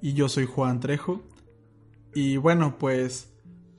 Y 0.00 0.12
yo 0.12 0.28
soy 0.28 0.46
Juan 0.46 0.80
Trejo. 0.80 1.22
Y 2.14 2.36
bueno, 2.36 2.78
pues 2.78 3.32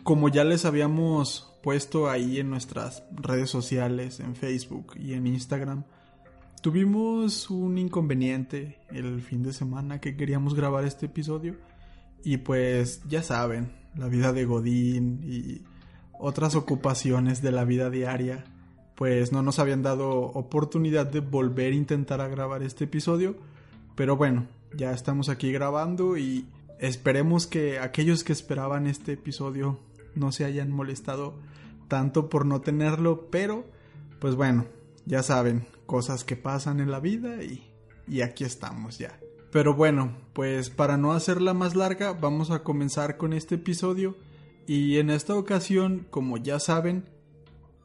como 0.04 0.30
ya 0.30 0.44
les 0.44 0.66
habíamos 0.66 1.58
puesto 1.64 2.09
ahí 2.09 2.40
en 2.40 2.50
nuestras 2.50 3.04
redes 3.12 3.50
sociales, 3.50 4.20
en 4.20 4.36
Facebook 4.36 4.94
y 4.98 5.14
en 5.14 5.28
Instagram, 5.28 5.84
tuvimos 6.61 7.50
un 7.50 7.78
inconveniente 7.78 8.80
el 8.92 9.22
fin 9.22 9.44
de 9.44 9.53
semana 9.53 10.00
que 10.00 10.16
queríamos 10.16 10.56
grabar 10.56 10.86
este 10.86 11.08
episodio. 11.08 11.56
Y 12.23 12.38
pues 12.38 13.02
ya 13.08 13.23
saben, 13.23 13.72
la 13.95 14.08
vida 14.08 14.33
de 14.33 14.45
Godín 14.45 15.22
y 15.23 15.64
otras 16.20 16.56
ocupaciones 16.56 17.42
de 17.42 17.52
la 17.52 17.64
vida 17.64 17.89
diaria, 17.89 18.44
pues 18.95 19.31
no 19.31 19.42
nos 19.42 19.59
habían 19.59 19.83
dado 19.83 20.20
oportunidad 20.20 21.08
de 21.08 21.22
volver 21.22 21.72
a 21.72 21.78
intentar 21.78 22.20
a 22.20 22.28
grabar 22.28 22.61
este 22.61 22.83
episodio. 22.83 23.38
Pero 23.95 24.17
bueno, 24.17 24.48
ya 24.75 24.92
estamos 24.92 25.30
aquí 25.30 25.52
grabando 25.52 26.17
y 26.17 26.48
esperemos 26.80 27.48
que 27.48 27.80
aquellos 27.80 28.23
que 28.23 28.34
esperaban 28.34 28.88
este 28.88 29.14
episodio 29.14 29.80
no 30.16 30.31
se 30.31 30.45
hayan 30.45 30.72
molestado 30.72 31.36
tanto 31.88 32.30
por 32.30 32.45
no 32.45 32.61
tenerlo, 32.61 33.28
pero 33.31 33.66
pues 34.20 34.36
bueno, 34.36 34.66
ya 35.06 35.23
saben, 35.23 35.66
cosas 35.86 36.23
que 36.23 36.36
pasan 36.36 36.80
en 36.80 36.92
la 36.92 37.00
vida 37.00 37.44
y, 37.44 37.67
y 38.08 38.22
aquí 38.22 38.44
estamos 38.44 38.98
ya. 39.00 39.20
Pero 39.52 39.73
bueno, 39.73 40.16
pues 40.34 40.70
para 40.70 40.98
no 40.98 41.14
hacerla 41.14 41.54
más 41.54 41.76
larga, 41.76 42.14
vamos 42.14 42.52
a 42.52 42.64
comenzar 42.64 43.17
con 43.17 43.33
este 43.33 43.56
episodio 43.56 44.16
y 44.67 44.98
en 44.98 45.09
esta 45.09 45.36
ocasión, 45.36 46.06
como 46.11 46.38
ya 46.38 46.59
saben, 46.59 47.09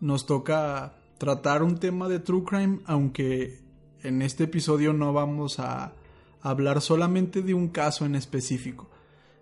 nos 0.00 0.26
toca 0.26 0.98
tratar 1.16 1.62
un 1.62 1.78
tema 1.78 2.08
de 2.08 2.18
True 2.18 2.44
Crime, 2.44 2.80
aunque 2.84 3.60
en 4.02 4.20
este 4.20 4.44
episodio 4.44 4.92
no 4.92 5.14
vamos 5.14 5.58
a 5.58 5.94
hablar 6.44 6.80
solamente 6.80 7.42
de 7.42 7.54
un 7.54 7.68
caso 7.68 8.06
en 8.06 8.14
específico, 8.14 8.88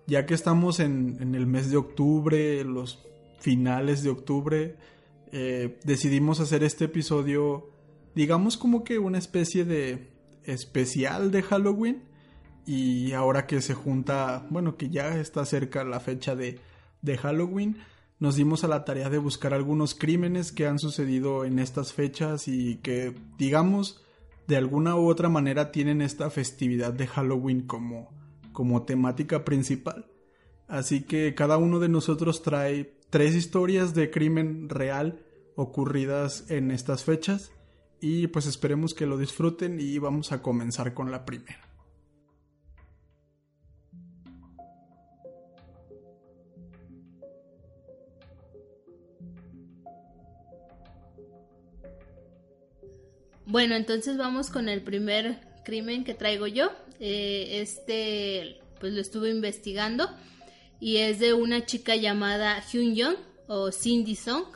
ya 0.06 0.24
que 0.24 0.32
estamos 0.32 0.80
en, 0.80 1.34
el 1.34 1.46
mes 1.46 1.70
de 1.70 1.76
octubre, 1.76 2.64
los 2.64 3.04
finales 3.38 4.02
de 4.02 4.08
octubre, 4.08 4.76
eh, 5.32 5.78
decidimos 5.84 6.40
hacer 6.40 6.64
este 6.64 6.86
episodio, 6.86 7.70
digamos 8.14 8.56
como 8.56 8.84
que 8.84 8.98
una 8.98 9.18
especie 9.18 9.66
de 9.66 10.08
especial 10.44 11.30
de 11.30 11.42
Halloween, 11.42 12.04
y 12.64 13.12
ahora 13.12 13.46
que 13.46 13.60
se 13.60 13.74
junta, 13.74 14.46
bueno, 14.48 14.76
que 14.76 14.88
ya 14.88 15.18
está 15.18 15.44
cerca 15.44 15.84
la 15.84 16.00
fecha 16.00 16.34
de 16.34 16.60
de 17.02 17.18
Halloween, 17.18 17.78
nos 18.18 18.36
dimos 18.36 18.64
a 18.64 18.68
la 18.68 18.84
tarea 18.84 19.10
de 19.10 19.18
buscar 19.18 19.52
algunos 19.52 19.94
crímenes 19.94 20.52
que 20.52 20.66
han 20.66 20.78
sucedido 20.78 21.44
en 21.44 21.58
estas 21.58 21.92
fechas 21.92 22.46
y 22.46 22.76
que, 22.76 23.14
digamos, 23.36 24.01
de 24.46 24.56
alguna 24.56 24.96
u 24.96 25.08
otra 25.08 25.28
manera 25.28 25.72
tienen 25.72 26.02
esta 26.02 26.30
festividad 26.30 26.92
de 26.92 27.06
Halloween 27.06 27.62
como, 27.66 28.10
como 28.52 28.84
temática 28.84 29.44
principal. 29.44 30.06
Así 30.68 31.02
que 31.02 31.34
cada 31.34 31.58
uno 31.58 31.80
de 31.80 31.88
nosotros 31.88 32.42
trae 32.42 32.98
tres 33.10 33.34
historias 33.34 33.94
de 33.94 34.10
crimen 34.10 34.68
real 34.68 35.24
ocurridas 35.54 36.50
en 36.50 36.70
estas 36.70 37.04
fechas 37.04 37.52
y 38.00 38.26
pues 38.28 38.46
esperemos 38.46 38.94
que 38.94 39.06
lo 39.06 39.18
disfruten 39.18 39.78
y 39.80 39.98
vamos 39.98 40.32
a 40.32 40.42
comenzar 40.42 40.94
con 40.94 41.10
la 41.10 41.24
primera. 41.24 41.71
Bueno, 53.52 53.76
entonces 53.76 54.16
vamos 54.16 54.48
con 54.48 54.70
el 54.70 54.80
primer 54.80 55.38
crimen 55.62 56.04
que 56.04 56.14
traigo 56.14 56.46
yo. 56.46 56.72
Eh, 57.00 57.60
este, 57.60 58.62
pues 58.80 58.94
lo 58.94 59.02
estuve 59.02 59.28
investigando 59.28 60.08
y 60.80 60.96
es 60.96 61.18
de 61.18 61.34
una 61.34 61.66
chica 61.66 61.94
llamada 61.94 62.58
Hyun 62.62 62.94
Young 62.94 63.16
o 63.48 63.70
Cindy 63.70 64.16
Song. 64.16 64.46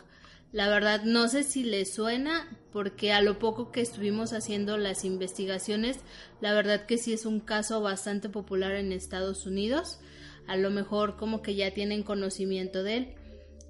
La 0.50 0.70
verdad 0.70 1.02
no 1.04 1.28
sé 1.28 1.42
si 1.42 1.62
le 1.62 1.84
suena 1.84 2.48
porque 2.72 3.12
a 3.12 3.20
lo 3.20 3.38
poco 3.38 3.70
que 3.70 3.82
estuvimos 3.82 4.32
haciendo 4.32 4.78
las 4.78 5.04
investigaciones, 5.04 5.98
la 6.40 6.54
verdad 6.54 6.86
que 6.86 6.96
sí 6.96 7.12
es 7.12 7.26
un 7.26 7.40
caso 7.40 7.82
bastante 7.82 8.30
popular 8.30 8.76
en 8.76 8.92
Estados 8.92 9.44
Unidos. 9.44 9.98
A 10.46 10.56
lo 10.56 10.70
mejor 10.70 11.18
como 11.18 11.42
que 11.42 11.54
ya 11.54 11.70
tienen 11.74 12.02
conocimiento 12.02 12.82
de 12.82 12.96
él. 12.96 13.14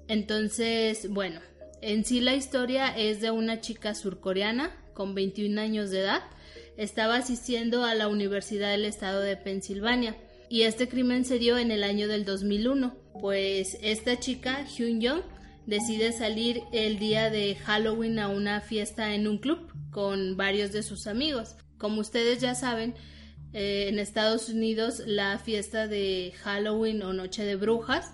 Entonces, 0.07 1.09
bueno, 1.09 1.41
en 1.81 2.05
sí 2.05 2.21
la 2.21 2.33
historia 2.33 2.97
es 2.97 3.19
de 3.19 3.31
una 3.31 3.59
chica 3.59 3.93
surcoreana 3.93 4.86
con 4.97 5.13
21 5.13 5.61
años 5.61 5.91
de 5.91 5.99
edad, 5.99 6.23
estaba 6.75 7.17
asistiendo 7.17 7.83
a 7.83 7.93
la 7.93 8.07
Universidad 8.07 8.71
del 8.71 8.83
Estado 8.83 9.21
de 9.21 9.37
Pensilvania. 9.37 10.17
Y 10.49 10.63
este 10.63 10.89
crimen 10.89 11.23
se 11.23 11.37
dio 11.37 11.59
en 11.59 11.69
el 11.69 11.83
año 11.83 12.07
del 12.07 12.25
2001, 12.25 12.97
pues 13.21 13.77
esta 13.83 14.19
chica, 14.19 14.65
Hyun 14.65 14.99
Young, 14.99 15.21
decide 15.67 16.13
salir 16.13 16.63
el 16.73 16.97
día 16.97 17.29
de 17.29 17.53
Halloween 17.55 18.17
a 18.17 18.29
una 18.29 18.59
fiesta 18.59 19.13
en 19.13 19.27
un 19.27 19.37
club 19.37 19.71
con 19.91 20.35
varios 20.35 20.71
de 20.71 20.81
sus 20.81 21.05
amigos. 21.05 21.55
Como 21.77 22.01
ustedes 22.01 22.41
ya 22.41 22.55
saben, 22.55 22.95
eh, 23.53 23.89
en 23.89 23.99
Estados 23.99 24.49
Unidos 24.49 25.03
la 25.05 25.37
fiesta 25.37 25.87
de 25.87 26.33
Halloween 26.41 27.03
o 27.03 27.13
Noche 27.13 27.45
de 27.45 27.55
Brujas 27.55 28.13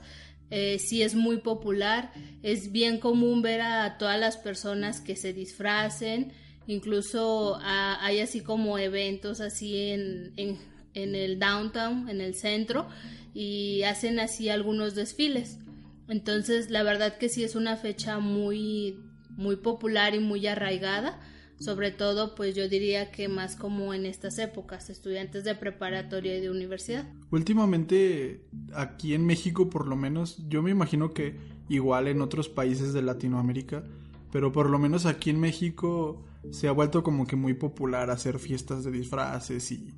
eh, 0.55 0.77
sí 0.77 1.01
es 1.01 1.15
muy 1.15 1.37
popular, 1.37 2.11
es 2.43 2.71
bien 2.71 2.99
común 2.99 3.41
ver 3.41 3.61
a 3.61 3.97
todas 3.97 4.19
las 4.19 4.37
personas 4.37 5.01
que 5.01 5.15
se 5.15 5.33
disfracen, 5.33 6.31
Incluso 6.67 7.57
hay 7.61 8.19
así 8.19 8.41
como 8.41 8.77
eventos 8.77 9.41
así 9.41 9.89
en, 9.89 10.33
en, 10.37 10.57
en 10.93 11.15
el 11.15 11.39
downtown, 11.39 12.09
en 12.09 12.21
el 12.21 12.35
centro, 12.35 12.87
y 13.33 13.83
hacen 13.83 14.19
así 14.19 14.49
algunos 14.49 14.95
desfiles. 14.95 15.59
Entonces, 16.07 16.69
la 16.69 16.83
verdad 16.83 17.17
que 17.17 17.29
sí 17.29 17.43
es 17.43 17.55
una 17.55 17.77
fecha 17.77 18.19
muy, 18.19 18.99
muy 19.29 19.55
popular 19.55 20.15
y 20.15 20.19
muy 20.19 20.45
arraigada. 20.47 21.19
Sobre 21.59 21.91
todo, 21.91 22.35
pues 22.35 22.55
yo 22.55 22.67
diría 22.67 23.11
que 23.11 23.29
más 23.29 23.55
como 23.55 23.93
en 23.93 24.05
estas 24.05 24.37
épocas, 24.37 24.89
estudiantes 24.89 25.43
de 25.45 25.55
preparatoria 25.55 26.37
y 26.37 26.41
de 26.41 26.49
universidad. 26.49 27.05
Últimamente, 27.31 28.41
aquí 28.73 29.13
en 29.13 29.25
México 29.25 29.69
por 29.69 29.87
lo 29.87 29.95
menos, 29.95 30.43
yo 30.49 30.61
me 30.61 30.71
imagino 30.71 31.13
que 31.13 31.37
igual 31.69 32.07
en 32.07 32.21
otros 32.21 32.49
países 32.49 32.91
de 32.91 33.01
Latinoamérica, 33.01 33.83
pero 34.31 34.51
por 34.51 34.69
lo 34.69 34.77
menos 34.77 35.05
aquí 35.05 35.29
en 35.29 35.39
México 35.39 36.25
se 36.51 36.67
ha 36.67 36.71
vuelto 36.71 37.03
como 37.03 37.25
que 37.25 37.35
muy 37.35 37.53
popular 37.53 38.09
hacer 38.09 38.39
fiestas 38.39 38.83
de 38.83 38.91
disfraces 38.91 39.71
y, 39.71 39.93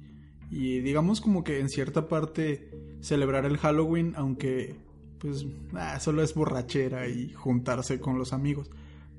y 0.51 0.79
digamos 0.79 1.21
como 1.21 1.43
que 1.43 1.59
en 1.59 1.69
cierta 1.69 2.07
parte 2.07 2.71
celebrar 3.01 3.45
el 3.45 3.57
Halloween, 3.57 4.13
aunque 4.15 4.75
pues 5.19 5.45
ah, 5.73 5.99
solo 5.99 6.21
es 6.21 6.33
borrachera 6.33 7.07
y 7.07 7.31
juntarse 7.33 7.99
con 7.99 8.17
los 8.17 8.33
amigos. 8.33 8.69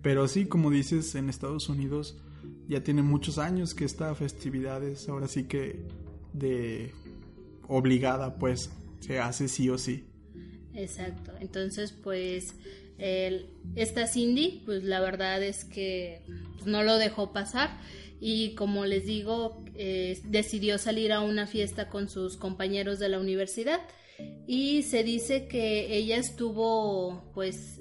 Pero 0.02 0.28
sí, 0.28 0.46
como 0.46 0.70
dices, 0.70 1.14
en 1.14 1.28
Estados 1.28 1.69
Unidos 1.69 2.17
ya 2.69 2.82
tiene 2.82 3.02
muchos 3.02 3.38
años 3.38 3.75
que 3.75 3.84
esta 3.84 4.14
festividad 4.14 4.82
es 4.84 5.08
ahora 5.08 5.28
sí 5.28 5.44
que 5.44 5.84
de 6.32 6.93
obligada, 7.69 8.37
pues 8.38 8.70
se 9.00 9.19
hace 9.19 9.49
sí 9.49 9.69
o 9.69 9.78
sí. 9.78 10.05
Exacto, 10.75 11.32
entonces 11.40 11.93
pues 11.93 12.55
esta 12.98 14.06
Cindy, 14.06 14.62
pues 14.64 14.84
la 14.84 15.00
verdad 15.00 15.43
es 15.43 15.64
que 15.64 16.22
pues, 16.54 16.66
no 16.66 16.82
lo 16.82 16.96
dejó 16.98 17.32
pasar 17.32 17.78
y 18.20 18.54
como 18.54 18.87
les 18.87 19.04
digo, 19.04 19.64
eh, 19.75 20.20
decidió 20.25 20.78
salir 20.78 21.12
a 21.12 21.20
una 21.20 21.46
fiesta 21.46 21.88
con 21.88 22.08
sus 22.08 22.37
compañeros 22.37 22.98
de 22.98 23.08
la 23.08 23.20
universidad 23.20 23.81
y 24.46 24.82
se 24.82 25.02
dice 25.02 25.46
que 25.46 25.94
ella 25.94 26.16
estuvo 26.16 27.31
pues 27.34 27.81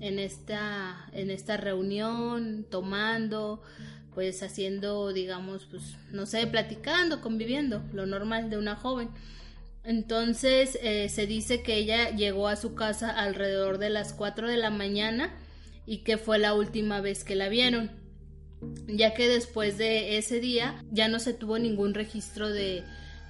en 0.00 0.18
esta, 0.18 1.10
en 1.12 1.30
esta 1.30 1.56
reunión 1.56 2.66
tomando, 2.70 3.62
pues 4.14 4.42
haciendo, 4.42 5.12
digamos, 5.12 5.66
pues 5.70 5.96
no 6.10 6.24
sé, 6.24 6.46
platicando, 6.46 7.20
conviviendo, 7.20 7.82
lo 7.92 8.06
normal 8.06 8.48
de 8.48 8.58
una 8.58 8.76
joven. 8.76 9.10
Entonces 9.84 10.78
eh, 10.82 11.10
se 11.10 11.26
dice 11.26 11.62
que 11.62 11.76
ella 11.76 12.10
llegó 12.10 12.48
a 12.48 12.56
su 12.56 12.74
casa 12.74 13.10
alrededor 13.10 13.78
de 13.78 13.90
las 13.90 14.14
4 14.14 14.48
de 14.48 14.56
la 14.56 14.70
mañana 14.70 15.38
y 15.86 15.98
que 15.98 16.16
fue 16.16 16.38
la 16.38 16.54
última 16.54 17.02
vez 17.02 17.22
que 17.22 17.34
la 17.34 17.50
vieron, 17.50 17.90
ya 18.86 19.12
que 19.12 19.28
después 19.28 19.76
de 19.76 20.16
ese 20.16 20.40
día 20.40 20.82
ya 20.90 21.08
no 21.08 21.18
se 21.18 21.34
tuvo 21.34 21.58
ningún 21.58 21.92
registro 21.92 22.48
de, 22.48 22.82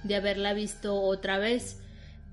de 0.03 0.15
haberla 0.15 0.53
visto 0.53 0.95
otra 1.01 1.39
vez. 1.39 1.81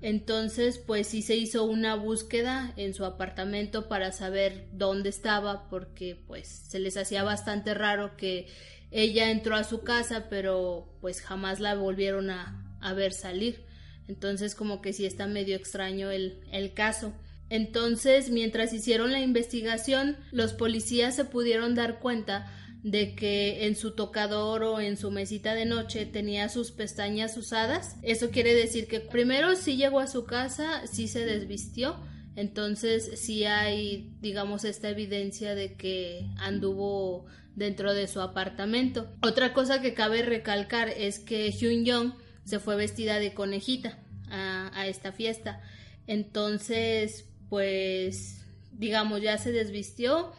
Entonces, 0.01 0.79
pues 0.79 1.07
sí 1.07 1.21
se 1.21 1.35
hizo 1.35 1.63
una 1.65 1.95
búsqueda 1.95 2.73
en 2.75 2.93
su 2.93 3.05
apartamento 3.05 3.87
para 3.87 4.11
saber 4.11 4.67
dónde 4.73 5.09
estaba, 5.09 5.69
porque 5.69 6.21
pues 6.27 6.47
se 6.47 6.79
les 6.79 6.97
hacía 6.97 7.23
bastante 7.23 7.73
raro 7.73 8.17
que 8.17 8.47
ella 8.91 9.31
entró 9.31 9.55
a 9.55 9.63
su 9.63 9.81
casa, 9.81 10.27
pero 10.29 10.93
pues 11.01 11.21
jamás 11.21 11.59
la 11.59 11.75
volvieron 11.75 12.29
a, 12.29 12.77
a 12.81 12.93
ver 12.93 13.13
salir. 13.13 13.65
Entonces, 14.07 14.55
como 14.55 14.81
que 14.81 14.93
sí 14.93 15.05
está 15.05 15.27
medio 15.27 15.55
extraño 15.55 16.11
el, 16.11 16.39
el 16.51 16.73
caso. 16.73 17.13
Entonces, 17.49 18.29
mientras 18.29 18.73
hicieron 18.73 19.11
la 19.11 19.19
investigación, 19.19 20.17
los 20.31 20.53
policías 20.53 21.15
se 21.15 21.25
pudieron 21.25 21.75
dar 21.75 21.99
cuenta 21.99 22.51
de 22.83 23.15
que 23.15 23.65
en 23.65 23.75
su 23.75 23.91
tocador 23.91 24.63
o 24.63 24.81
en 24.81 24.97
su 24.97 25.09
mesita 25.09 25.55
de 25.55 25.65
noche 25.65 26.05
tenía 26.05 26.49
sus 26.49 26.71
pestañas 26.71 27.37
usadas. 27.37 27.95
Eso 28.01 28.29
quiere 28.29 28.53
decir 28.53 28.87
que 28.87 28.99
primero 28.99 29.55
sí 29.55 29.77
llegó 29.77 30.01
a 30.01 30.07
su 30.07 30.25
casa, 30.25 30.85
sí 30.85 31.07
se 31.07 31.25
desvistió, 31.25 31.95
entonces 32.35 33.19
sí 33.21 33.45
hay, 33.45 34.11
digamos, 34.21 34.65
esta 34.65 34.89
evidencia 34.89 35.55
de 35.55 35.75
que 35.75 36.27
anduvo 36.37 37.25
dentro 37.55 37.93
de 37.93 38.07
su 38.07 38.19
apartamento. 38.19 39.07
Otra 39.21 39.53
cosa 39.53 39.81
que 39.81 39.93
cabe 39.93 40.23
recalcar 40.23 40.89
es 40.89 41.19
que 41.19 41.51
Hyun 41.51 41.85
Young 41.85 42.13
se 42.45 42.59
fue 42.59 42.75
vestida 42.75 43.19
de 43.19 43.33
conejita 43.33 43.99
a, 44.29 44.87
esta 44.87 45.11
fiesta. 45.11 45.61
Entonces, 46.07 47.25
pues, 47.49 48.45
digamos, 48.71 49.21
ya 49.21 49.37
se 49.37 49.51
desvistió, 49.51 50.33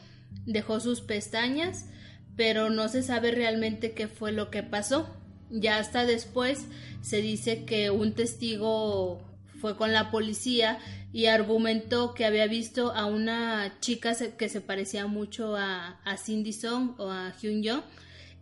dejó 0.47 0.81
sus 0.81 1.01
pestañas 1.01 1.87
pero 2.37 2.71
no 2.71 2.89
se 2.89 3.03
sabe 3.03 3.31
realmente 3.31 3.93
qué 3.93 4.09
fue 4.09 4.33
lo 4.33 4.51
que 4.51 4.63
pasó. 4.63 5.09
Ya 5.51 5.79
hasta 5.79 6.05
después 6.05 6.67
se 7.03 7.21
dice 7.21 7.65
que 7.65 7.91
un 7.91 8.15
testigo 8.15 9.23
fue 9.61 9.77
con 9.77 9.93
la 9.93 10.11
policía 10.11 10.79
y 11.13 11.27
argumentó 11.27 12.13
que 12.15 12.25
había 12.25 12.47
visto 12.47 12.93
a 12.93 13.07
una 13.07 13.77
chica 13.81 14.15
que 14.37 14.49
se 14.49 14.61
parecía 14.61 15.07
mucho 15.07 15.57
a, 15.57 16.01
a 16.05 16.17
Cindy 16.17 16.53
Song 16.53 16.95
o 16.99 17.11
a 17.11 17.33
Hyun 17.41 17.63
Young 17.63 17.83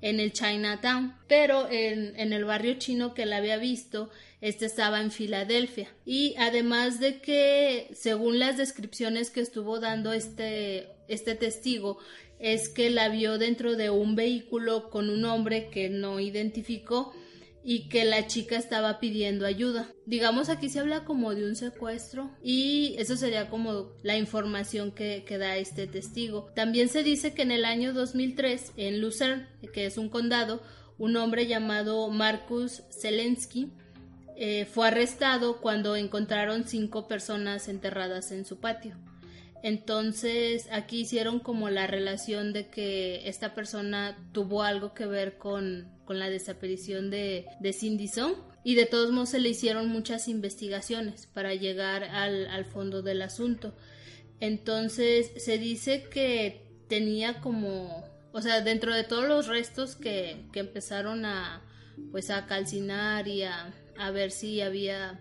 en 0.02 0.20
el 0.20 0.32
Chinatown, 0.32 1.14
pero 1.28 1.70
en, 1.70 2.18
en, 2.18 2.32
el 2.32 2.44
barrio 2.44 2.74
chino 2.74 3.14
que 3.14 3.24
la 3.24 3.36
había 3.38 3.56
visto, 3.56 4.10
este 4.40 4.66
estaba 4.66 5.00
en 5.00 5.12
Filadelfia. 5.12 5.88
Y 6.04 6.34
además 6.38 7.00
de 7.00 7.20
que, 7.20 7.88
según 7.94 8.38
las 8.38 8.58
descripciones 8.58 9.30
que 9.30 9.40
estuvo 9.40 9.78
dando 9.78 10.12
este, 10.12 10.88
este 11.08 11.36
testigo, 11.36 11.98
es 12.40 12.68
que 12.68 12.90
la 12.90 13.08
vio 13.08 13.38
dentro 13.38 13.76
de 13.76 13.90
un 13.90 14.16
vehículo 14.16 14.90
con 14.90 15.08
un 15.08 15.24
hombre 15.24 15.70
que 15.70 15.88
no 15.88 16.18
identificó 16.18 17.14
y 17.64 17.88
que 17.88 18.04
la 18.04 18.26
chica 18.26 18.56
estaba 18.56 18.98
pidiendo 18.98 19.46
ayuda. 19.46 19.88
Digamos 20.06 20.48
aquí 20.48 20.68
se 20.68 20.80
habla 20.80 21.04
como 21.04 21.34
de 21.34 21.46
un 21.46 21.54
secuestro 21.54 22.30
y 22.42 22.94
eso 22.98 23.16
sería 23.16 23.48
como 23.48 23.92
la 24.02 24.16
información 24.16 24.92
que, 24.92 25.24
da 25.38 25.56
este 25.56 25.86
testigo. 25.86 26.50
También 26.54 26.88
se 26.88 27.02
dice 27.02 27.32
que 27.32 27.42
en 27.42 27.52
el 27.52 27.64
año 27.64 27.92
2003 27.92 28.72
en 28.76 29.00
Lucerne, 29.00 29.46
que 29.72 29.86
es 29.86 29.96
un 29.96 30.08
condado, 30.08 30.62
un 30.98 31.16
hombre 31.16 31.46
llamado 31.46 32.08
Marcus 32.10 32.82
Zelensky 32.90 33.72
eh, 34.36 34.66
fue 34.66 34.88
arrestado 34.88 35.60
cuando 35.60 35.96
encontraron 35.96 36.64
cinco 36.64 37.08
personas 37.08 37.68
enterradas 37.68 38.32
en 38.32 38.44
su 38.44 38.58
patio. 38.60 38.96
Entonces 39.62 40.68
aquí 40.72 41.02
hicieron 41.02 41.38
como 41.38 41.70
la 41.70 41.86
relación 41.86 42.52
de 42.52 42.68
que 42.68 43.28
esta 43.28 43.54
persona 43.54 44.18
tuvo 44.32 44.62
algo 44.62 44.92
que 44.92 45.06
ver 45.06 45.38
con, 45.38 45.88
con 46.04 46.18
la 46.18 46.28
desaparición 46.28 47.10
de, 47.10 47.46
de 47.60 47.72
Cindy 47.72 48.08
Song 48.08 48.34
y 48.64 48.74
de 48.74 48.86
todos 48.86 49.12
modos 49.12 49.30
se 49.30 49.40
le 49.40 49.48
hicieron 49.48 49.88
muchas 49.88 50.28
investigaciones 50.28 51.26
para 51.26 51.54
llegar 51.54 52.04
al, 52.04 52.48
al 52.48 52.64
fondo 52.64 53.02
del 53.02 53.22
asunto. 53.22 53.74
Entonces 54.40 55.30
se 55.36 55.58
dice 55.58 56.08
que 56.10 56.66
tenía 56.88 57.40
como, 57.40 58.04
o 58.32 58.42
sea, 58.42 58.60
dentro 58.60 58.92
de 58.92 59.04
todos 59.04 59.28
los 59.28 59.46
restos 59.46 59.94
que, 59.94 60.46
que 60.52 60.60
empezaron 60.60 61.24
a 61.24 61.62
pues 62.10 62.30
a 62.30 62.46
calcinar 62.46 63.28
y 63.28 63.42
a, 63.42 63.72
a 63.98 64.10
ver 64.10 64.30
si 64.30 64.60
había 64.60 65.20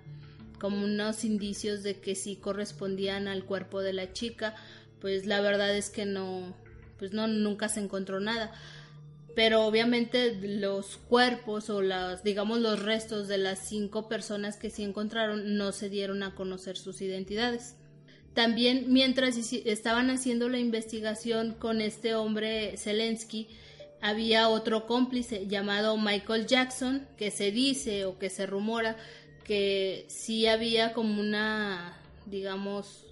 como 0.62 0.86
unos 0.86 1.26
indicios 1.26 1.82
de 1.82 2.00
que 2.00 2.14
sí 2.14 2.36
correspondían 2.36 3.28
al 3.28 3.46
cuerpo 3.46 3.82
de 3.82 3.94
la 3.94 4.14
chica, 4.14 4.54
pues 5.00 5.26
la 5.26 5.42
verdad 5.42 5.76
es 5.76 5.90
que 5.90 6.06
no, 6.06 6.56
pues 7.00 7.14
no, 7.14 7.26
nunca 7.26 7.68
se 7.68 7.80
encontró 7.80 8.20
nada. 8.20 8.52
Pero 9.36 9.66
obviamente 9.66 10.36
los 10.40 10.98
cuerpos 10.98 11.72
o 11.72 11.82
las, 11.82 12.24
digamos, 12.24 12.60
los 12.60 12.80
restos 12.80 13.28
de 13.28 13.40
las 13.40 13.58
cinco 13.68 14.08
personas 14.08 14.56
que 14.56 14.70
sí 14.70 14.84
encontraron 14.84 15.58
no 15.58 15.72
se 15.72 15.90
dieron 15.90 16.22
a 16.22 16.36
conocer 16.36 16.78
sus 16.78 17.02
identidades. 17.02 17.74
También 18.36 18.94
mientras 18.94 19.36
estaban 19.36 20.12
haciendo 20.12 20.48
la 20.48 20.60
investigación 20.60 21.56
con 21.56 21.82
este 21.82 22.14
hombre 22.14 22.78
Zelensky, 22.78 23.48
había 24.00 24.48
otro 24.48 24.86
cómplice 24.86 25.48
llamado 25.48 25.98
Michael 25.98 26.46
Jackson, 26.46 27.08
que 27.18 27.32
se 27.32 27.52
dice 27.52 28.06
o 28.06 28.20
que 28.20 28.30
se 28.30 28.46
rumora 28.46 28.96
que 29.44 30.06
sí 30.10 30.48
había 30.48 30.94
como 30.94 31.20
una, 31.22 31.98
digamos, 32.26 33.06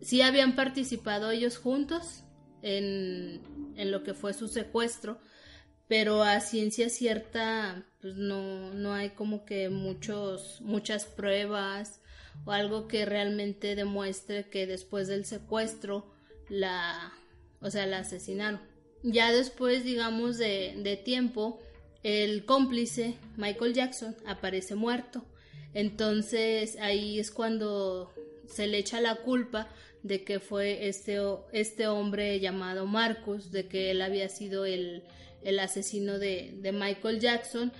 sí 0.00 0.22
habían 0.22 0.56
participado 0.56 1.30
ellos 1.30 1.56
juntos 1.56 2.22
en, 2.62 3.40
en 3.76 3.90
lo 3.90 4.02
que 4.02 4.14
fue 4.14 4.34
su 4.34 4.48
secuestro, 4.48 5.18
pero 5.88 6.22
a 6.22 6.40
ciencia 6.40 6.88
cierta 6.88 7.84
pues 8.00 8.16
no, 8.16 8.72
no 8.74 8.92
hay 8.92 9.10
como 9.10 9.44
que 9.44 9.68
muchos, 9.70 10.60
muchas 10.60 11.04
pruebas 11.06 12.00
o 12.44 12.52
algo 12.52 12.88
que 12.88 13.04
realmente 13.04 13.76
demuestre 13.76 14.48
que 14.50 14.66
después 14.66 15.08
del 15.08 15.24
secuestro 15.24 16.10
la, 16.48 17.12
o 17.60 17.70
sea, 17.70 17.86
la 17.86 17.98
asesinaron. 17.98 18.60
Ya 19.02 19.32
después, 19.32 19.84
digamos, 19.84 20.38
de, 20.38 20.74
de 20.82 20.96
tiempo, 20.96 21.60
el 22.02 22.44
cómplice, 22.44 23.16
Michael 23.36 23.74
Jackson, 23.74 24.16
aparece 24.26 24.74
muerto 24.74 25.24
entonces 25.74 26.78
ahí 26.80 27.18
es 27.18 27.30
cuando 27.30 28.12
se 28.48 28.66
le 28.66 28.78
echa 28.78 29.00
la 29.00 29.16
culpa 29.16 29.68
de 30.02 30.22
que 30.22 30.38
fue 30.38 30.86
este, 30.88 31.18
este 31.52 31.88
hombre 31.88 32.38
llamado 32.38 32.86
Marcus, 32.86 33.50
de 33.50 33.66
que 33.66 33.90
él 33.90 34.02
había 34.02 34.28
sido 34.28 34.66
el, 34.66 35.02
el 35.42 35.58
asesino 35.58 36.18
de, 36.18 36.54
de, 36.58 36.72
Michael 36.72 37.20
Jackson 37.20 37.72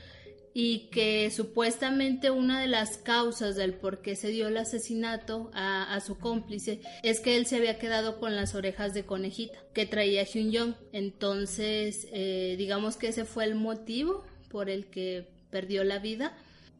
y 0.54 0.88
que 0.90 1.30
supuestamente 1.30 2.30
una 2.30 2.60
de 2.60 2.66
las 2.66 2.96
causas 2.96 3.56
del 3.56 3.74
por 3.74 4.00
qué 4.00 4.16
se 4.16 4.28
dio 4.28 4.48
el 4.48 4.56
asesinato 4.56 5.50
a, 5.52 5.94
a 5.94 6.00
su 6.00 6.18
cómplice 6.18 6.80
es 7.02 7.20
que 7.20 7.36
él 7.36 7.44
se 7.44 7.56
había 7.56 7.78
quedado 7.78 8.18
con 8.18 8.34
las 8.34 8.54
orejas 8.54 8.94
de 8.94 9.04
conejita 9.04 9.58
que 9.74 9.84
traía 9.84 10.24
Hyun 10.24 10.50
Young. 10.50 10.74
Entonces, 10.92 12.08
eh, 12.12 12.54
digamos 12.56 12.96
que 12.96 13.08
ese 13.08 13.26
fue 13.26 13.44
el 13.44 13.54
motivo 13.54 14.24
por 14.48 14.70
el 14.70 14.86
que 14.86 15.26
perdió 15.50 15.84
la 15.84 15.98
vida 15.98 16.36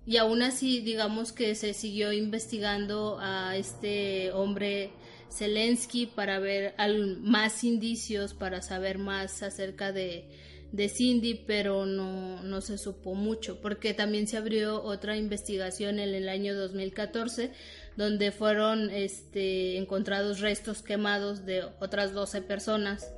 y 0.07 0.17
aún 0.19 0.43
así 0.43 0.81
digamos 0.81 1.33
que 1.33 1.55
se 1.55 1.75
siguió 1.75 2.13
investigando 2.13 3.19
a 3.21 3.57
este 3.57 4.33
hombre 4.33 4.93
Zelensky 5.31 6.07
para 6.07 6.39
ver 6.39 6.75
más 7.21 7.65
indicios, 7.65 8.35
para 8.35 8.63
saber 8.63 8.99
más 8.99 9.43
acerca 9.43 9.93
de, 9.93 10.29
de 10.73 10.89
Cindy, 10.89 11.35
pero 11.47 11.87
no, 11.87 12.43
no 12.43 12.61
se 12.61 12.79
supo 12.79 13.15
mucho, 13.15 13.61
porque 13.61 13.95
también 13.95 14.27
se 14.27 14.37
abrió 14.37 14.83
otra 14.83 15.17
investigación 15.17 15.99
en 15.99 16.15
el 16.15 16.29
año 16.29 16.55
2014, 16.55 17.53
donde 17.97 18.33
fueron 18.33 18.91
este, 18.91 19.79
encontrados 19.79 20.41
restos 20.41 20.83
quemados 20.83 21.45
de 21.47 21.65
otras 21.81 22.13
12 22.13 22.43
personas, 22.43 23.13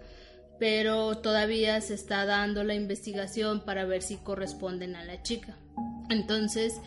pero 0.58 1.18
todavía 1.18 1.80
se 1.80 1.94
está 1.94 2.24
dando 2.24 2.64
la 2.64 2.74
investigación 2.74 3.64
para 3.64 3.84
ver 3.84 4.02
si 4.02 4.16
corresponden 4.16 4.96
a 4.96 5.04
la 5.04 5.22
chica. 5.22 5.56
Entonces, 6.08 6.80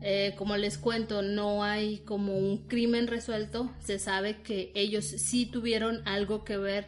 eh, 0.00 0.34
como 0.36 0.56
les 0.56 0.78
cuento, 0.78 1.22
no 1.22 1.64
hay 1.64 1.98
como 2.00 2.36
un 2.36 2.68
crimen 2.68 3.06
resuelto. 3.06 3.72
Se 3.80 3.98
sabe 3.98 4.42
que 4.42 4.70
ellos 4.74 5.04
sí 5.04 5.46
tuvieron 5.46 6.06
algo 6.06 6.44
que 6.44 6.56
ver 6.56 6.86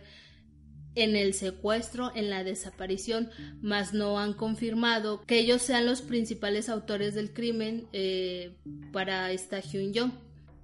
en 0.95 1.17
el 1.17 1.35
secuestro, 1.35 2.13
en 2.15 2.31
la 2.31 2.45
desaparición, 2.45 3.31
mas 3.63 3.95
no 3.95 4.19
han 4.19 4.35
confirmado 4.35 5.23
que 5.23 5.39
ellos 5.39 5.63
sean 5.63 5.87
los 5.87 6.03
principales 6.03 6.69
autores 6.69 7.15
del 7.15 7.33
crimen 7.33 7.89
eh, 7.93 8.57
para 8.93 9.31
esta 9.33 9.61
Hyun 9.61 9.93
Young. 9.93 10.13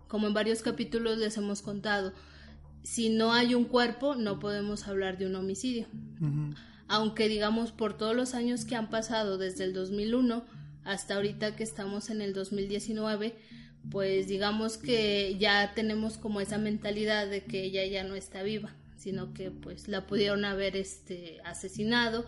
Como 0.08 0.26
en 0.26 0.34
varios 0.34 0.62
capítulos 0.62 1.18
les 1.18 1.36
hemos 1.36 1.62
contado, 1.62 2.12
si 2.86 3.08
no 3.08 3.32
hay 3.32 3.56
un 3.56 3.64
cuerpo, 3.64 4.14
no 4.14 4.38
podemos 4.38 4.86
hablar 4.86 5.18
de 5.18 5.26
un 5.26 5.34
homicidio. 5.34 5.88
Aunque 6.86 7.28
digamos 7.28 7.72
por 7.72 7.98
todos 7.98 8.14
los 8.14 8.32
años 8.32 8.64
que 8.64 8.76
han 8.76 8.90
pasado 8.90 9.38
desde 9.38 9.64
el 9.64 9.72
2001, 9.72 10.44
hasta 10.84 11.16
ahorita 11.16 11.56
que 11.56 11.64
estamos 11.64 12.10
en 12.10 12.20
el 12.20 12.32
2019, 12.32 13.34
pues 13.90 14.28
digamos 14.28 14.78
que 14.78 15.36
ya 15.36 15.72
tenemos 15.74 16.16
como 16.16 16.40
esa 16.40 16.58
mentalidad 16.58 17.26
de 17.26 17.42
que 17.42 17.64
ella 17.64 17.84
ya 17.86 18.04
no 18.04 18.14
está 18.14 18.44
viva, 18.44 18.72
sino 18.96 19.34
que 19.34 19.50
pues 19.50 19.88
la 19.88 20.06
pudieron 20.06 20.44
haber 20.44 20.76
este 20.76 21.40
asesinado. 21.44 22.24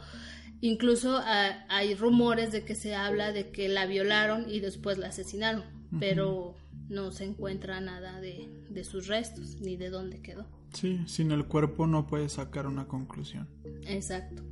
Incluso 0.61 1.21
ah, 1.23 1.65
hay 1.69 1.95
rumores 1.95 2.51
de 2.51 2.65
que 2.65 2.75
se 2.75 2.97
habla 2.97 3.31
de 3.31 3.51
que 3.51 3.69
la 3.69 3.87
violaron 3.87 4.51
y 4.51 4.59
después 4.59 4.99
la 4.99 5.07
asesinaron, 5.07 5.63
pero 6.01 6.57
no 6.89 7.11
se 7.13 7.25
encuentra 7.25 7.81
nada 7.81 8.21
de, 8.21 8.49
de 8.71 8.85
sus 8.85 9.07
restos 9.07 9.61
ni 9.61 9.77
de 9.77 9.91
dónde 9.91 10.21
quedó. 10.21 10.47
Sí, 10.73 11.01
sin 11.07 11.33
el 11.33 11.47
cuerpo 11.47 11.87
no 11.87 12.07
puedes 12.07 12.33
sacar 12.33 12.67
una 12.67 12.87
conclusión. 12.87 13.49
Exacto. 13.87 14.43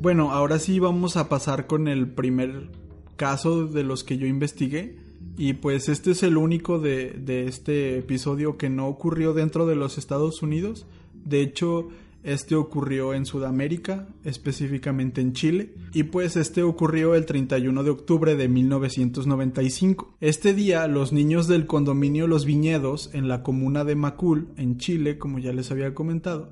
Bueno, 0.00 0.32
ahora 0.32 0.58
sí 0.58 0.78
vamos 0.78 1.18
a 1.18 1.28
pasar 1.28 1.66
con 1.66 1.86
el 1.86 2.08
primer 2.08 2.70
caso 3.16 3.66
de 3.66 3.82
los 3.84 4.02
que 4.02 4.16
yo 4.16 4.26
investigué. 4.26 4.96
Y 5.36 5.54
pues 5.54 5.90
este 5.90 6.12
es 6.12 6.22
el 6.22 6.38
único 6.38 6.78
de, 6.78 7.10
de, 7.10 7.46
este 7.46 7.98
episodio 7.98 8.56
que 8.56 8.70
no 8.70 8.88
ocurrió 8.88 9.34
dentro 9.34 9.66
de 9.66 9.76
los 9.76 9.98
Estados 9.98 10.42
Unidos. 10.42 10.86
De 11.12 11.42
hecho, 11.42 11.88
este 12.22 12.54
ocurrió 12.54 13.14
en 13.14 13.24
Sudamérica, 13.24 14.08
específicamente 14.24 15.20
en 15.20 15.32
Chile, 15.32 15.74
y 15.92 16.04
pues 16.04 16.36
este 16.36 16.62
ocurrió 16.62 17.14
el 17.14 17.24
31 17.26 17.82
de 17.82 17.90
octubre 17.90 18.36
de 18.36 18.48
1995. 18.48 20.16
Este 20.20 20.52
día 20.52 20.86
los 20.86 21.12
niños 21.12 21.48
del 21.48 21.66
condominio 21.66 22.26
Los 22.26 22.44
Viñedos 22.44 23.10
en 23.14 23.28
la 23.28 23.42
comuna 23.42 23.84
de 23.84 23.94
Macul, 23.94 24.48
en 24.56 24.76
Chile, 24.76 25.18
como 25.18 25.38
ya 25.38 25.52
les 25.52 25.70
había 25.70 25.94
comentado, 25.94 26.50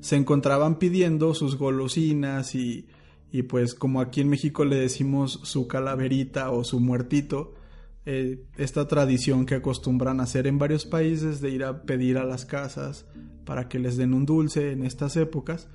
se 0.00 0.16
encontraban 0.16 0.78
pidiendo 0.78 1.34
sus 1.34 1.56
golosinas 1.56 2.54
y, 2.54 2.86
y 3.30 3.42
pues 3.42 3.74
como 3.74 4.00
aquí 4.00 4.22
en 4.22 4.30
México 4.30 4.64
le 4.64 4.76
decimos 4.76 5.40
su 5.42 5.66
calaverita 5.66 6.50
o 6.50 6.64
su 6.64 6.80
muertito, 6.80 7.54
eh, 8.12 8.42
esta 8.56 8.88
tradición 8.88 9.46
que 9.46 9.54
acostumbran 9.54 10.18
hacer 10.18 10.48
en 10.48 10.58
varios 10.58 10.84
países 10.84 11.40
de 11.40 11.50
ir 11.50 11.62
a 11.62 11.82
pedir 11.82 12.18
a 12.18 12.24
las 12.24 12.44
casas 12.44 13.06
para 13.44 13.68
que 13.68 13.78
les 13.78 13.96
den 13.96 14.14
un 14.14 14.26
dulce 14.26 14.72
en 14.72 14.82
estas 14.82 15.16
épocas. 15.16 15.68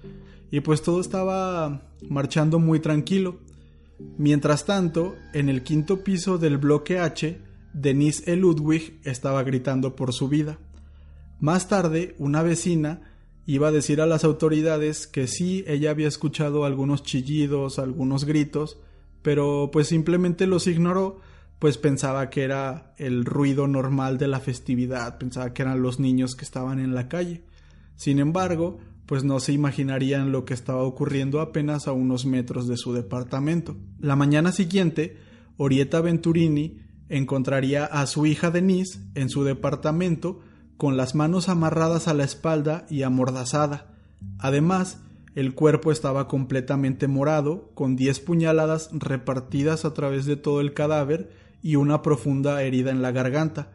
Y 0.52 0.60
pues 0.60 0.82
todo 0.82 1.00
estaba 1.00 1.94
marchando 2.10 2.60
muy 2.60 2.82
tranquilo. 2.82 3.40
Mientras 4.18 4.66
tanto, 4.66 5.16
en 5.34 5.48
el 5.48 5.64
quinto 5.64 6.04
piso 6.04 6.38
del 6.38 6.58
bloque 6.58 7.00
H, 7.00 7.40
Denise 7.72 8.30
E. 8.30 8.36
Ludwig 8.36 9.00
estaba 9.06 9.42
gritando 9.44 9.96
por 9.96 10.12
su 10.12 10.28
vida. 10.28 10.60
Más 11.40 11.70
tarde, 11.70 12.18
una 12.20 12.44
vecina 12.44 13.14
iba 13.46 13.70
a 13.70 13.72
decir 13.72 14.02
a 14.02 14.08
las 14.08 14.26
autoridades 14.26 15.08
que 15.08 15.28
sí, 15.28 15.64
ella 15.68 15.90
había 15.90 16.10
escuchado 16.10 16.66
algunos 16.66 17.02
chillidos, 17.02 17.80
algunos 17.80 18.26
gritos, 18.26 18.78
pero 19.22 19.70
pues 19.72 19.88
simplemente 19.88 20.48
los 20.48 20.68
ignoró 20.68 21.22
pues 21.60 21.78
pensaba 21.78 22.30
que 22.30 22.44
era 22.44 22.94
el 22.98 23.26
ruido 23.26 23.68
normal 23.68 24.18
de 24.18 24.28
la 24.28 24.40
festividad, 24.40 25.18
pensaba 25.18 25.54
que 25.54 25.62
eran 25.62 25.82
los 25.82 26.00
niños 26.00 26.36
que 26.36 26.46
estaban 26.46 26.80
en 26.80 26.94
la 26.94 27.08
calle. 27.08 27.44
Sin 27.96 28.20
embargo, 28.20 28.80
pues 29.06 29.24
no 29.24 29.40
se 29.40 29.54
imaginarían 29.54 30.32
lo 30.32 30.46
que 30.46 30.54
estaba 30.54 30.84
ocurriendo 30.84 31.40
apenas 31.40 31.88
a 31.88 31.94
unos 31.94 32.26
metros 32.26 32.68
de 32.68 32.78
su 32.78 32.94
departamento. 32.94 33.78
La 34.00 34.16
mañana 34.16 34.52
siguiente, 34.52 35.18
Orieta 35.58 36.02
Venturini 36.02 36.80
encontraría 37.08 37.86
a 37.86 38.08
su 38.08 38.26
hija 38.26 38.52
Denise 38.52 39.00
en 39.14 39.30
su 39.30 39.44
departamento 39.44 40.42
con 40.78 40.98
las 40.98 41.16
manos 41.16 41.50
amarradas 41.50 42.08
a 42.08 42.14
la 42.14 42.24
espalda 42.24 42.86
y 42.90 43.04
amordazada. 43.04 43.94
Además, 44.40 45.00
el 45.36 45.54
cuerpo 45.54 45.92
estaba 45.92 46.28
completamente 46.28 47.08
morado, 47.08 47.72
con 47.76 47.96
diez 47.96 48.20
puñaladas 48.20 48.90
repartidas 48.94 49.86
a 49.86 49.94
través 49.94 50.26
de 50.26 50.36
todo 50.36 50.62
el 50.62 50.74
cadáver 50.74 51.45
y 51.62 51.76
una 51.76 52.02
profunda 52.02 52.62
herida 52.62 52.92
en 52.92 53.02
la 53.02 53.12
garganta. 53.12 53.72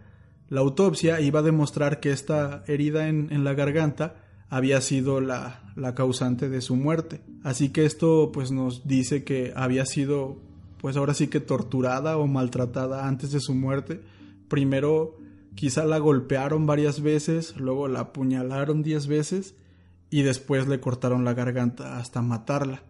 La 0.49 0.61
autopsia 0.61 1.21
iba 1.21 1.41
a 1.41 1.45
demostrar 1.45 2.01
que 2.01 2.11
esta 2.11 2.65
herida 2.67 3.09
en, 3.09 3.45
la 3.45 3.55
garganta 3.55 4.17
había 4.49 4.81
sido 4.81 5.21
la, 5.21 5.73
la, 5.77 5.95
causante 5.95 6.49
de 6.49 6.61
su 6.61 6.75
muerte. 6.77 7.21
Así 7.45 7.69
que 7.69 7.85
esto 7.85 8.31
pues 8.33 8.51
nos 8.51 8.87
dice 8.87 9.23
que 9.23 9.53
había 9.55 9.87
sido 9.87 10.39
pues 10.81 10.97
ahora 10.97 11.15
sí 11.15 11.29
que 11.29 11.41
torturada 11.41 12.17
o 12.17 12.27
maltratada 12.27 13.07
antes 13.07 13.31
de 13.33 13.41
su 13.41 13.55
muerte. 13.55 14.01
Primero 14.49 15.19
quizá 15.55 15.85
la 15.85 15.99
golpearon 15.99 16.67
varias 16.67 17.03
veces, 17.03 17.57
luego 17.57 17.87
la 17.87 18.01
apuñalaron 18.01 18.83
diez 18.83 19.07
veces 19.07 19.55
y 20.11 20.23
después 20.23 20.67
le 20.67 20.81
cortaron 20.81 21.25
la 21.25 21.35
garganta 21.35 21.99
hasta 21.99 22.23
matarla. 22.23 22.83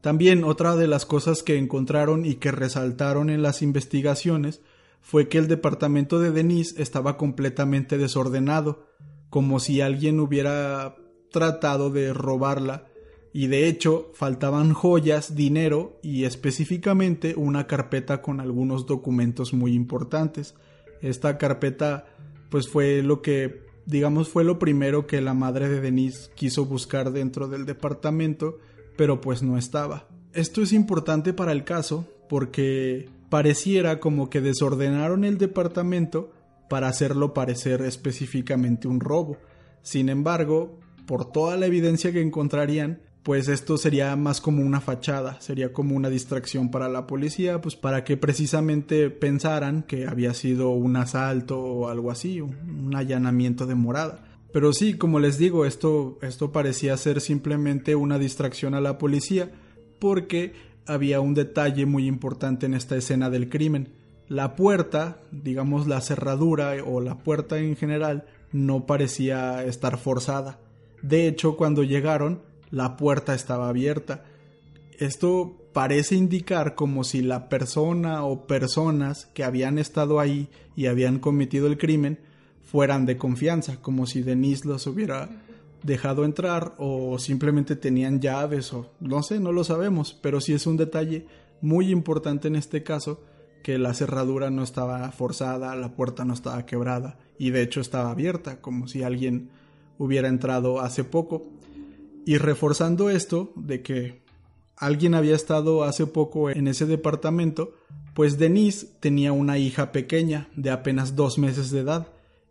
También 0.00 0.44
otra 0.44 0.76
de 0.76 0.86
las 0.86 1.04
cosas 1.04 1.42
que 1.42 1.58
encontraron 1.58 2.24
y 2.24 2.36
que 2.36 2.52
resaltaron 2.52 3.28
en 3.28 3.42
las 3.42 3.60
investigaciones 3.62 4.62
fue 5.00 5.28
que 5.28 5.38
el 5.38 5.48
departamento 5.48 6.18
de 6.18 6.30
Denise 6.30 6.80
estaba 6.82 7.16
completamente 7.16 7.98
desordenado, 7.98 8.86
como 9.28 9.60
si 9.60 9.80
alguien 9.80 10.20
hubiera 10.20 10.96
tratado 11.30 11.90
de 11.90 12.12
robarla, 12.12 12.86
y 13.32 13.46
de 13.46 13.68
hecho 13.68 14.10
faltaban 14.14 14.72
joyas, 14.72 15.36
dinero 15.36 15.98
y 16.02 16.24
específicamente 16.24 17.34
una 17.36 17.66
carpeta 17.66 18.22
con 18.22 18.40
algunos 18.40 18.86
documentos 18.86 19.52
muy 19.52 19.74
importantes. 19.74 20.54
Esta 21.00 21.38
carpeta 21.38 22.06
pues 22.48 22.68
fue 22.68 23.02
lo 23.02 23.22
que 23.22 23.62
digamos 23.86 24.28
fue 24.28 24.44
lo 24.44 24.58
primero 24.58 25.06
que 25.06 25.20
la 25.20 25.34
madre 25.34 25.68
de 25.68 25.80
Denise 25.80 26.30
quiso 26.34 26.64
buscar 26.64 27.12
dentro 27.12 27.46
del 27.46 27.66
departamento 27.66 28.58
pero 28.96 29.20
pues 29.20 29.42
no 29.42 29.58
estaba. 29.58 30.08
Esto 30.32 30.62
es 30.62 30.72
importante 30.72 31.32
para 31.32 31.52
el 31.52 31.64
caso 31.64 32.06
porque 32.28 33.08
pareciera 33.28 34.00
como 34.00 34.30
que 34.30 34.40
desordenaron 34.40 35.24
el 35.24 35.38
departamento 35.38 36.32
para 36.68 36.88
hacerlo 36.88 37.34
parecer 37.34 37.82
específicamente 37.82 38.86
un 38.86 39.00
robo. 39.00 39.38
Sin 39.82 40.08
embargo, 40.08 40.78
por 41.06 41.32
toda 41.32 41.56
la 41.56 41.66
evidencia 41.66 42.12
que 42.12 42.20
encontrarían, 42.20 43.00
pues 43.22 43.48
esto 43.48 43.76
sería 43.76 44.14
más 44.16 44.40
como 44.40 44.62
una 44.62 44.80
fachada, 44.80 45.40
sería 45.40 45.72
como 45.72 45.96
una 45.96 46.08
distracción 46.08 46.70
para 46.70 46.88
la 46.88 47.06
policía, 47.06 47.60
pues 47.60 47.76
para 47.76 48.04
que 48.04 48.16
precisamente 48.16 49.10
pensaran 49.10 49.82
que 49.82 50.06
había 50.06 50.32
sido 50.32 50.70
un 50.70 50.96
asalto 50.96 51.58
o 51.58 51.88
algo 51.88 52.10
así, 52.10 52.40
un 52.40 52.94
allanamiento 52.94 53.66
de 53.66 53.74
morada. 53.74 54.29
Pero 54.52 54.72
sí, 54.72 54.94
como 54.94 55.20
les 55.20 55.38
digo, 55.38 55.64
esto, 55.64 56.18
esto 56.22 56.50
parecía 56.52 56.96
ser 56.96 57.20
simplemente 57.20 57.94
una 57.94 58.18
distracción 58.18 58.74
a 58.74 58.80
la 58.80 58.98
policía, 58.98 59.50
porque 59.98 60.54
había 60.86 61.20
un 61.20 61.34
detalle 61.34 61.86
muy 61.86 62.06
importante 62.06 62.66
en 62.66 62.74
esta 62.74 62.96
escena 62.96 63.30
del 63.30 63.48
crimen. 63.48 63.92
La 64.28 64.56
puerta, 64.56 65.22
digamos 65.30 65.86
la 65.86 66.00
cerradura 66.00 66.74
o 66.84 67.00
la 67.00 67.18
puerta 67.18 67.58
en 67.58 67.76
general, 67.76 68.26
no 68.52 68.86
parecía 68.86 69.64
estar 69.64 69.98
forzada. 69.98 70.58
De 71.02 71.28
hecho, 71.28 71.56
cuando 71.56 71.82
llegaron, 71.82 72.42
la 72.70 72.96
puerta 72.96 73.34
estaba 73.34 73.68
abierta. 73.68 74.24
Esto 74.98 75.56
parece 75.72 76.16
indicar 76.16 76.74
como 76.74 77.04
si 77.04 77.22
la 77.22 77.48
persona 77.48 78.24
o 78.24 78.46
personas 78.46 79.26
que 79.26 79.44
habían 79.44 79.78
estado 79.78 80.18
ahí 80.18 80.48
y 80.74 80.86
habían 80.86 81.20
cometido 81.20 81.66
el 81.68 81.78
crimen 81.78 82.18
fueran 82.70 83.04
de 83.04 83.16
confianza, 83.16 83.82
como 83.82 84.06
si 84.06 84.22
Denise 84.22 84.68
los 84.68 84.86
hubiera 84.86 85.28
dejado 85.82 86.24
entrar 86.24 86.74
o 86.78 87.18
simplemente 87.18 87.74
tenían 87.74 88.20
llaves 88.20 88.72
o 88.72 88.92
no 89.00 89.24
sé, 89.24 89.40
no 89.40 89.50
lo 89.50 89.64
sabemos, 89.64 90.16
pero 90.22 90.40
sí 90.40 90.52
es 90.52 90.68
un 90.68 90.76
detalle 90.76 91.26
muy 91.60 91.90
importante 91.90 92.46
en 92.46 92.54
este 92.54 92.84
caso 92.84 93.24
que 93.64 93.76
la 93.76 93.92
cerradura 93.92 94.50
no 94.50 94.62
estaba 94.62 95.10
forzada, 95.10 95.74
la 95.74 95.96
puerta 95.96 96.24
no 96.24 96.32
estaba 96.32 96.64
quebrada 96.64 97.18
y 97.38 97.50
de 97.50 97.62
hecho 97.62 97.80
estaba 97.80 98.12
abierta, 98.12 98.60
como 98.60 98.86
si 98.86 99.02
alguien 99.02 99.50
hubiera 99.98 100.28
entrado 100.28 100.80
hace 100.80 101.02
poco. 101.02 101.48
Y 102.24 102.38
reforzando 102.38 103.10
esto 103.10 103.52
de 103.56 103.82
que 103.82 104.20
alguien 104.76 105.14
había 105.14 105.34
estado 105.34 105.82
hace 105.82 106.06
poco 106.06 106.50
en 106.50 106.68
ese 106.68 106.86
departamento, 106.86 107.74
pues 108.14 108.38
Denise 108.38 108.86
tenía 109.00 109.32
una 109.32 109.58
hija 109.58 109.90
pequeña 109.90 110.48
de 110.54 110.70
apenas 110.70 111.16
dos 111.16 111.36
meses 111.36 111.72
de 111.72 111.80
edad 111.80 112.06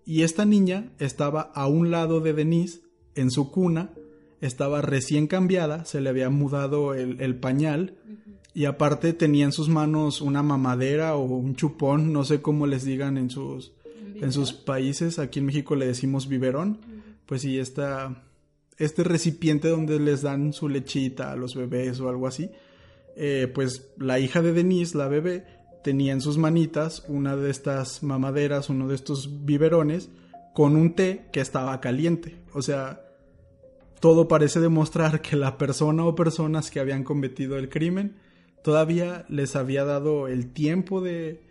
y 0.10 0.24
esta 0.24 0.44
niña 0.44 0.90
estaba 0.98 1.52
a 1.54 1.68
un 1.68 1.92
lado 1.92 2.20
de 2.20 2.34
Denise, 2.34 2.80
en 3.14 3.30
su 3.30 3.52
cuna, 3.52 3.92
estaba 4.42 4.82
recién 4.82 5.28
cambiada, 5.28 5.86
se 5.86 6.02
le 6.02 6.10
había 6.10 6.32
mudado 6.32 6.96
el, 6.96 7.36
pañal, 7.36 7.94
y 8.56 8.66
aparte 8.66 9.14
tenía 9.14 9.46
en 9.46 9.52
sus 9.52 9.70
manos 9.70 10.22
una 10.22 10.42
mamadera 10.42 11.16
o 11.16 11.26
un 11.26 11.56
chupón, 11.56 12.12
no 12.12 12.24
sé 12.26 12.42
cómo 12.42 12.66
les 12.66 12.86
digan 12.86 13.20
en 13.20 13.30
sus, 13.30 13.74
en 14.20 14.32
sus 14.32 14.52
países, 14.52 15.20
aquí 15.20 15.38
en 15.38 15.46
México 15.46 15.76
le 15.76 15.86
decimos 15.86 16.28
biberón, 16.28 16.80
pues 17.28 17.44
sí, 17.44 17.60
esta, 17.60 18.24
este 18.80 19.04
recipiente 19.04 19.68
donde 19.68 20.00
les 20.00 20.24
dan 20.24 20.54
su 20.54 20.70
lechita 20.70 21.32
a 21.32 21.36
los 21.36 21.54
bebés 21.54 22.00
o 22.00 22.10
algo 22.10 22.26
así, 22.26 22.50
eh, 23.16 23.48
pues 23.54 23.92
la 24.00 24.20
hija 24.20 24.42
de 24.42 24.54
Denise, 24.54 24.98
la 24.98 25.08
bebé, 25.08 25.46
tenía 25.84 26.14
en 26.14 26.22
sus 26.22 26.38
manitas 26.38 27.04
una 27.08 27.36
de 27.36 27.50
estas 27.50 28.04
mamaderas, 28.04 28.70
uno 28.70 28.88
de 28.88 28.96
estos 28.96 29.46
biberones, 29.46 30.10
con 30.54 30.76
un 30.76 30.94
té 30.94 31.26
que 31.32 31.42
estaba 31.42 31.80
caliente. 31.80 32.36
O 32.54 32.62
sea, 32.62 33.02
todo 34.00 34.28
parece 34.28 34.60
demostrar 34.60 35.22
que 35.22 35.36
la 35.36 35.58
persona 35.58 36.06
o 36.06 36.16
personas 36.16 36.72
que 36.72 36.80
habían 36.80 37.04
cometido 37.04 37.58
el 37.58 37.70
crimen 37.70 38.18
todavía 38.64 39.26
les 39.30 39.56
había 39.56 39.86
dado 39.86 40.28
el 40.28 40.52
tiempo 40.52 41.02
de, 41.02 41.42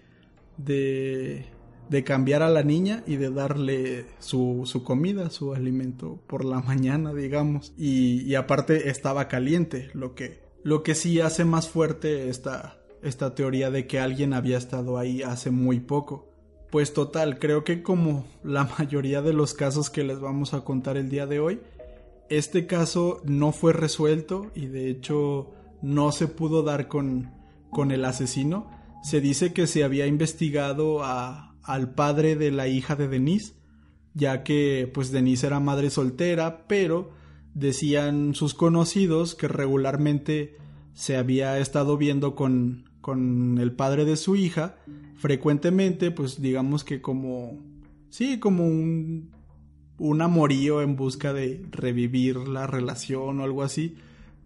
de, 0.56 1.46
de 1.88 2.04
cambiar 2.04 2.42
a 2.42 2.50
la 2.50 2.62
niña 2.62 3.02
y 3.06 3.16
de 3.16 3.30
darle 3.30 4.06
su, 4.18 4.62
su 4.64 4.84
comida, 4.84 5.30
su 5.30 5.54
alimento 5.54 6.20
por 6.26 6.44
la 6.44 6.60
mañana, 6.60 7.14
digamos. 7.14 7.72
Y, 7.78 8.34
aparte 8.34 8.90
estaba 8.90 9.28
caliente, 9.28 9.90
lo 9.94 10.14
que, 10.14 10.40
lo 10.62 10.82
que 10.82 10.94
sí 10.94 11.20
hace 11.20 11.44
más 11.44 11.68
fuerte 11.68 12.28
esta, 12.28 12.77
esta 13.02 13.34
teoría 13.34 13.70
de 13.70 13.86
que 13.86 14.00
alguien 14.00 14.32
había 14.32 14.58
estado 14.58 14.98
ahí 14.98 15.22
hace 15.22 15.50
muy 15.50 15.80
poco. 15.80 16.28
Pues 16.70 16.92
total, 16.92 17.38
creo 17.38 17.64
que 17.64 17.82
como 17.82 18.26
la 18.42 18.64
mayoría 18.78 19.22
de 19.22 19.32
los 19.32 19.54
casos 19.54 19.90
que 19.90 20.04
les 20.04 20.20
vamos 20.20 20.54
a 20.54 20.64
contar 20.64 20.96
el 20.96 21.08
día 21.08 21.26
de 21.26 21.40
hoy, 21.40 21.60
este 22.28 22.66
caso 22.66 23.22
no 23.24 23.52
fue 23.52 23.72
resuelto 23.72 24.50
y 24.54 24.66
de 24.66 24.90
hecho 24.90 25.50
no 25.80 26.12
se 26.12 26.28
pudo 26.28 26.62
dar 26.62 26.88
con, 26.88 27.30
con 27.70 27.90
el 27.90 28.04
asesino. 28.04 28.70
Se 29.02 29.20
dice 29.20 29.52
que 29.52 29.66
se 29.66 29.84
había 29.84 30.06
investigado 30.06 31.02
a, 31.02 31.56
al 31.62 31.94
padre 31.94 32.36
de 32.36 32.50
la 32.50 32.68
hija 32.68 32.96
de 32.96 33.08
Denise, 33.08 33.54
ya 34.14 34.42
que 34.42 34.90
pues 34.92 35.10
Denise 35.10 35.46
era 35.46 35.60
madre 35.60 35.90
soltera, 35.90 36.66
pero 36.66 37.10
decían 37.54 38.34
sus 38.34 38.54
conocidos 38.54 39.34
que 39.34 39.48
regularmente 39.48 40.56
se 40.94 41.16
había 41.16 41.58
estado 41.58 41.96
viendo 41.96 42.34
con, 42.34 42.87
con 43.00 43.58
el 43.58 43.72
padre 43.72 44.04
de 44.04 44.16
su 44.16 44.36
hija, 44.36 44.76
frecuentemente 45.16 46.10
pues 46.10 46.40
digamos 46.40 46.84
que 46.84 47.00
como 47.00 47.58
sí, 48.10 48.38
como 48.38 48.66
un 48.66 49.30
un 49.98 50.22
amorío 50.22 50.80
en 50.80 50.96
busca 50.96 51.32
de 51.32 51.64
revivir 51.70 52.36
la 52.36 52.66
relación 52.66 53.40
o 53.40 53.44
algo 53.44 53.62
así, 53.62 53.96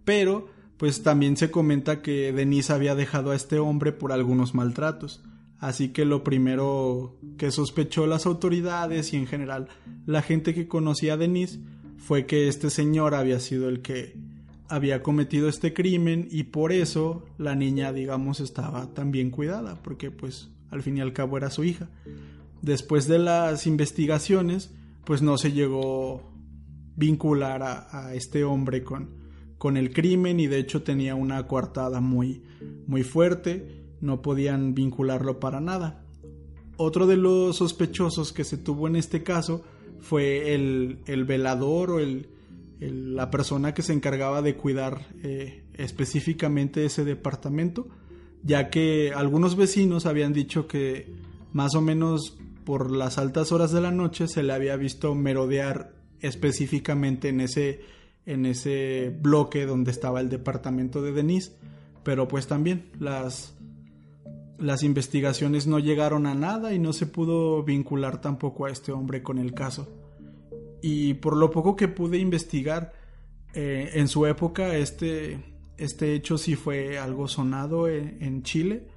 pero 0.05 0.49
pues 0.79 1.03
también 1.03 1.37
se 1.37 1.51
comenta 1.51 2.03
que 2.03 2.33
Denise 2.33 2.73
había 2.73 2.95
dejado 2.95 3.31
a 3.31 3.37
este 3.37 3.59
hombre 3.59 3.93
por 3.93 4.11
algunos 4.11 4.55
maltratos. 4.55 5.23
Así 5.59 5.91
que 5.91 6.05
lo 6.05 6.25
primero 6.25 7.17
que 7.37 7.53
sospechó 7.53 8.09
las 8.09 8.27
autoridades 8.27 9.13
y 9.13 9.17
en 9.17 9.29
general 9.29 9.69
la 10.07 10.23
gente 10.23 10.55
que 10.55 10.67
conocía 10.67 11.15
a 11.15 11.17
Denise 11.17 11.61
fue 11.99 12.27
que 12.27 12.49
este 12.49 12.69
señor 12.69 13.15
había 13.15 13.39
sido 13.39 13.69
el 13.69 13.81
que 13.81 14.17
había 14.73 15.03
cometido 15.03 15.49
este 15.49 15.75
crimen 15.75 16.29
y 16.31 16.45
por 16.45 16.73
eso 16.73 17.25
la 17.39 17.55
niña 17.55 17.93
digamos 17.93 18.41
estaba 18.41 18.93
tan 18.95 19.11
bien 19.11 19.31
cuidada 19.31 19.83
porque 19.83 20.11
pues 20.11 20.49
al 20.71 20.83
fin 20.83 20.97
y 20.97 21.01
al 21.01 21.13
cabo 21.13 21.37
era 21.37 21.51
su 21.51 21.65
hija. 21.65 21.91
Después 22.63 23.07
de 23.07 23.19
las 23.19 23.67
investigaciones 23.67 24.73
pues 25.05 25.21
no 25.21 25.37
se 25.37 25.53
llegó 25.53 26.33
vincular 26.97 27.63
a, 27.63 28.15
este 28.15 28.45
hombre 28.45 28.83
con, 28.83 29.11
con 29.59 29.77
el 29.77 29.93
crimen 29.93 30.41
y 30.41 30.47
de 30.47 30.59
hecho 30.59 30.83
tenía 30.83 31.15
una 31.15 31.47
coartada 31.47 32.01
muy 32.01 32.43
muy 32.87 33.03
fuerte 33.03 33.83
no 34.03 34.21
podían 34.21 34.75
vincularlo 34.75 35.41
para 35.41 35.61
nada. 35.61 36.05
Otro 36.77 37.07
de 37.07 37.17
los 37.17 37.57
sospechosos 37.57 38.33
que 38.33 38.45
se 38.45 38.59
tuvo 38.59 38.89
en 38.89 38.97
este 38.97 39.23
caso 39.23 39.63
fue 40.01 40.55
el, 40.55 41.25
velador 41.25 41.91
o 41.93 42.01
el, 42.01 42.29
la 42.91 43.31
persona 43.31 43.75
que 43.75 43.83
se 43.83 43.93
encargaba 43.93 44.43
de 44.43 44.57
cuidar 44.57 45.07
eh, 45.23 45.63
específicamente 45.75 46.85
ese 46.85 47.05
departamento, 47.05 47.89
ya 48.43 48.71
que 48.71 49.13
algunos 49.15 49.57
vecinos 49.57 50.07
habían 50.07 50.33
dicho 50.33 50.67
que 50.67 51.13
más 51.53 51.75
o 51.75 51.81
menos 51.81 52.39
por 52.65 52.91
las 52.91 53.19
altas 53.19 53.53
horas 53.53 53.73
de 53.73 53.81
la 53.81 53.91
noche 53.91 54.27
se 54.27 54.43
le 54.43 54.53
había 54.53 54.77
visto 54.77 55.15
merodear 55.15 55.95
específicamente 56.21 57.29
en 57.29 57.41
ese, 57.41 57.83
en 58.27 58.47
ese 58.47 59.17
bloque 59.21 59.67
donde 59.67 59.91
estaba 59.91 60.21
el 60.21 60.29
departamento 60.29 61.03
de 61.03 61.13
Denise, 61.13 61.53
pero 62.03 62.27
pues 62.29 62.47
también 62.47 62.91
las, 62.99 63.55
las 64.59 64.83
investigaciones 64.83 65.67
no 65.67 65.79
llegaron 65.79 66.27
a 66.27 66.35
nada 66.35 66.73
y 66.73 66.79
no 66.79 66.93
se 66.93 67.07
pudo 67.07 67.63
vincular 67.63 68.21
tampoco 68.21 68.67
a 68.67 68.71
este 68.71 68.93
hombre 68.93 69.23
con 69.23 69.39
el 69.39 69.55
caso. 69.55 70.02
Y 70.83 71.15
por 71.15 71.37
lo 71.37 71.51
poco 71.51 71.77
que 71.77 71.89
pude 71.89 72.19
investigar, 72.19 72.93
eh, 73.55 73.91
en 73.95 74.09
su 74.09 74.27
época 74.27 74.77
este, 74.77 75.39
este 75.77 76.15
hecho 76.15 76.39
sí 76.39 76.57
fue 76.57 76.99
algo 76.99 77.29
sonado 77.29 77.87
en, 77.87 78.17
en 78.23 78.43
Chile 78.43 78.89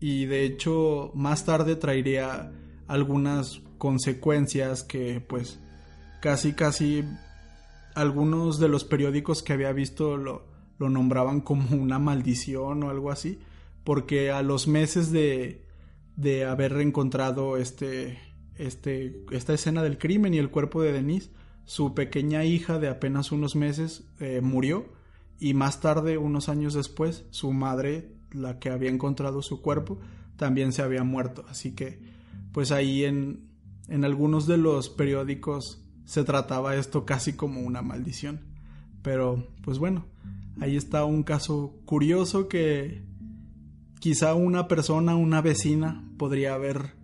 y 0.00 0.26
de 0.26 0.44
hecho 0.44 1.12
más 1.14 1.46
tarde 1.46 1.76
traería 1.76 2.52
algunas 2.88 3.62
consecuencias 3.78 4.82
que 4.82 5.22
pues 5.26 5.58
casi 6.20 6.52
casi 6.52 7.04
algunos 7.94 8.60
de 8.60 8.68
los 8.68 8.84
periódicos 8.84 9.42
que 9.42 9.54
había 9.54 9.72
visto 9.72 10.18
lo, 10.18 10.44
lo 10.78 10.90
nombraban 10.90 11.40
como 11.40 11.74
una 11.74 11.98
maldición 11.98 12.82
o 12.82 12.90
algo 12.90 13.10
así 13.10 13.38
porque 13.82 14.30
a 14.30 14.42
los 14.42 14.68
meses 14.68 15.10
de, 15.10 15.64
de 16.16 16.44
haber 16.44 16.72
encontrado 16.80 17.56
este, 17.56 18.18
este, 18.56 19.24
esta 19.30 19.54
escena 19.54 19.82
del 19.82 19.98
crimen 19.98 20.34
y 20.34 20.38
el 20.38 20.50
cuerpo 20.50 20.82
de 20.82 20.92
Denise, 20.92 21.30
su 21.64 21.94
pequeña 21.94 22.44
hija 22.44 22.78
de 22.78 22.88
apenas 22.88 23.32
unos 23.32 23.56
meses 23.56 24.04
eh, 24.20 24.40
murió 24.42 24.86
y 25.38 25.54
más 25.54 25.80
tarde, 25.80 26.18
unos 26.18 26.48
años 26.48 26.74
después, 26.74 27.24
su 27.30 27.52
madre, 27.52 28.12
la 28.30 28.58
que 28.58 28.70
había 28.70 28.90
encontrado 28.90 29.42
su 29.42 29.60
cuerpo, 29.60 29.98
también 30.36 30.72
se 30.72 30.82
había 30.82 31.02
muerto. 31.02 31.44
Así 31.48 31.72
que, 31.72 32.00
pues 32.52 32.70
ahí 32.70 33.04
en, 33.04 33.48
en 33.88 34.04
algunos 34.04 34.46
de 34.46 34.56
los 34.56 34.88
periódicos 34.88 35.82
se 36.04 36.24
trataba 36.24 36.76
esto 36.76 37.04
casi 37.04 37.32
como 37.32 37.60
una 37.60 37.82
maldición. 37.82 38.40
Pero, 39.02 39.48
pues 39.62 39.78
bueno, 39.78 40.06
ahí 40.60 40.76
está 40.76 41.04
un 41.04 41.24
caso 41.24 41.74
curioso 41.84 42.48
que 42.48 43.02
quizá 43.98 44.34
una 44.34 44.68
persona, 44.68 45.16
una 45.16 45.40
vecina, 45.40 46.08
podría 46.18 46.54
haber 46.54 46.94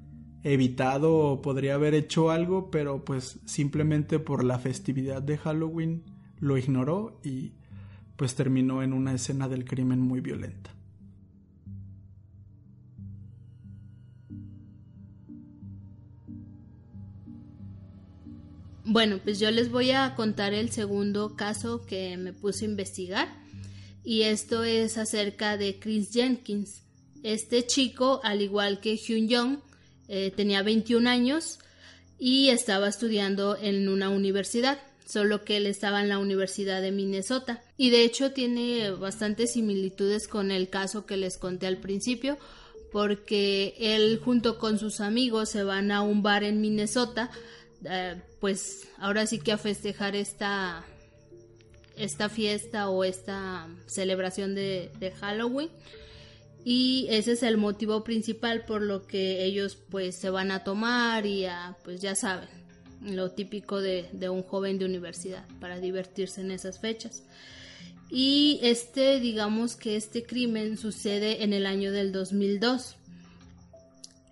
evitado 0.44 1.16
o 1.16 1.42
podría 1.42 1.74
haber 1.74 1.94
hecho 1.94 2.31
algo, 2.31 2.70
pero 2.70 3.05
pues 3.05 3.40
simplemente 3.44 4.18
por 4.18 4.44
la 4.44 4.59
festividad 4.59 5.22
de 5.22 5.38
Halloween 5.38 6.05
lo 6.40 6.57
ignoró 6.57 7.20
y 7.24 7.53
pues 8.16 8.35
terminó 8.35 8.83
en 8.83 8.92
una 8.92 9.14
escena 9.14 9.48
del 9.48 9.64
crimen 9.64 10.01
muy 10.01 10.20
violenta. 10.20 10.74
Bueno, 18.90 19.18
pues 19.22 19.38
yo 19.38 19.51
les 19.51 19.70
voy 19.70 19.90
a 19.90 20.14
contar 20.14 20.55
el 20.55 20.70
segundo 20.70 21.37
caso 21.37 21.85
que 21.85 22.16
me 22.16 22.33
puse 22.33 22.64
a 22.64 22.68
investigar 22.68 23.29
y 24.03 24.22
esto 24.22 24.64
es 24.64 24.96
acerca 24.96 25.59
de 25.59 25.79
Chris 25.79 26.11
Jenkins. 26.11 26.85
Este 27.22 27.66
chico, 27.66 28.20
al 28.24 28.40
igual 28.40 28.81
que 28.81 28.96
Hyun 28.96 29.29
Young, 29.29 29.59
eh, 30.09 30.33
tenía 30.35 30.62
21 30.62 31.09
años 31.09 31.59
y 32.18 32.49
estaba 32.49 32.88
estudiando 32.88 33.57
en 33.61 33.88
una 33.88 34.09
universidad, 34.09 34.79
solo 35.07 35.44
que 35.44 35.59
él 35.59 35.66
estaba 35.66 36.03
en 36.03 36.09
la 36.09 36.18
Universidad 36.18 36.83
de 36.83 36.92
Minnesota. 36.92 37.62
Y 37.77 37.90
de 37.90 38.03
hecho 38.03 38.33
tiene 38.33 38.90
bastantes 38.90 39.53
similitudes 39.53 40.27
con 40.27 40.51
el 40.51 40.68
caso 40.68 41.07
que 41.07 41.16
les 41.16 41.38
conté 41.38 41.66
al 41.66 41.77
principio, 41.77 42.38
porque 42.90 43.75
él 43.79 44.21
junto 44.25 44.59
con 44.59 44.79
sus 44.79 45.01
amigos 45.01 45.51
se 45.51 45.62
van 45.62 45.90
a 45.92 46.03
un 46.03 46.23
bar 46.23 46.42
en 46.42 46.61
Minnesota, 46.61 47.31
eh, 47.85 48.21
pues 48.40 48.88
ahora 48.99 49.27
sí 49.27 49.38
que 49.38 49.53
a 49.53 49.59
festejar 49.59 50.16
esta, 50.16 50.85
esta 51.97 52.29
fiesta 52.29 52.88
o 52.88 53.05
esta 53.05 53.68
celebración 53.87 54.55
de 54.55 55.12
Halloween 55.21 55.71
y 56.64 57.07
ese 57.11 57.33
es 57.33 57.42
el 57.42 57.57
motivo 57.57 58.05
principal 58.05 58.64
por 58.64 58.83
lo 58.83 59.07
que 59.07 59.44
ellos 59.44 59.77
pues 59.77 60.16
se 60.16 60.31
van 60.31 60.51
a 60.51 60.64
tomar 60.64 61.27
y 61.27 61.47
a 61.47 61.77
pues 61.85 62.01
ya 62.01 62.14
saben 62.14 62.49
lo 63.03 63.31
típico 63.31 63.81
de, 63.81 64.09
de 64.12 64.29
un 64.29 64.42
joven 64.42 64.79
de 64.79 64.85
universidad 64.85 65.47
para 65.61 65.79
divertirse 65.79 66.40
en 66.40 66.51
esas 66.51 66.81
fechas. 66.81 67.23
Y 68.11 68.59
este 68.62 69.21
digamos 69.21 69.77
que 69.77 69.97
este 69.97 70.25
crimen 70.25 70.77
sucede 70.77 71.42
en 71.44 71.53
el 71.53 71.66
año 71.66 71.92
del 71.92 72.12
2002 72.12 72.97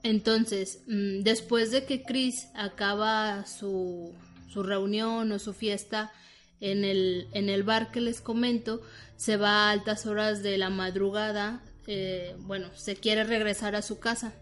entonces 0.06 0.80
mm, 0.86 1.22
después 1.22 1.70
de 1.70 1.84
que 1.84 2.02
Chris 2.02 2.48
acaba 2.54 3.44
su, 3.46 4.14
su 4.48 4.62
reunión 4.62 5.32
o 5.32 5.38
su 5.38 5.52
fiesta 5.52 6.12
en 6.60 6.84
el, 6.84 7.28
en 7.32 7.48
el 7.48 7.64
bar 7.64 7.90
que 7.90 8.00
les 8.00 8.20
comento 8.20 8.80
se 9.16 9.36
va 9.36 9.68
a 9.68 9.70
altas 9.72 10.06
horas 10.06 10.42
de 10.42 10.58
la 10.58 10.70
madrugada 10.70 11.60
eh, 11.86 12.34
bueno, 12.38 12.70
se 12.74 12.96
quiere 12.96 13.24
regresar 13.24 13.76
a 13.76 13.82
su 13.82 13.98
casa. 13.98 14.34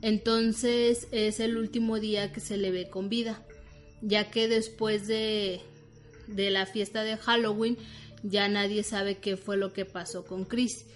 Entonces 0.00 1.06
es 1.12 1.40
el 1.40 1.56
último 1.56 2.00
día 2.00 2.32
que 2.32 2.40
se 2.40 2.56
le 2.56 2.70
ve 2.70 2.90
con 2.90 3.08
vida, 3.08 3.42
ya 4.00 4.30
que 4.30 4.48
después 4.48 5.06
de, 5.06 5.60
de 6.26 6.50
la 6.50 6.66
fiesta 6.66 7.04
de 7.04 7.16
Halloween 7.16 7.76
ya 8.22 8.48
nadie 8.48 8.82
sabe 8.82 9.18
qué 9.18 9.36
fue 9.36 9.56
lo 9.56 9.72
que 9.72 9.84
pasó 9.84 10.24
con 10.24 10.44
Chris. 10.44 10.86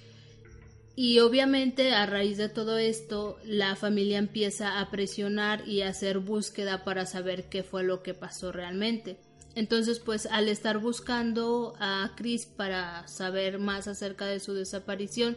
Y 0.98 1.18
obviamente 1.18 1.92
a 1.92 2.06
raíz 2.06 2.38
de 2.38 2.48
todo 2.48 2.78
esto, 2.78 3.38
la 3.44 3.76
familia 3.76 4.16
empieza 4.16 4.80
a 4.80 4.90
presionar 4.90 5.68
y 5.68 5.82
a 5.82 5.88
hacer 5.88 6.20
búsqueda 6.20 6.84
para 6.84 7.04
saber 7.04 7.50
qué 7.50 7.62
fue 7.62 7.82
lo 7.82 8.02
que 8.02 8.14
pasó 8.14 8.50
realmente. 8.50 9.18
Entonces, 9.54 10.00
pues 10.00 10.26
al 10.26 10.48
estar 10.48 10.78
buscando 10.78 11.74
a 11.80 12.12
Chris 12.16 12.46
para 12.46 13.06
saber 13.08 13.58
más 13.58 13.88
acerca 13.88 14.26
de 14.26 14.40
su 14.40 14.54
desaparición, 14.54 15.36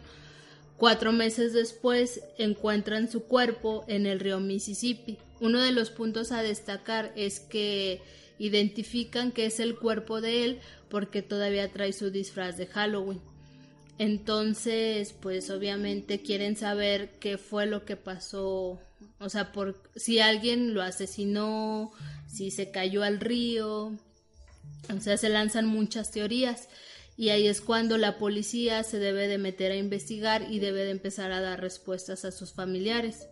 Cuatro 0.80 1.12
meses 1.12 1.52
después 1.52 2.22
encuentran 2.38 3.12
su 3.12 3.24
cuerpo 3.24 3.84
en 3.90 4.06
el 4.06 4.22
río 4.22 4.40
Mississippi. 4.40 5.18
Uno 5.42 5.62
de 5.62 5.74
los 5.74 5.90
puntos 5.90 6.32
a 6.32 6.42
destacar 6.42 7.12
es 7.18 7.42
que 7.42 8.02
identifican 8.38 9.34
que 9.34 9.46
es 9.46 9.60
el 9.60 9.78
cuerpo 9.78 10.22
de 10.22 10.46
él 10.46 10.60
porque 10.90 11.22
todavía 11.22 11.68
trae 11.68 11.92
su 11.92 12.12
disfraz 12.12 12.56
de 12.56 12.68
Halloween. 12.68 13.20
Entonces, 13.98 15.12
pues 15.12 15.50
obviamente 15.50 16.22
quieren 16.22 16.56
saber 16.56 17.10
qué 17.20 17.38
fue 17.38 17.66
lo 17.66 17.84
que 17.84 17.98
pasó, 17.98 18.80
o 19.20 19.28
sea, 19.28 19.52
por 19.52 19.84
si 19.98 20.20
alguien 20.20 20.74
lo 20.74 20.82
asesinó, 20.82 21.92
si 22.26 22.52
se 22.52 22.72
cayó 22.72 23.04
al 23.04 23.20
río. 23.20 23.92
O 24.96 25.02
sea, 25.02 25.18
se 25.18 25.28
lanzan 25.28 25.66
muchas 25.66 26.12
teorías 26.12 26.70
y 27.20 27.32
ahí 27.32 27.50
es 27.50 27.60
cuando 27.60 27.98
la 27.98 28.18
policía 28.18 28.82
se 28.84 28.98
debe 28.98 29.28
de 29.28 29.38
meter 29.38 29.74
a 29.74 29.76
investigar 29.76 30.50
y 30.50 30.60
debe 30.60 30.86
de 30.86 30.92
empezar 30.92 31.34
a 31.34 31.42
dar 31.42 31.60
respuestas 31.60 32.24
a 32.24 32.32
sus 32.32 32.54
familiares. 32.54 33.28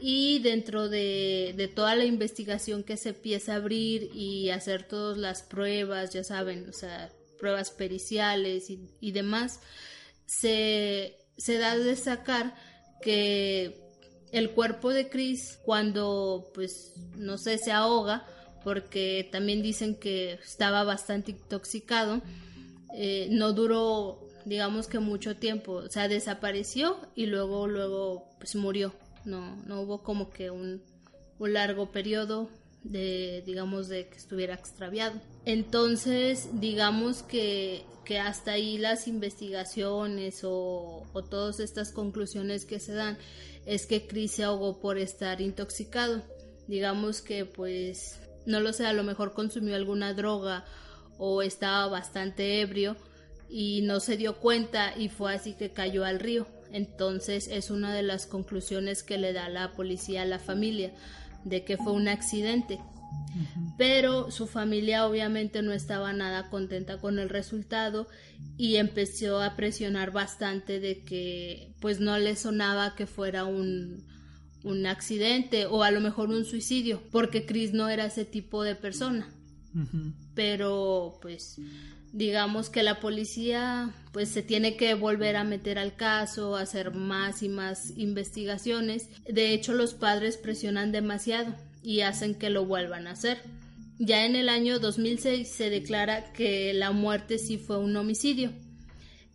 Y 0.00 0.40
dentro 0.40 0.88
de, 0.88 1.54
de 1.56 1.68
toda 1.68 1.94
la 1.94 2.06
investigación 2.06 2.82
que 2.82 2.96
se 2.96 3.10
empieza 3.10 3.52
a 3.52 3.56
abrir 3.58 4.10
y 4.12 4.50
hacer 4.50 4.88
todas 4.88 5.16
las 5.16 5.44
pruebas, 5.44 6.12
ya 6.12 6.24
saben, 6.24 6.68
o 6.68 6.72
sea, 6.72 7.08
pruebas 7.38 7.70
periciales 7.70 8.68
y, 8.68 8.80
y 9.00 9.12
demás, 9.12 9.60
se, 10.26 11.14
se 11.36 11.58
da 11.58 11.78
de 11.78 11.94
sacar 11.94 12.56
que 13.00 13.80
el 14.32 14.50
cuerpo 14.50 14.90
de 14.90 15.08
Chris 15.08 15.60
cuando 15.64 16.50
pues 16.52 16.94
no 17.14 17.38
sé 17.38 17.58
se 17.58 17.70
ahoga 17.70 18.26
porque 18.64 19.28
también 19.30 19.62
dicen 19.62 19.94
que 19.94 20.32
estaba 20.32 20.82
bastante 20.82 21.30
intoxicado 21.30 22.20
eh, 22.94 23.28
no 23.30 23.52
duró 23.52 24.24
digamos 24.44 24.86
que 24.88 24.98
mucho 24.98 25.36
tiempo. 25.36 25.72
O 25.74 25.88
sea 25.88 26.08
desapareció 26.08 26.96
y 27.14 27.26
luego 27.26 27.66
luego 27.66 28.28
pues 28.38 28.54
murió. 28.56 28.94
No 29.24 29.56
no 29.66 29.82
hubo 29.82 30.02
como 30.02 30.30
que 30.30 30.50
un, 30.50 30.82
largo 31.38 31.92
periodo 31.92 32.48
de 32.84 33.42
digamos 33.44 33.88
de 33.88 34.08
que 34.08 34.16
estuviera 34.16 34.54
extraviado. 34.54 35.20
Entonces 35.44 36.48
digamos 36.60 37.22
que 37.22 37.84
que 38.04 38.18
hasta 38.18 38.52
ahí 38.52 38.76
las 38.76 39.08
investigaciones 39.08 40.44
o, 40.44 41.06
o 41.12 41.24
todas 41.24 41.58
estas 41.58 41.90
conclusiones 41.90 42.66
que 42.66 42.78
se 42.78 42.92
dan 42.92 43.16
es 43.64 43.86
que 43.86 44.06
Chris 44.06 44.32
se 44.32 44.44
ahogó 44.44 44.78
por 44.80 44.98
estar 44.98 45.40
intoxicado. 45.40 46.22
Digamos 46.68 47.22
que 47.22 47.46
pues 47.46 48.20
no 48.46 48.60
lo 48.60 48.72
sé, 48.72 48.86
a 48.86 48.92
lo 48.92 49.04
mejor 49.04 49.32
consumió 49.32 49.74
alguna 49.74 50.12
droga 50.12 50.64
o 51.18 51.42
estaba 51.42 51.86
bastante 51.88 52.60
ebrio 52.60 52.96
y 53.48 53.82
no 53.82 54.00
se 54.00 54.16
dio 54.16 54.36
cuenta 54.38 54.94
y 54.96 55.08
fue 55.08 55.34
así 55.34 55.54
que 55.54 55.70
cayó 55.70 56.04
al 56.04 56.20
río. 56.20 56.46
Entonces 56.72 57.48
es 57.48 57.70
una 57.70 57.94
de 57.94 58.02
las 58.02 58.26
conclusiones 58.26 59.02
que 59.02 59.18
le 59.18 59.32
da 59.32 59.48
la 59.48 59.72
policía 59.72 60.22
a 60.22 60.26
la 60.26 60.38
familia 60.38 60.92
de 61.44 61.64
que 61.64 61.76
fue 61.76 61.92
un 61.92 62.08
accidente 62.08 62.80
pero 63.76 64.30
su 64.30 64.46
familia 64.46 65.06
obviamente 65.06 65.62
no 65.62 65.72
estaba 65.72 66.12
nada 66.12 66.48
contenta 66.50 66.98
con 66.98 67.18
el 67.18 67.28
resultado 67.28 68.06
y 68.56 68.76
empezó 68.76 69.42
a 69.42 69.56
presionar 69.56 70.12
bastante 70.12 70.78
de 70.78 71.02
que 71.02 71.72
pues 71.80 71.98
no 72.00 72.16
le 72.18 72.36
sonaba 72.36 72.94
que 72.94 73.06
fuera 73.06 73.44
un, 73.44 74.04
un 74.62 74.86
accidente 74.86 75.66
o 75.66 75.82
a 75.82 75.90
lo 75.90 76.00
mejor 76.00 76.28
un 76.28 76.44
suicidio, 76.44 77.02
porque 77.10 77.46
Chris 77.46 77.72
no 77.72 77.88
era 77.88 78.06
ese 78.06 78.24
tipo 78.24 78.62
de 78.62 78.76
persona. 78.76 79.28
Pero 80.34 81.18
pues 81.20 81.58
digamos 82.12 82.70
que 82.70 82.84
la 82.84 83.00
policía 83.00 83.92
pues 84.12 84.28
se 84.28 84.42
tiene 84.42 84.76
que 84.76 84.94
volver 84.94 85.34
a 85.34 85.42
meter 85.42 85.78
al 85.78 85.96
caso, 85.96 86.56
hacer 86.56 86.94
más 86.94 87.42
y 87.42 87.48
más 87.48 87.92
investigaciones. 87.96 89.08
De 89.28 89.52
hecho 89.52 89.72
los 89.72 89.94
padres 89.94 90.36
presionan 90.36 90.92
demasiado 90.92 91.54
y 91.82 92.00
hacen 92.02 92.34
que 92.34 92.50
lo 92.50 92.64
vuelvan 92.66 93.06
a 93.06 93.12
hacer. 93.12 93.42
Ya 93.98 94.26
en 94.26 94.36
el 94.36 94.48
año 94.48 94.78
2006 94.78 95.48
se 95.48 95.70
declara 95.70 96.32
que 96.32 96.72
la 96.74 96.92
muerte 96.92 97.38
sí 97.38 97.58
fue 97.58 97.78
un 97.78 97.96
homicidio. 97.96 98.52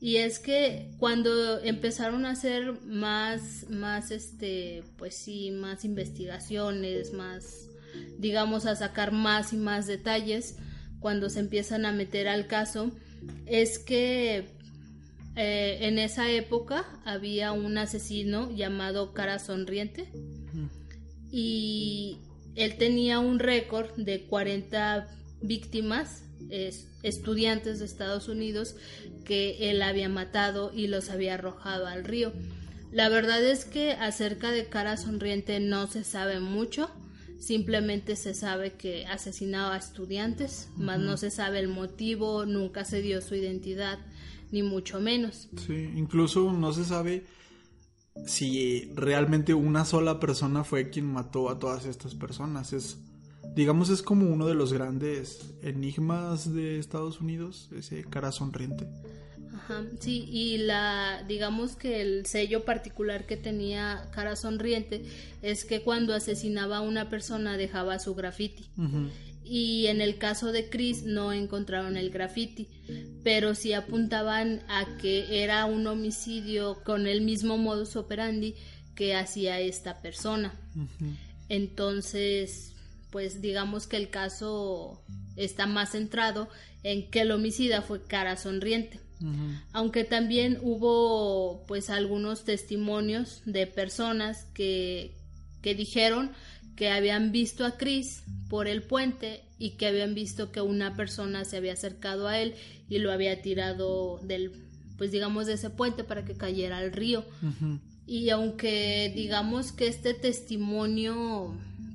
Y 0.02 0.18
es 0.18 0.40
que 0.40 0.92
cuando 0.98 1.60
empezaron 1.60 2.26
a 2.26 2.32
hacer 2.32 2.82
más, 2.86 3.70
más, 3.70 4.12
este, 4.12 4.84
pues 4.98 5.16
sí, 5.16 5.52
más 5.52 5.84
investigaciones, 5.84 7.14
más, 7.14 7.69
digamos, 8.18 8.66
a 8.66 8.76
sacar 8.76 9.12
más 9.12 9.54
y 9.54 9.58
más 9.58 9.88
detalles, 9.88 10.58
cuando 11.00 11.30
se 11.30 11.40
empiezan 11.40 11.86
a 11.86 11.92
meter 11.92 12.28
al 12.28 12.48
caso, 12.48 12.92
es 13.46 13.80
que 13.80 14.50
eh, 15.36 15.78
en 15.82 16.00
esa 16.00 16.30
época 16.30 16.86
había 17.06 17.52
un 17.52 17.78
asesino 17.78 18.52
llamado 18.52 19.14
Cara 19.14 19.40
Sonriente 19.40 20.12
y 21.32 22.18
él 22.56 22.78
tenía 22.78 23.20
un 23.20 23.40
récord 23.40 23.92
de 23.96 24.24
40 24.24 25.08
víctimas, 25.42 26.24
estudiantes 27.04 27.80
de 27.80 27.86
Estados 27.86 28.28
Unidos, 28.28 28.76
que 29.24 29.70
él 29.70 29.82
había 29.82 30.10
matado 30.10 30.72
y 30.74 30.88
los 30.88 31.10
había 31.10 31.36
arrojado 31.36 31.86
al 31.86 32.04
río. 32.04 32.34
La 32.92 33.08
verdad 33.08 33.44
es 33.44 33.66
que 33.66 33.92
acerca 33.92 34.52
de 34.52 34.66
Cara 34.66 34.98
Sonriente 34.98 35.60
no 35.60 35.88
se 35.88 36.04
sabe 36.04 36.40
mucho, 36.40 36.90
simplemente 37.40 38.16
se 38.16 38.34
sabe 38.34 38.74
que 38.74 39.06
asesinaba 39.08 39.76
a 39.76 39.78
estudiantes, 39.78 40.70
más 40.78 41.00
no 41.00 41.18
se 41.18 41.32
sabe 41.32 41.60
el 41.60 41.70
motivo, 41.70 42.46
nunca 42.46 42.86
se 42.86 43.02
dio 43.02 43.22
su 43.22 43.36
identidad, 43.36 44.00
ni 44.52 44.62
mucho 44.62 45.00
menos. 45.00 45.50
Sí, 45.66 45.90
incluso 45.96 46.52
no 46.52 46.74
se 46.74 46.86
sabe 46.86 47.26
si 48.26 48.92
realmente 48.96 49.54
una 49.54 49.86
sola 49.86 50.20
persona 50.20 50.64
fue 50.64 50.90
quien 50.90 51.06
mató 51.06 51.50
a 51.50 51.60
todas 51.60 51.86
estas 51.86 52.16
personas. 52.16 52.74
Es, 52.74 52.98
digamos, 53.56 53.90
es 53.90 54.02
como 54.02 54.30
uno 54.30 54.46
de 54.46 54.56
los 54.56 54.74
grandes 54.74 55.56
enigmas 55.62 56.54
de 56.54 56.80
Estados 56.80 57.22
Unidos, 57.22 57.70
ese 57.76 58.04
cara 58.04 58.32
sonriente. 58.32 58.88
Ajá, 59.60 59.84
sí, 60.00 60.26
y 60.32 60.58
la, 60.60 61.24
digamos 61.28 61.76
que 61.76 62.02
el 62.02 62.26
sello 62.26 62.66
particular 62.66 63.26
que 63.26 63.38
tenía 63.38 64.08
cara 64.12 64.36
sonriente 64.36 65.04
es 65.42 65.66
que 65.66 65.82
cuando 65.82 66.14
asesinaba 66.14 66.78
a 66.78 66.82
una 66.82 67.10
persona 67.10 67.58
dejaba 67.58 68.00
su 68.00 68.16
graffiti 68.16 68.70
y 69.50 69.88
en 69.88 70.00
el 70.00 70.20
caso 70.20 70.52
de 70.52 70.70
Chris 70.70 71.04
no 71.04 71.34
encontraron 71.34 71.98
el 71.98 72.12
graffiti, 72.12 72.68
pero 73.24 73.56
sí 73.56 73.74
apuntaban 73.74 74.62
a 74.68 74.86
que 74.98 75.44
era 75.44 75.66
un 75.66 75.88
homicidio 75.88 76.84
con 76.84 77.08
el 77.08 77.22
mismo 77.22 77.58
modus 77.58 77.96
operandi 77.96 78.54
que 78.94 79.16
hacía 79.16 79.60
esta 79.60 80.04
persona. 80.04 80.54
Entonces, 81.50 82.74
pues 83.10 83.42
digamos 83.42 83.88
que 83.88 83.98
el 83.98 84.12
caso 84.12 85.02
está 85.36 85.66
más 85.66 85.94
centrado 85.94 86.48
en 86.84 87.10
que 87.10 87.22
el 87.22 87.32
homicida 87.32 87.82
fue 87.82 88.04
cara 88.04 88.38
sonriente. 88.38 89.00
Aunque 89.74 90.06
también 90.06 90.60
hubo 90.62 91.66
pues 91.68 91.90
algunos 91.90 92.46
testimonios 92.46 93.42
de 93.46 93.68
personas 93.68 94.46
que, 94.54 95.16
que 95.62 95.76
dijeron 95.76 96.32
que 96.76 96.90
habían 96.90 97.34
visto 97.34 97.66
a 97.66 97.78
Chris 97.78 98.24
por 98.48 98.68
el 98.68 98.82
puente 98.82 99.44
y 99.58 99.72
que 99.72 99.88
habían 99.88 100.16
visto 100.16 100.54
que 100.54 100.62
una 100.62 100.96
persona 100.96 101.44
se 101.44 101.58
había 101.58 101.74
acercado 101.74 102.30
a 102.30 102.40
él 102.40 102.56
y 102.90 103.00
lo 103.00 103.12
había 103.12 103.42
tirado 103.42 104.20
del 104.24 104.54
pues 104.98 105.12
digamos 105.12 105.48
de 105.48 105.54
ese 105.54 105.70
puente 105.70 106.04
para 106.04 106.26
que 106.26 106.36
cayera 106.36 106.78
al 106.78 106.92
río. 106.92 107.26
Y 108.06 108.30
aunque 108.30 109.12
digamos 109.16 109.72
que 109.72 109.88
este 109.88 110.14
testimonio 110.14 111.54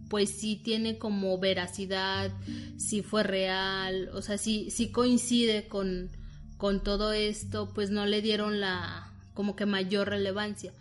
pues 0.08 0.30
sí 0.30 0.60
tiene 0.62 0.98
como 0.98 1.38
veracidad 1.38 2.30
sí 2.76 3.02
fue 3.02 3.22
real 3.22 4.10
o 4.12 4.22
sea 4.22 4.38
sí 4.38 4.68
sí 4.70 4.90
coincide 4.90 5.66
con 5.66 6.10
con 6.56 6.82
todo 6.82 7.12
esto 7.12 7.72
pues 7.74 7.90
no 7.90 8.06
le 8.06 8.22
dieron 8.22 8.60
la 8.60 9.10
como 9.34 9.56
que 9.56 9.66
mayor 9.66 10.08
relevancia 10.08 10.72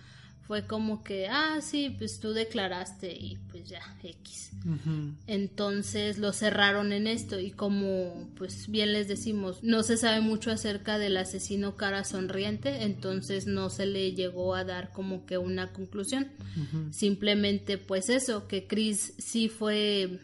fue 0.45 0.67
como 0.67 1.03
que, 1.03 1.27
ah, 1.27 1.61
sí, 1.61 1.95
pues 1.97 2.19
tú 2.19 2.33
declaraste 2.33 3.11
y 3.13 3.37
pues 3.49 3.67
ya, 3.67 3.81
X. 4.03 4.51
Entonces 5.25 6.17
lo 6.17 6.31
cerraron 6.33 6.91
en 6.91 7.07
esto 7.07 7.39
y 7.39 7.51
como 7.51 8.29
pues 8.35 8.67
bien 8.67 8.93
les 8.93 9.07
decimos, 9.07 9.63
no 9.63 9.83
se 9.83 9.97
sabe 9.97 10.21
mucho 10.21 10.51
acerca 10.51 10.99
del 10.99 11.17
asesino 11.17 11.75
cara 11.75 12.03
sonriente, 12.03 12.83
entonces 12.83 13.45
no 13.47 13.69
se 13.69 13.85
le 13.85 14.11
llegó 14.13 14.55
a 14.55 14.63
dar 14.63 14.91
como 14.91 15.25
que 15.25 15.37
una 15.37 15.71
conclusión. 15.71 16.27
Simplemente 16.91 17.77
pues 17.77 18.09
eso, 18.09 18.47
que 18.47 18.67
Chris 18.67 19.13
sí 19.17 19.47
fue, 19.47 20.19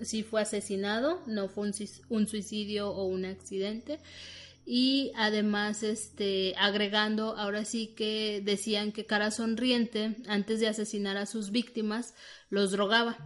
sí 0.00 0.22
fue 0.24 0.42
asesinado, 0.42 1.22
no 1.26 1.48
fue 1.48 1.70
un 2.08 2.26
suicidio 2.26 2.90
o 2.90 3.04
un 3.04 3.24
accidente 3.24 4.00
y 4.64 5.12
además 5.16 5.82
este 5.82 6.54
agregando 6.56 7.36
ahora 7.36 7.64
sí 7.64 7.94
que 7.96 8.40
decían 8.44 8.92
que 8.92 9.06
cara 9.06 9.30
sonriente 9.30 10.16
antes 10.28 10.60
de 10.60 10.68
asesinar 10.68 11.16
a 11.16 11.26
sus 11.26 11.50
víctimas 11.50 12.14
los 12.48 12.70
drogaba. 12.70 13.18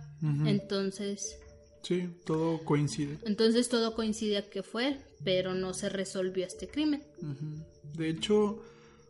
Entonces 0.44 1.38
sí 1.82 2.08
todo 2.24 2.64
coincide. 2.64 3.18
entonces 3.24 3.68
todo 3.68 3.94
coincide 3.94 4.38
a 4.38 4.50
que 4.50 4.62
fue 4.62 4.98
pero 5.22 5.54
no 5.54 5.74
se 5.74 5.88
resolvió 5.88 6.46
este 6.46 6.68
crimen. 6.68 7.02
De 7.94 8.08
hecho 8.08 8.62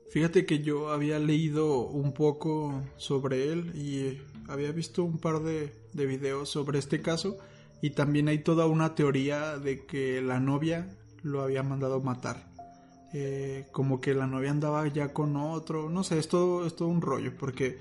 Fíjate 0.09 0.47
que 0.47 0.61
yo 0.61 0.91
había 0.91 1.19
leído 1.19 1.81
un 1.81 2.13
poco 2.13 2.83
sobre 2.97 3.53
él 3.53 3.73
y 3.75 4.19
había 4.49 4.71
visto 4.73 5.03
un 5.03 5.19
par 5.19 5.43
de, 5.43 5.73
de 5.93 6.07
videos 6.07 6.49
sobre 6.49 6.79
este 6.79 7.03
caso 7.03 7.37
y 7.83 7.91
también 7.91 8.29
hay 8.29 8.39
toda 8.39 8.67
una 8.67 8.95
teoría 8.95 9.59
de 9.59 9.85
que 9.85 10.23
la 10.23 10.41
novia 10.41 10.89
lo 11.27 11.43
había 11.43 11.63
mandado 11.63 12.01
matar. 12.01 12.37
Eh, 13.13 13.67
como 13.73 14.01
que 14.01 14.15
la 14.15 14.27
novia 14.27 14.51
andaba 14.51 14.87
ya 14.89 15.13
con 15.13 15.37
otro, 15.37 15.91
no 15.91 16.05
sé, 16.05 16.19
es 16.19 16.29
todo, 16.29 16.67
es 16.67 16.77
todo 16.77 16.89
un 16.89 17.01
rollo, 17.01 17.37
porque 17.37 17.79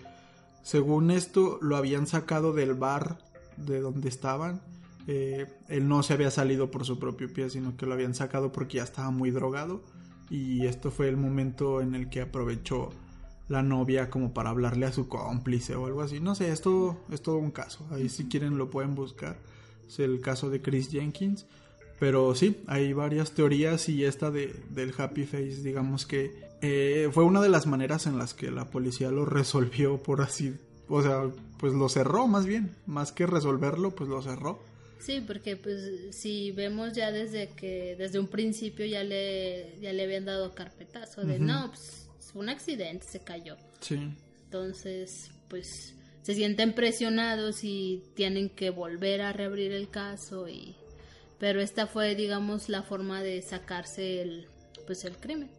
según 0.63 1.11
esto 1.11 1.59
lo 1.61 1.75
habían 1.75 2.07
sacado 2.07 2.53
del 2.53 2.73
bar 2.73 3.19
de 3.57 3.81
donde 3.81 4.09
estaban. 4.09 4.61
Eh, 5.07 5.45
él 5.67 5.87
no 5.87 6.01
se 6.01 6.13
había 6.13 6.31
salido 6.31 6.71
por 6.71 6.85
su 6.85 6.97
propio 6.97 7.31
pie, 7.31 7.49
sino 7.49 7.77
que 7.77 7.85
lo 7.85 7.93
habían 7.93 8.15
sacado 8.15 8.51
porque 8.51 8.77
ya 8.77 8.83
estaba 8.83 9.11
muy 9.11 9.29
drogado. 9.29 9.83
Y 10.29 10.65
esto 10.65 10.89
fue 10.89 11.07
el 11.07 11.17
momento 11.17 11.81
en 11.81 11.93
el 11.93 12.09
que 12.09 12.21
aprovechó 12.21 12.89
la 13.47 13.61
novia 13.61 14.09
como 14.09 14.33
para 14.33 14.49
hablarle 14.49 14.87
a 14.87 14.91
su 14.91 15.07
cómplice 15.07 15.75
o 15.75 15.85
algo 15.85 16.01
así. 16.01 16.19
No 16.19 16.33
sé, 16.33 16.51
esto 16.51 16.97
es 17.11 17.21
todo 17.21 17.37
un 17.37 17.51
caso. 17.51 17.85
Ahí 17.91 18.09
si 18.09 18.25
quieren 18.25 18.57
lo 18.57 18.71
pueden 18.71 18.95
buscar. 18.95 19.37
Es 19.87 19.99
el 19.99 20.19
caso 20.19 20.49
de 20.49 20.63
Chris 20.63 20.89
Jenkins. 20.89 21.45
Pero 21.99 22.35
sí, 22.35 22.57
hay 22.67 22.93
varias 22.93 23.31
teorías 23.31 23.87
y 23.87 24.03
esta 24.03 24.31
de, 24.31 24.53
del 24.69 24.93
Happy 24.97 25.25
Face, 25.25 25.61
digamos 25.63 26.05
que 26.05 26.31
eh, 26.61 27.09
fue 27.13 27.23
una 27.23 27.41
de 27.41 27.49
las 27.49 27.67
maneras 27.67 28.05
en 28.05 28.17
las 28.17 28.33
que 28.33 28.51
la 28.51 28.65
policía 28.69 29.11
lo 29.11 29.25
resolvió, 29.25 30.01
por 30.01 30.21
así, 30.21 30.55
o 30.87 31.01
sea, 31.01 31.23
pues 31.57 31.73
lo 31.73 31.89
cerró 31.89 32.27
más 32.27 32.45
bien, 32.45 32.75
más 32.85 33.11
que 33.11 33.25
resolverlo, 33.25 33.91
pues 33.91 34.09
lo 34.09 34.21
cerró. 34.21 34.59
Sí, 34.99 35.23
porque 35.25 35.55
pues 35.55 36.15
si 36.15 36.51
vemos 36.51 36.93
ya 36.93 37.11
desde 37.11 37.49
que 37.49 37.95
desde 37.97 38.17
un 38.17 38.27
principio 38.27 38.85
ya 38.85 39.03
le 39.03 39.77
ya 39.79 39.93
le 39.93 40.03
habían 40.03 40.25
dado 40.25 40.55
carpetazo 40.55 41.23
de 41.23 41.37
no, 41.37 41.69
pues 41.69 42.09
fue 42.19 42.41
un 42.41 42.49
accidente, 42.49 43.05
se 43.05 43.19
cayó. 43.19 43.55
Sí. 43.81 43.99
Entonces, 44.45 45.29
pues 45.47 45.95
se 46.23 46.33
sienten 46.33 46.73
presionados 46.73 47.63
y 47.63 48.03
tienen 48.15 48.49
que 48.49 48.71
volver 48.71 49.21
a 49.21 49.31
reabrir 49.31 49.73
el 49.73 49.89
caso 49.89 50.47
y 50.47 50.75
pero 51.39 51.61
esta 51.61 51.87
fue 51.87 52.15
digamos 52.15 52.69
la 52.69 52.83
forma 52.83 53.21
de 53.21 53.41
sacarse 53.41 54.21
el 54.21 54.47
pues 54.85 55.05
el 55.05 55.17
crimen 55.17 55.49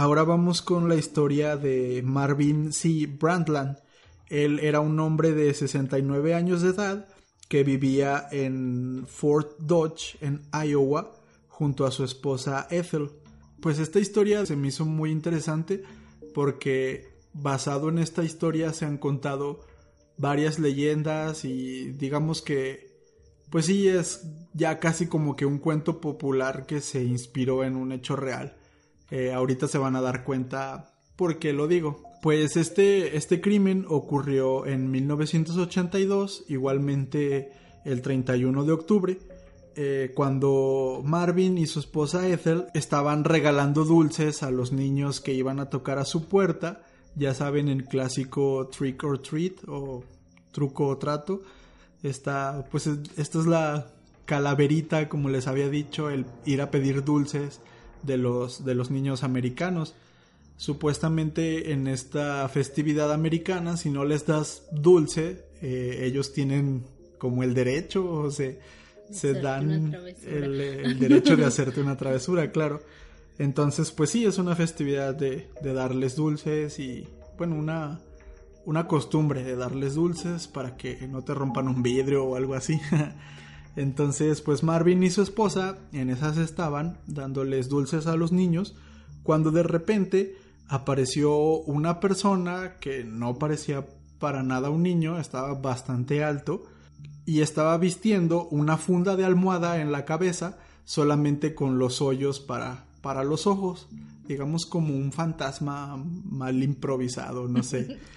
Ahora 0.00 0.22
vamos 0.22 0.62
con 0.62 0.88
la 0.88 0.94
historia 0.94 1.56
de 1.56 2.02
Marvin 2.04 2.72
C. 2.72 3.08
Brandland. 3.08 3.78
Él 4.28 4.60
era 4.60 4.78
un 4.78 5.00
hombre 5.00 5.32
de 5.32 5.52
69 5.52 6.34
años 6.34 6.62
de 6.62 6.68
edad 6.68 7.08
que 7.48 7.64
vivía 7.64 8.28
en 8.30 9.06
Fort 9.08 9.58
Dodge, 9.58 10.16
en 10.20 10.42
Iowa, 10.52 11.16
junto 11.48 11.84
a 11.84 11.90
su 11.90 12.04
esposa 12.04 12.68
Ethel. 12.70 13.10
Pues 13.60 13.80
esta 13.80 13.98
historia 13.98 14.46
se 14.46 14.54
me 14.54 14.68
hizo 14.68 14.84
muy 14.84 15.10
interesante 15.10 15.82
porque 16.34 17.08
basado 17.32 17.88
en 17.88 17.98
esta 17.98 18.24
historia 18.24 18.72
se 18.72 18.84
han 18.84 18.98
contado 18.98 19.60
varias 20.16 20.58
leyendas 20.58 21.44
y 21.44 21.92
digamos 21.92 22.42
que 22.42 22.88
pues 23.50 23.66
sí 23.66 23.88
es 23.88 24.26
ya 24.52 24.78
casi 24.78 25.06
como 25.06 25.36
que 25.36 25.46
un 25.46 25.58
cuento 25.58 26.00
popular 26.00 26.66
que 26.66 26.80
se 26.80 27.02
inspiró 27.02 27.64
en 27.64 27.76
un 27.76 27.92
hecho 27.92 28.16
real. 28.16 28.56
Eh, 29.10 29.32
ahorita 29.32 29.68
se 29.68 29.78
van 29.78 29.96
a 29.96 30.02
dar 30.02 30.24
cuenta 30.24 30.92
por 31.16 31.38
qué 31.38 31.52
lo 31.52 31.66
digo. 31.66 32.02
Pues 32.20 32.56
este, 32.56 33.16
este 33.16 33.40
crimen 33.40 33.86
ocurrió 33.88 34.66
en 34.66 34.90
1982, 34.90 36.44
igualmente 36.48 37.52
el 37.84 38.02
31 38.02 38.64
de 38.64 38.72
octubre, 38.72 39.18
eh, 39.80 40.10
cuando 40.12 41.02
Marvin 41.04 41.56
y 41.56 41.68
su 41.68 41.78
esposa 41.78 42.26
Ethel 42.26 42.66
estaban 42.74 43.22
regalando 43.22 43.84
dulces 43.84 44.42
a 44.42 44.50
los 44.50 44.72
niños 44.72 45.20
que 45.20 45.34
iban 45.34 45.60
a 45.60 45.70
tocar 45.70 46.00
a 46.00 46.04
su 46.04 46.24
puerta, 46.24 46.82
ya 47.14 47.32
saben 47.32 47.68
el 47.68 47.84
clásico 47.84 48.68
trick 48.76 49.04
or 49.04 49.22
treat 49.22 49.52
o 49.68 50.02
truco 50.50 50.88
o 50.88 50.98
trato. 50.98 51.42
Esta, 52.02 52.66
pues 52.72 52.88
esta 52.88 53.38
es 53.38 53.46
la 53.46 53.92
calaverita, 54.24 55.08
como 55.08 55.28
les 55.28 55.46
había 55.46 55.68
dicho, 55.68 56.10
el 56.10 56.26
ir 56.44 56.60
a 56.60 56.72
pedir 56.72 57.04
dulces 57.04 57.60
de 58.02 58.18
los, 58.18 58.64
de 58.64 58.74
los 58.74 58.90
niños 58.90 59.22
americanos. 59.22 59.94
Supuestamente 60.56 61.70
en 61.70 61.86
esta 61.86 62.48
festividad 62.48 63.12
americana, 63.12 63.76
si 63.76 63.90
no 63.90 64.04
les 64.04 64.26
das 64.26 64.64
dulce, 64.72 65.44
eh, 65.62 66.00
ellos 66.02 66.32
tienen 66.32 66.84
como 67.16 67.44
el 67.44 67.54
derecho, 67.54 68.10
o 68.10 68.30
se, 68.32 68.58
se 69.10 69.34
dan 69.34 69.94
el, 70.24 70.98
derecho 70.98 71.36
de 71.36 71.44
hacerte 71.46 71.80
una 71.80 71.96
travesura, 71.96 72.50
claro. 72.50 72.80
Entonces, 73.38 73.92
pues 73.92 74.10
sí, 74.10 74.24
es 74.24 74.38
una 74.38 74.56
festividad 74.56 75.14
de, 75.14 75.48
de 75.62 75.72
darles 75.72 76.16
dulces 76.16 76.78
y, 76.78 77.08
bueno, 77.36 77.56
una, 77.56 78.00
una 78.64 78.86
costumbre 78.86 79.44
de 79.44 79.56
darles 79.56 79.94
dulces 79.94 80.48
para 80.48 80.76
que 80.76 81.06
no 81.08 81.22
te 81.22 81.34
rompan 81.34 81.68
un 81.68 81.82
vidrio 81.82 82.24
o 82.24 82.36
algo 82.36 82.54
así. 82.54 82.80
Entonces, 83.76 84.40
pues 84.40 84.62
Marvin 84.64 85.02
y 85.04 85.10
su 85.10 85.22
esposa 85.22 85.78
en 85.92 86.10
esas 86.10 86.36
estaban 86.36 86.98
dándoles 87.06 87.68
dulces 87.68 88.08
a 88.08 88.16
los 88.16 88.32
niños 88.32 88.74
cuando 89.22 89.50
de 89.50 89.62
repente 89.62 90.36
apareció 90.68 91.36
una 91.38 92.00
persona 92.00 92.76
que 92.80 93.04
no 93.04 93.38
parecía 93.38 93.86
para 94.18 94.42
nada 94.42 94.70
un 94.70 94.82
niño, 94.82 95.20
estaba 95.20 95.54
bastante 95.54 96.24
alto 96.24 96.64
y 97.26 97.42
estaba 97.42 97.76
vistiendo 97.76 98.48
una 98.48 98.78
funda 98.78 99.16
de 99.16 99.24
almohada 99.24 99.80
en 99.80 99.92
la 99.92 100.04
cabeza 100.04 100.58
solamente 100.84 101.54
con 101.54 101.78
los 101.78 102.00
hoyos 102.00 102.40
para, 102.40 102.86
para 103.02 103.22
los 103.22 103.46
ojos, 103.46 103.86
digamos 104.26 104.64
como 104.64 104.96
un 104.96 105.12
fantasma 105.12 106.02
mal 106.24 106.62
improvisado, 106.62 107.48
no 107.48 107.62
sé. 107.62 107.98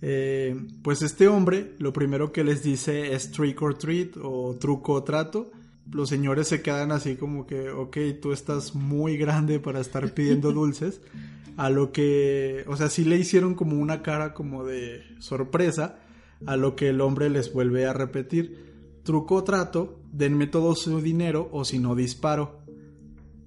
Eh, 0.00 0.54
pues 0.82 1.02
este 1.02 1.26
hombre 1.26 1.74
lo 1.80 1.92
primero 1.92 2.30
que 2.30 2.44
les 2.44 2.62
dice 2.62 3.14
es 3.14 3.32
trick 3.32 3.60
or 3.60 3.76
treat 3.76 4.16
o 4.22 4.56
truco 4.60 4.92
o 4.92 5.02
trato. 5.02 5.50
Los 5.90 6.08
señores 6.08 6.46
se 6.46 6.62
quedan 6.62 6.92
así 6.92 7.16
como 7.16 7.48
que, 7.48 7.70
ok, 7.70 7.96
tú 8.22 8.30
estás 8.30 8.76
muy 8.76 9.16
grande 9.16 9.58
para 9.58 9.80
estar 9.80 10.14
pidiendo 10.14 10.52
dulces. 10.52 11.00
A 11.56 11.70
lo 11.70 11.90
que, 11.90 12.62
o 12.68 12.76
sea, 12.76 12.88
sí 12.90 13.04
le 13.04 13.16
hicieron 13.16 13.56
como 13.56 13.76
una 13.76 14.02
cara 14.02 14.34
como 14.34 14.64
de 14.64 15.02
sorpresa. 15.18 15.98
A 16.46 16.56
lo 16.56 16.76
que 16.76 16.88
el 16.88 17.00
hombre 17.00 17.30
les 17.30 17.52
vuelve 17.52 17.86
a 17.86 17.92
repetir, 17.92 18.68
truco 19.02 19.36
o 19.36 19.44
trato, 19.44 20.00
denme 20.12 20.46
todo 20.46 20.74
su 20.74 21.00
dinero 21.00 21.48
o 21.52 21.64
si 21.64 21.78
no 21.78 21.94
disparo. 21.94 22.60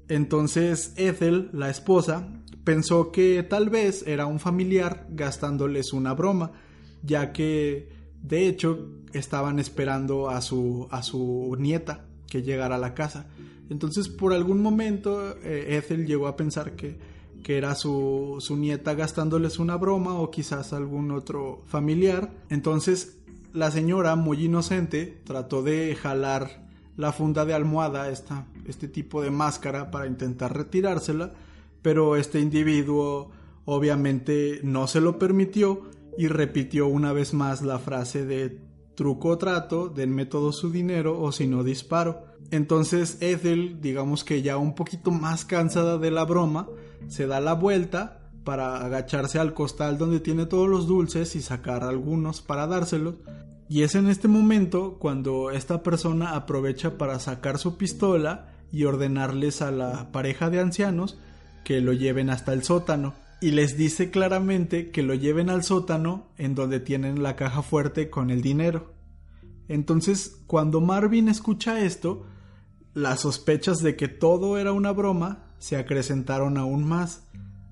Entonces 0.07 0.93
Ethel, 0.97 1.49
la 1.53 1.69
esposa, 1.69 2.27
pensó 2.63 3.11
que 3.11 3.43
tal 3.43 3.69
vez 3.69 4.05
era 4.07 4.25
un 4.25 4.39
familiar 4.39 5.07
gastándoles 5.09 5.93
una 5.93 6.13
broma, 6.13 6.51
ya 7.03 7.31
que 7.31 7.89
de 8.21 8.47
hecho 8.47 8.89
estaban 9.13 9.59
esperando 9.59 10.29
a 10.29 10.41
su, 10.41 10.87
a 10.91 11.01
su 11.03 11.55
nieta 11.59 12.05
que 12.27 12.43
llegara 12.43 12.75
a 12.75 12.79
la 12.79 12.93
casa. 12.93 13.27
Entonces 13.69 14.09
por 14.09 14.33
algún 14.33 14.61
momento 14.61 15.37
eh, 15.43 15.77
Ethel 15.77 16.05
llegó 16.05 16.27
a 16.27 16.35
pensar 16.35 16.75
que, 16.75 16.99
que 17.43 17.57
era 17.57 17.75
su, 17.75 18.37
su 18.39 18.57
nieta 18.57 18.93
gastándoles 18.93 19.59
una 19.59 19.77
broma 19.77 20.15
o 20.15 20.31
quizás 20.31 20.73
algún 20.73 21.11
otro 21.11 21.63
familiar. 21.67 22.31
Entonces 22.49 23.17
la 23.53 23.71
señora, 23.71 24.15
muy 24.15 24.45
inocente, 24.45 25.21
trató 25.23 25.63
de 25.63 25.95
jalar 25.95 26.69
la 26.97 27.11
funda 27.11 27.45
de 27.45 27.53
almohada, 27.53 28.09
esta, 28.09 28.45
este 28.65 28.87
tipo 28.87 29.21
de 29.21 29.31
máscara, 29.31 29.91
para 29.91 30.07
intentar 30.07 30.55
retirársela 30.55 31.33
pero 31.81 32.15
este 32.15 32.39
individuo 32.39 33.31
obviamente 33.65 34.59
no 34.63 34.87
se 34.87 35.01
lo 35.01 35.17
permitió 35.17 35.83
y 36.17 36.27
repitió 36.27 36.87
una 36.87 37.13
vez 37.13 37.33
más 37.33 37.61
la 37.61 37.79
frase 37.79 38.25
de 38.25 38.59
truco 39.01 39.29
o 39.29 39.37
trato, 39.39 39.89
denme 39.89 40.27
todo 40.27 40.51
su 40.51 40.69
dinero 40.69 41.19
o 41.19 41.31
si 41.31 41.47
no 41.47 41.63
disparo. 41.63 42.23
Entonces 42.51 43.17
Ethel, 43.19 43.81
digamos 43.81 44.23
que 44.23 44.43
ya 44.43 44.57
un 44.57 44.75
poquito 44.75 45.09
más 45.09 45.43
cansada 45.43 45.97
de 45.97 46.11
la 46.11 46.23
broma, 46.23 46.67
se 47.07 47.25
da 47.25 47.39
la 47.39 47.53
vuelta 47.53 48.29
para 48.43 48.85
agacharse 48.85 49.39
al 49.39 49.55
costal 49.55 49.97
donde 49.97 50.19
tiene 50.19 50.45
todos 50.45 50.69
los 50.69 50.85
dulces 50.85 51.35
y 51.35 51.41
sacar 51.41 51.83
algunos 51.83 52.43
para 52.43 52.67
dárselos. 52.67 53.15
Y 53.67 53.81
es 53.81 53.95
en 53.95 54.07
este 54.07 54.27
momento 54.27 54.97
cuando 54.99 55.49
esta 55.49 55.81
persona 55.81 56.35
aprovecha 56.35 56.99
para 56.99 57.17
sacar 57.17 57.57
su 57.57 57.77
pistola 57.77 58.53
y 58.71 58.83
ordenarles 58.83 59.63
a 59.63 59.71
la 59.71 60.11
pareja 60.11 60.51
de 60.51 60.59
ancianos 60.59 61.17
que 61.63 61.81
lo 61.81 61.93
lleven 61.93 62.29
hasta 62.29 62.53
el 62.53 62.61
sótano 62.61 63.15
y 63.41 63.51
les 63.51 63.75
dice 63.75 64.11
claramente 64.11 64.91
que 64.91 65.01
lo 65.01 65.15
lleven 65.15 65.49
al 65.49 65.63
sótano 65.63 66.27
en 66.37 66.53
donde 66.53 66.79
tienen 66.79 67.23
la 67.23 67.35
caja 67.35 67.63
fuerte 67.63 68.11
con 68.11 68.29
el 68.29 68.43
dinero. 68.43 68.93
Entonces, 69.67 70.43
cuando 70.45 70.79
Marvin 70.79 71.27
escucha 71.27 71.83
esto, 71.83 72.27
las 72.93 73.21
sospechas 73.21 73.79
de 73.79 73.95
que 73.95 74.07
todo 74.07 74.59
era 74.59 74.73
una 74.73 74.91
broma 74.91 75.47
se 75.57 75.75
acrecentaron 75.75 76.57
aún 76.57 76.87
más. 76.87 77.23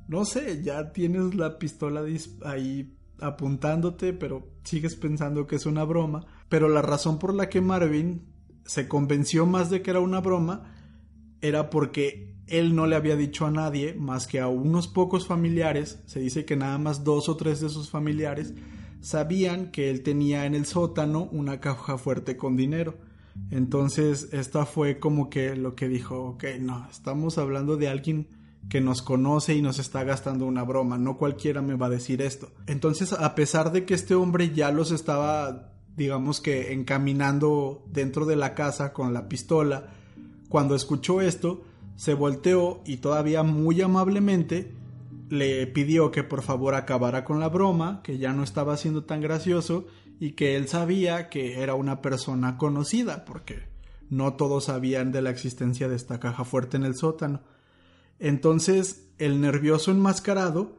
No 0.07 0.25
sé, 0.25 0.63
ya 0.63 0.91
tienes 0.91 1.35
la 1.35 1.59
pistola 1.59 2.03
ahí 2.45 2.97
apuntándote, 3.21 4.13
pero 4.13 4.47
sigues 4.63 4.95
pensando 4.95 5.45
que 5.45 5.57
es 5.57 5.67
una 5.67 5.83
broma. 5.83 6.25
Pero 6.49 6.67
la 6.67 6.81
razón 6.81 7.19
por 7.19 7.35
la 7.35 7.47
que 7.47 7.61
Marvin 7.61 8.25
se 8.65 8.87
convenció 8.87 9.45
más 9.45 9.69
de 9.69 9.83
que 9.83 9.91
era 9.91 9.99
una 9.99 10.19
broma 10.19 10.73
era 11.41 11.69
porque 11.69 12.38
él 12.49 12.75
no 12.75 12.87
le 12.87 12.95
había 12.95 13.15
dicho 13.15 13.45
a 13.45 13.51
nadie 13.51 13.93
más 13.93 14.27
que 14.27 14.39
a 14.39 14.47
unos 14.47 14.87
pocos 14.87 15.27
familiares, 15.27 15.99
se 16.05 16.19
dice 16.19 16.45
que 16.45 16.55
nada 16.55 16.77
más 16.77 17.03
dos 17.03 17.29
o 17.29 17.37
tres 17.37 17.61
de 17.61 17.69
sus 17.69 17.89
familiares 17.89 18.53
sabían 19.01 19.71
que 19.71 19.89
él 19.89 20.03
tenía 20.03 20.45
en 20.45 20.55
el 20.55 20.65
sótano 20.65 21.29
una 21.31 21.59
caja 21.59 21.97
fuerte 21.97 22.37
con 22.37 22.57
dinero. 22.57 22.95
Entonces, 23.51 24.29
esta 24.33 24.65
fue 24.65 24.99
como 24.99 25.29
que 25.29 25.55
lo 25.55 25.75
que 25.75 25.87
dijo, 25.87 26.21
ok, 26.21 26.43
no, 26.59 26.87
estamos 26.89 27.37
hablando 27.37 27.77
de 27.77 27.87
alguien 27.87 28.27
que 28.67 28.81
nos 28.81 29.01
conoce 29.01 29.55
y 29.55 29.61
nos 29.61 29.79
está 29.79 30.03
gastando 30.03 30.45
una 30.45 30.63
broma, 30.63 30.97
no 30.97 31.17
cualquiera 31.17 31.61
me 31.61 31.75
va 31.75 31.87
a 31.87 31.91
decir 31.91 32.21
esto. 32.21 32.51
Entonces, 32.67 33.13
a 33.13 33.33
pesar 33.35 33.71
de 33.71 33.85
que 33.85 33.93
este 33.93 34.15
hombre 34.15 34.51
ya 34.53 34.71
los 34.71 34.91
estaba, 34.91 35.71
digamos 35.95 36.41
que, 36.41 36.73
encaminando 36.73 37.85
dentro 37.87 38.25
de 38.25 38.35
la 38.35 38.53
casa 38.53 38.91
con 38.91 39.13
la 39.13 39.29
pistola, 39.29 39.87
cuando 40.49 40.75
escuchó 40.75 41.21
esto, 41.21 41.63
se 41.99 42.13
volteó 42.13 42.79
y 42.85 42.97
todavía 42.97 43.43
muy 43.43 43.81
amablemente 43.81 44.71
le 45.27 45.67
pidió 45.67 46.11
que 46.11 46.23
por 46.23 46.43
favor 46.43 46.75
acabara 46.75 47.25
con 47.25 47.41
la 47.41 47.49
broma, 47.49 48.01
que 48.03 48.17
ya 48.17 48.31
no 48.31 48.41
estaba 48.41 48.77
siendo 48.77 49.03
tan 49.03 49.19
gracioso 49.19 49.85
y 50.17 50.31
que 50.31 50.55
él 50.55 50.69
sabía 50.69 51.27
que 51.27 51.61
era 51.61 51.75
una 51.75 52.01
persona 52.01 52.57
conocida, 52.57 53.25
porque 53.25 53.63
no 54.09 54.35
todos 54.35 54.63
sabían 54.63 55.11
de 55.11 55.21
la 55.21 55.29
existencia 55.29 55.89
de 55.89 55.97
esta 55.97 56.21
caja 56.21 56.45
fuerte 56.45 56.77
en 56.77 56.85
el 56.85 56.95
sótano. 56.95 57.41
Entonces 58.17 59.09
el 59.17 59.41
nervioso 59.41 59.91
enmascarado 59.91 60.77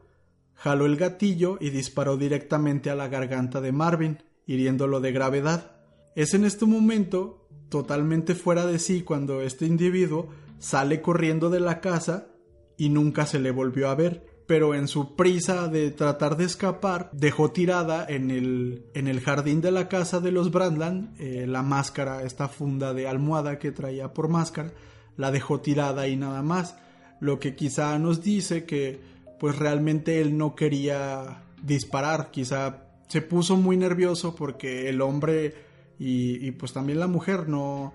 jaló 0.54 0.86
el 0.86 0.96
gatillo 0.96 1.58
y 1.60 1.68
disparó 1.68 2.16
directamente 2.16 2.88
a 2.88 2.94
la 2.94 3.08
garganta 3.08 3.60
de 3.60 3.72
Marvin, 3.72 4.22
hiriéndolo 4.46 5.02
de 5.02 5.12
gravedad. 5.12 5.72
Es 6.16 6.32
en 6.32 6.46
este 6.46 6.64
momento, 6.64 7.46
totalmente 7.68 8.34
fuera 8.34 8.64
de 8.64 8.78
sí, 8.78 9.02
cuando 9.02 9.42
este 9.42 9.66
individuo 9.66 10.30
sale 10.60 11.02
corriendo 11.02 11.50
de 11.50 11.58
la 11.58 11.80
casa 11.80 12.28
y 12.76 12.90
nunca 12.90 13.26
se 13.26 13.40
le 13.40 13.50
volvió 13.50 13.90
a 13.90 13.96
ver 13.96 14.30
pero 14.50 14.74
en 14.74 14.88
su 14.88 15.14
prisa 15.14 15.68
de 15.68 15.92
tratar 15.92 16.36
de 16.36 16.42
escapar 16.42 17.08
dejó 17.12 17.52
tirada 17.52 18.04
en 18.08 18.32
el, 18.32 18.84
en 18.94 19.06
el 19.06 19.20
jardín 19.20 19.60
de 19.60 19.70
la 19.70 19.88
casa 19.88 20.18
de 20.18 20.32
los 20.32 20.50
Brandland 20.50 21.14
eh, 21.20 21.46
la 21.46 21.62
máscara, 21.62 22.24
esta 22.24 22.48
funda 22.48 22.92
de 22.92 23.06
almohada 23.06 23.60
que 23.60 23.70
traía 23.70 24.12
por 24.12 24.28
máscara, 24.28 24.72
la 25.16 25.30
dejó 25.30 25.60
tirada 25.60 26.08
y 26.08 26.16
nada 26.16 26.42
más, 26.42 26.76
lo 27.20 27.38
que 27.38 27.54
quizá 27.54 27.96
nos 28.00 28.22
dice 28.22 28.64
que 28.64 28.98
pues 29.38 29.56
realmente 29.56 30.20
él 30.20 30.36
no 30.36 30.56
quería 30.56 31.44
disparar, 31.62 32.32
quizá 32.32 32.88
se 33.06 33.22
puso 33.22 33.56
muy 33.56 33.76
nervioso 33.76 34.34
porque 34.34 34.88
el 34.88 35.00
hombre 35.00 35.54
y, 35.96 36.44
y 36.44 36.50
pues 36.50 36.72
también 36.72 36.98
la 36.98 37.06
mujer 37.06 37.48
no, 37.48 37.94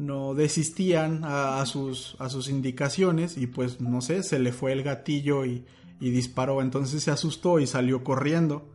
no 0.00 0.34
desistían 0.34 1.20
a, 1.24 1.64
sus, 1.66 2.16
a 2.18 2.28
sus 2.30 2.48
indicaciones 2.48 3.36
y 3.36 3.46
pues 3.46 3.80
no 3.80 4.00
sé, 4.00 4.22
se 4.22 4.38
le 4.38 4.52
fue 4.52 4.72
el 4.72 4.82
gatillo 4.82 5.44
y, 5.44 5.64
y 6.00 6.10
disparó, 6.10 6.62
entonces 6.62 7.02
se 7.02 7.10
asustó 7.10 7.60
y 7.60 7.66
salió 7.66 8.02
corriendo. 8.02 8.66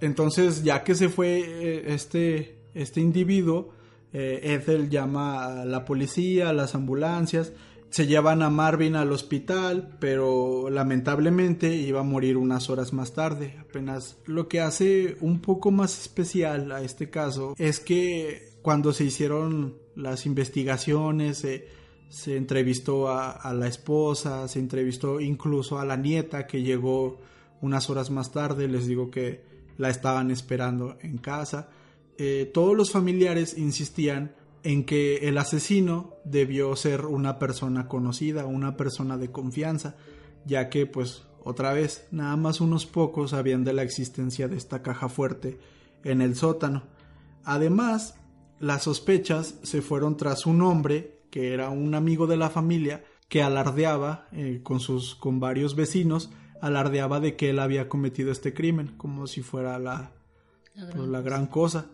Entonces 0.00 0.64
ya 0.64 0.82
que 0.82 0.94
se 0.94 1.08
fue 1.08 1.40
eh, 1.40 1.84
este, 1.94 2.56
este 2.74 3.00
individuo, 3.00 3.70
eh, 4.12 4.40
Ethel 4.42 4.88
llama 4.88 5.44
a 5.44 5.64
la 5.64 5.84
policía, 5.84 6.48
a 6.48 6.52
las 6.54 6.74
ambulancias, 6.74 7.52
se 7.90 8.06
llevan 8.06 8.40
a 8.40 8.48
Marvin 8.48 8.96
al 8.96 9.12
hospital, 9.12 9.96
pero 10.00 10.70
lamentablemente 10.70 11.74
iba 11.76 12.00
a 12.00 12.04
morir 12.04 12.38
unas 12.38 12.70
horas 12.70 12.94
más 12.94 13.12
tarde. 13.12 13.58
Apenas 13.60 14.16
lo 14.24 14.48
que 14.48 14.62
hace 14.62 15.18
un 15.20 15.40
poco 15.40 15.70
más 15.70 16.00
especial 16.00 16.72
a 16.72 16.80
este 16.80 17.10
caso 17.10 17.54
es 17.58 17.80
que 17.80 18.51
cuando 18.62 18.92
se 18.92 19.04
hicieron 19.04 19.76
las 19.94 20.24
investigaciones, 20.24 21.46
se 22.08 22.36
entrevistó 22.36 23.08
a, 23.08 23.52
la 23.54 23.66
esposa, 23.66 24.46
se 24.48 24.58
entrevistó 24.58 25.20
incluso 25.20 25.78
a 25.78 25.84
la 25.84 25.96
nieta 25.96 26.46
que 26.46 26.62
llegó 26.62 27.20
unas 27.60 27.90
horas 27.90 28.10
más 28.10 28.32
tarde, 28.32 28.68
les 28.68 28.86
digo 28.86 29.10
que 29.10 29.44
la 29.78 29.90
estaban 29.90 30.30
esperando 30.30 30.96
en 31.00 31.18
casa. 31.18 31.70
Eh, 32.18 32.50
todos 32.52 32.76
los 32.76 32.90
familiares 32.90 33.56
insistían 33.56 34.34
en 34.62 34.84
que 34.84 35.28
el 35.28 35.38
asesino 35.38 36.14
debió 36.24 36.76
ser 36.76 37.06
una 37.06 37.38
persona 37.38 37.88
conocida, 37.88 38.46
una 38.46 38.76
persona 38.76 39.16
de 39.16 39.30
confianza, 39.30 39.96
ya 40.44 40.68
que 40.68 40.86
pues 40.86 41.24
otra 41.42 41.72
vez 41.72 42.06
nada 42.10 42.36
más 42.36 42.60
unos 42.60 42.86
pocos 42.86 43.30
sabían 43.30 43.64
de 43.64 43.72
la 43.72 43.82
existencia 43.82 44.46
de 44.46 44.56
esta 44.56 44.82
caja 44.82 45.08
fuerte 45.08 45.58
en 46.04 46.20
el 46.20 46.36
sótano. 46.36 46.84
Además, 47.44 48.14
las 48.62 48.84
sospechas 48.84 49.56
se 49.64 49.82
fueron 49.82 50.16
tras 50.16 50.46
un 50.46 50.62
hombre 50.62 51.18
que 51.30 51.52
era 51.52 51.68
un 51.68 51.96
amigo 51.96 52.28
de 52.28 52.36
la 52.36 52.48
familia 52.48 53.04
que 53.28 53.42
alardeaba 53.42 54.28
eh, 54.30 54.60
con 54.62 54.78
sus 54.78 55.16
con 55.16 55.40
varios 55.40 55.74
vecinos 55.74 56.30
alardeaba 56.60 57.18
de 57.18 57.34
que 57.34 57.50
él 57.50 57.58
había 57.58 57.88
cometido 57.88 58.30
este 58.30 58.54
crimen 58.54 58.94
como 58.96 59.26
si 59.26 59.42
fuera 59.42 59.80
la 59.80 60.12
la 60.76 61.20
gran, 61.20 61.48
pues, 61.48 61.50
cosa. 61.50 61.86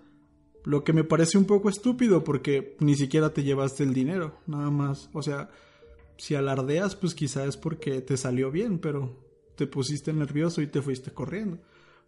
lo 0.62 0.84
que 0.84 0.92
me 0.92 1.04
parece 1.04 1.38
un 1.38 1.46
poco 1.46 1.70
estúpido 1.70 2.22
porque 2.22 2.76
ni 2.80 2.96
siquiera 2.96 3.32
te 3.32 3.44
llevaste 3.44 3.82
el 3.82 3.94
dinero 3.94 4.36
nada 4.46 4.70
más. 4.70 5.08
O 5.14 5.22
sea 5.22 5.48
si 6.18 6.34
alardeas 6.34 6.96
pues 6.96 7.14
quizás 7.14 7.48
es 7.48 7.56
porque 7.56 8.02
te 8.02 8.18
salió 8.18 8.50
bien 8.50 8.78
pero 8.78 9.16
te 9.56 9.66
pusiste 9.66 10.12
nervioso 10.12 10.60
y 10.60 10.66
te 10.66 10.82
fuiste 10.82 11.12
corriendo. 11.12 11.60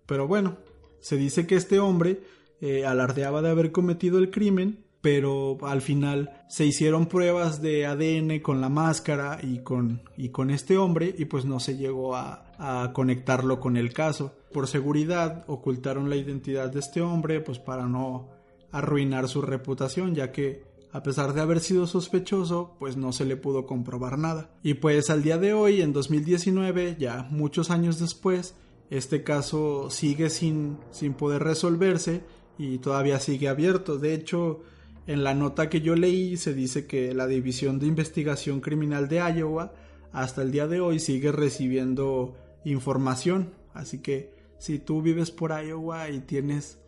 Pero 0.05 0.29
bueno 0.29 0.59
se 1.01 1.17
dice 1.17 1.47
que 1.47 1.57
este 1.57 1.79
hombre 1.79 2.21
eh, 2.61 2.85
alardeaba 2.85 3.43
de 3.43 3.51
haber 3.51 3.73
cometido 3.73 4.19
el 4.19 4.31
crimen, 4.31 4.85
pero 5.01 5.59
al 5.63 5.81
final 5.81 6.45
se 6.49 6.67
hicieron 6.67 7.07
pruebas 7.07 7.63
de 7.63 7.87
ADN 7.87 8.41
con 8.41 8.61
la 8.61 8.69
máscara 8.69 9.39
y 9.43 9.61
con, 9.61 10.03
y 10.17 10.29
con 10.29 10.51
este 10.51 10.77
hombre 10.77 11.15
y 11.17 11.25
pues 11.25 11.45
no 11.45 11.59
se 11.59 11.77
llegó 11.77 12.17
a, 12.17 12.53
a 12.59 12.93
conectarlo 12.93 13.61
con 13.61 13.77
el 13.77 13.93
caso. 13.93 14.35
Por 14.53 14.67
seguridad 14.67 15.45
ocultaron 15.47 16.11
la 16.11 16.17
identidad 16.17 16.71
de 16.71 16.81
este 16.81 17.01
hombre 17.01 17.41
pues 17.41 17.59
para 17.59 17.87
no 17.87 18.29
arruinar 18.73 19.29
su 19.29 19.41
reputación 19.41 20.15
ya 20.15 20.31
que 20.31 20.71
a 20.93 21.03
pesar 21.03 21.35
de 21.35 21.41
haber 21.41 21.61
sido 21.61 21.87
sospechoso, 21.87 22.75
pues 22.79 22.97
no 22.97 23.13
se 23.13 23.25
le 23.25 23.37
pudo 23.37 23.67
comprobar 23.67 24.19
nada. 24.19 24.51
Y 24.63 24.75
pues 24.75 25.09
al 25.11 25.23
día 25.23 25.39
de 25.39 25.53
hoy, 25.53 25.83
en 25.83 25.93
2019, 25.93 26.97
ya 26.99 27.29
muchos 27.31 27.71
años 27.71 28.01
después, 28.01 28.55
este 28.91 29.23
caso 29.23 29.89
sigue 29.91 30.31
sin, 30.31 30.79
sin 30.91 31.15
poder 31.15 31.45
resolverse 31.45 32.23
y 32.61 32.77
todavía 32.77 33.19
sigue 33.21 33.49
abierto. 33.49 33.97
De 33.97 34.13
hecho, 34.13 34.61
en 35.07 35.25
la 35.25 35.33
nota 35.33 35.71
que 35.71 35.81
yo 35.81 35.97
leí 35.97 36.37
se 36.37 36.53
dice 36.53 36.87
que 36.87 37.15
la 37.15 37.27
División 37.27 37.79
de 37.79 37.87
Investigación 37.87 38.61
Criminal 38.61 39.09
de 39.09 39.17
Iowa 39.17 39.73
hasta 40.13 40.43
el 40.43 40.53
día 40.53 40.67
de 40.67 40.79
hoy 40.79 41.01
sigue 41.01 41.33
recibiendo 41.33 42.37
información. 42.67 43.55
Así 43.73 44.03
que 44.03 44.35
si 44.59 44.79
tú 44.79 45.01
vives 45.01 45.31
por 45.31 45.53
Iowa 45.53 46.11
y 46.11 46.21
tienes 46.21 46.79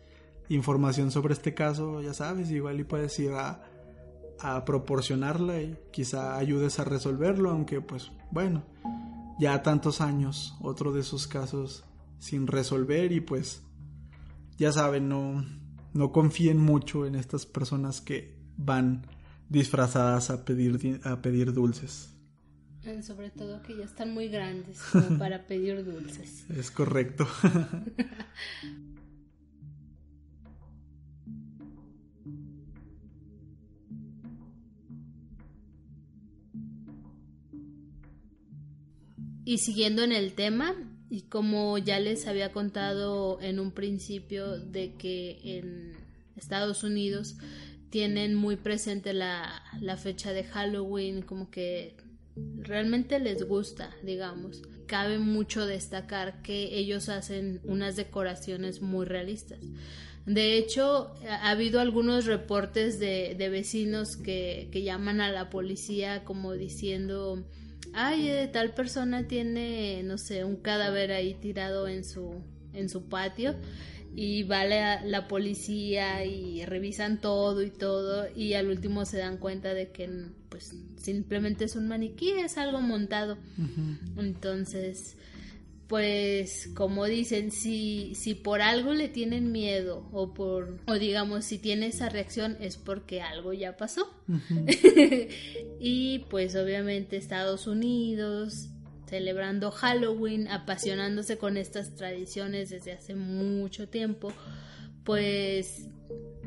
información 0.47 1.09
sobre 1.09 1.33
este 1.33 1.55
caso, 1.55 2.03
ya 2.03 2.13
sabes, 2.13 2.51
igual 2.51 2.79
y 2.79 2.83
puedes 2.83 3.17
ir 3.17 3.31
a, 3.31 3.63
a 4.41 4.65
proporcionarla 4.65 5.59
y 5.59 5.75
quizá 5.91 6.37
ayudes 6.37 6.77
a 6.79 6.83
resolverlo, 6.83 7.49
aunque 7.49 7.81
pues 7.81 8.11
bueno, 8.29 8.63
ya 9.39 9.63
tantos 9.63 10.01
años, 10.01 10.55
otro 10.61 10.91
de 10.91 10.99
esos 10.99 11.25
casos 11.25 11.83
sin 12.19 12.45
resolver 12.45 13.11
y 13.11 13.21
pues 13.21 13.63
ya 14.57 14.71
saben, 14.71 15.09
no, 15.09 15.43
no 15.93 16.11
confíen 16.11 16.57
mucho 16.57 17.05
en 17.05 17.15
estas 17.15 17.45
personas 17.45 18.01
que 18.01 18.35
van 18.57 19.05
disfrazadas 19.49 20.29
a 20.29 20.45
pedir, 20.45 20.99
a 21.03 21.21
pedir 21.21 21.53
dulces. 21.53 22.09
Eh, 22.83 23.01
sobre 23.01 23.29
todo 23.29 23.61
que 23.61 23.77
ya 23.77 23.85
están 23.85 24.13
muy 24.13 24.27
grandes 24.27 24.81
para 25.19 25.47
pedir 25.47 25.85
dulces. 25.85 26.49
Es 26.49 26.69
correcto. 26.69 27.25
y 39.45 39.59
siguiendo 39.59 40.03
en 40.03 40.11
el 40.11 40.33
tema, 40.33 40.73
y 41.13 41.21
como 41.21 41.77
ya 41.77 41.99
les 41.99 42.25
había 42.25 42.51
contado 42.51 43.39
en 43.39 43.59
un 43.59 43.69
principio 43.69 44.57
de 44.57 44.95
que 44.95 45.39
en 45.43 45.93
Estados 46.35 46.83
Unidos 46.83 47.35
tienen 47.91 48.33
muy 48.33 48.55
presente 48.55 49.13
la, 49.13 49.61
fecha 50.01 50.33
de 50.33 50.43
Halloween, 50.43 51.21
como 51.21 51.51
que 51.51 51.95
realmente 52.57 53.19
les 53.19 53.47
gusta, 53.47 53.91
digamos. 54.01 54.63
Cabe 54.87 55.19
mucho 55.19 55.67
destacar 55.67 56.41
que 56.41 56.79
ellos 56.79 57.09
hacen 57.09 57.61
unas 57.63 57.95
decoraciones 57.95 58.81
muy 58.81 59.05
realistas. 59.05 59.59
De 60.25 60.57
hecho, 60.57 61.13
ha 61.29 61.51
habido 61.51 61.79
algunos 61.79 62.25
reportes 62.25 62.97
de, 62.97 63.35
vecinos 63.51 64.17
que, 64.17 64.67
que 64.71 64.81
llaman 64.81 65.21
a 65.21 65.31
la 65.31 65.51
policía 65.51 66.23
como 66.23 66.53
diciendo 66.53 67.45
ay, 67.93 68.29
eh, 68.29 68.49
tal 68.51 68.73
persona 68.73 69.27
tiene, 69.27 70.03
no 70.03 70.17
sé, 70.17 70.43
un 70.43 70.57
cadáver 70.57 71.11
ahí 71.11 71.35
tirado 71.35 71.87
en 71.87 72.03
su, 72.03 72.41
en 72.73 72.89
su 72.89 73.03
patio 73.03 73.55
y 74.15 74.43
va 74.43 74.63
la, 74.65 75.03
la, 75.03 75.27
policía 75.27 76.23
y 76.23 76.63
revisan 76.65 77.19
todo 77.19 77.63
y 77.63 77.71
todo 77.71 78.27
y 78.35 78.53
al 78.53 78.69
último 78.69 79.05
se 79.05 79.17
dan 79.17 79.37
cuenta 79.37 79.73
de 79.73 79.91
que 79.91 80.27
pues 80.49 80.75
simplemente 80.97 81.65
es 81.65 81.75
un 81.75 81.87
maniquí, 81.87 82.31
es 82.31 82.57
algo 82.59 82.79
montado. 82.79 83.37
Entonces, 84.17 85.17
pues 85.93 86.71
como 86.73 87.05
dicen, 87.05 87.51
si, 87.51 88.15
si 88.15 88.33
por 88.33 88.63
algo 88.63 88.95
le 88.95 89.09
tienen 89.09 89.51
miedo 89.51 90.09
o 90.11 90.33
por, 90.33 90.79
o 90.87 90.93
digamos, 90.95 91.45
si 91.45 91.59
tiene 91.59 91.85
esa 91.85 92.09
reacción 92.09 92.57
es 92.59 92.77
porque 92.77 93.21
algo 93.21 93.53
ya 93.53 93.77
pasó. 93.77 94.11
y 95.79 96.25
pues 96.31 96.55
obviamente 96.55 97.15
Estados 97.15 97.67
Unidos 97.67 98.69
celebrando 99.05 99.69
Halloween, 99.69 100.47
apasionándose 100.47 101.37
con 101.37 101.57
estas 101.57 101.93
tradiciones 101.93 102.71
desde 102.71 102.93
hace 102.93 103.13
mucho 103.13 103.87
tiempo, 103.87 104.33
pues 105.03 105.89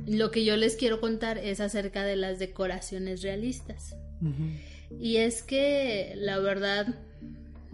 lo 0.08 0.32
que 0.32 0.44
yo 0.44 0.56
les 0.56 0.74
quiero 0.74 1.00
contar 1.00 1.38
es 1.38 1.60
acerca 1.60 2.02
de 2.02 2.16
las 2.16 2.40
decoraciones 2.40 3.22
realistas. 3.22 3.94
Y 4.98 5.18
es 5.18 5.44
que 5.44 6.14
la 6.16 6.40
verdad 6.40 6.96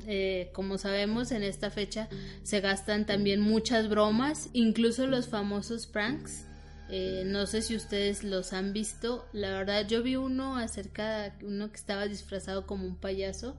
eh, 0.07 0.51
como 0.53 0.79
sabemos, 0.79 1.33
en 1.33 1.43
esta 1.43 1.71
fecha 1.71 2.09
se 2.43 2.61
gastan 2.61 3.07
también 3.07 3.41
muchas 3.41 3.89
bromas, 3.89 4.49
incluso 4.53 5.07
los 5.07 5.29
famosos 5.29 5.87
pranks. 5.87 6.47
Eh, 6.95 7.23
no 7.25 7.47
sé 7.47 7.63
si 7.63 7.75
ustedes 7.75 8.23
los 8.23 8.53
han 8.53 8.75
visto. 8.75 9.27
La 9.33 9.51
verdad, 9.51 9.89
yo 9.89 10.03
vi 10.03 10.17
uno 10.17 10.57
acerca, 10.59 11.35
uno 11.43 11.71
que 11.71 11.77
estaba 11.77 12.07
disfrazado 12.07 12.67
como 12.67 12.87
un 12.87 12.97
payaso. 12.97 13.59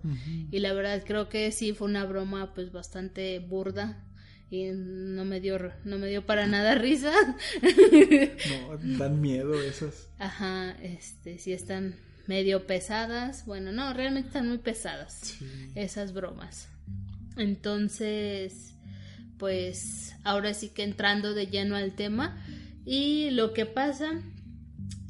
Y 0.51 0.59
la 0.59 0.73
verdad, 0.73 1.03
creo 1.03 1.29
que 1.29 1.51
sí 1.51 1.73
fue 1.73 1.87
una 1.87 2.05
broma, 2.05 2.53
pues 2.53 2.71
bastante 2.71 3.39
burda. 3.39 4.03
Y 4.51 4.69
no 4.71 5.25
me 5.25 5.39
dio, 5.39 5.57
no 5.83 5.97
me 5.97 6.07
dio 6.09 6.27
para 6.27 6.45
nada 6.45 6.75
risa. 6.79 7.11
no, 7.61 8.97
dan 8.99 9.19
miedo 9.19 9.59
esas. 9.63 10.09
Ajá, 10.19 10.77
este, 10.83 11.39
sí 11.39 11.53
están 11.53 11.95
medio 12.27 12.65
pesadas. 12.65 13.45
Bueno, 13.45 13.71
no, 13.71 13.93
realmente 13.93 14.29
están 14.29 14.47
muy 14.47 14.59
pesadas 14.59 15.35
esas 15.75 16.13
bromas. 16.13 16.69
Entonces, 17.37 18.75
pues 19.37 20.15
ahora 20.23 20.53
sí 20.53 20.69
que 20.69 20.83
entrando 20.83 21.33
de 21.33 21.47
lleno 21.47 21.75
al 21.75 21.95
tema. 21.95 22.43
Y 22.85 23.31
lo 23.31 23.53
que 23.53 23.65
pasa 23.65 24.21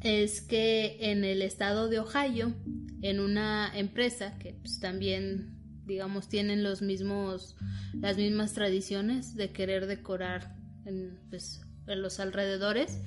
es 0.02 0.40
que 0.40 0.96
en 1.00 1.24
el 1.24 1.42
estado 1.42 1.88
de 1.88 1.98
Ohio, 1.98 2.54
en 3.02 3.20
una 3.20 3.70
empresa 3.74 4.38
que 4.38 4.54
pues, 4.54 4.80
también 4.80 5.50
digamos 5.86 6.30
tienen 6.30 6.62
los 6.62 6.80
mismos 6.80 7.56
las 7.92 8.16
mismas 8.16 8.54
tradiciones 8.54 9.34
de 9.34 9.50
querer 9.50 9.86
decorar 9.86 10.56
en, 10.86 11.18
pues, 11.28 11.60
en 11.86 12.00
los 12.00 12.20
alrededores 12.20 13.00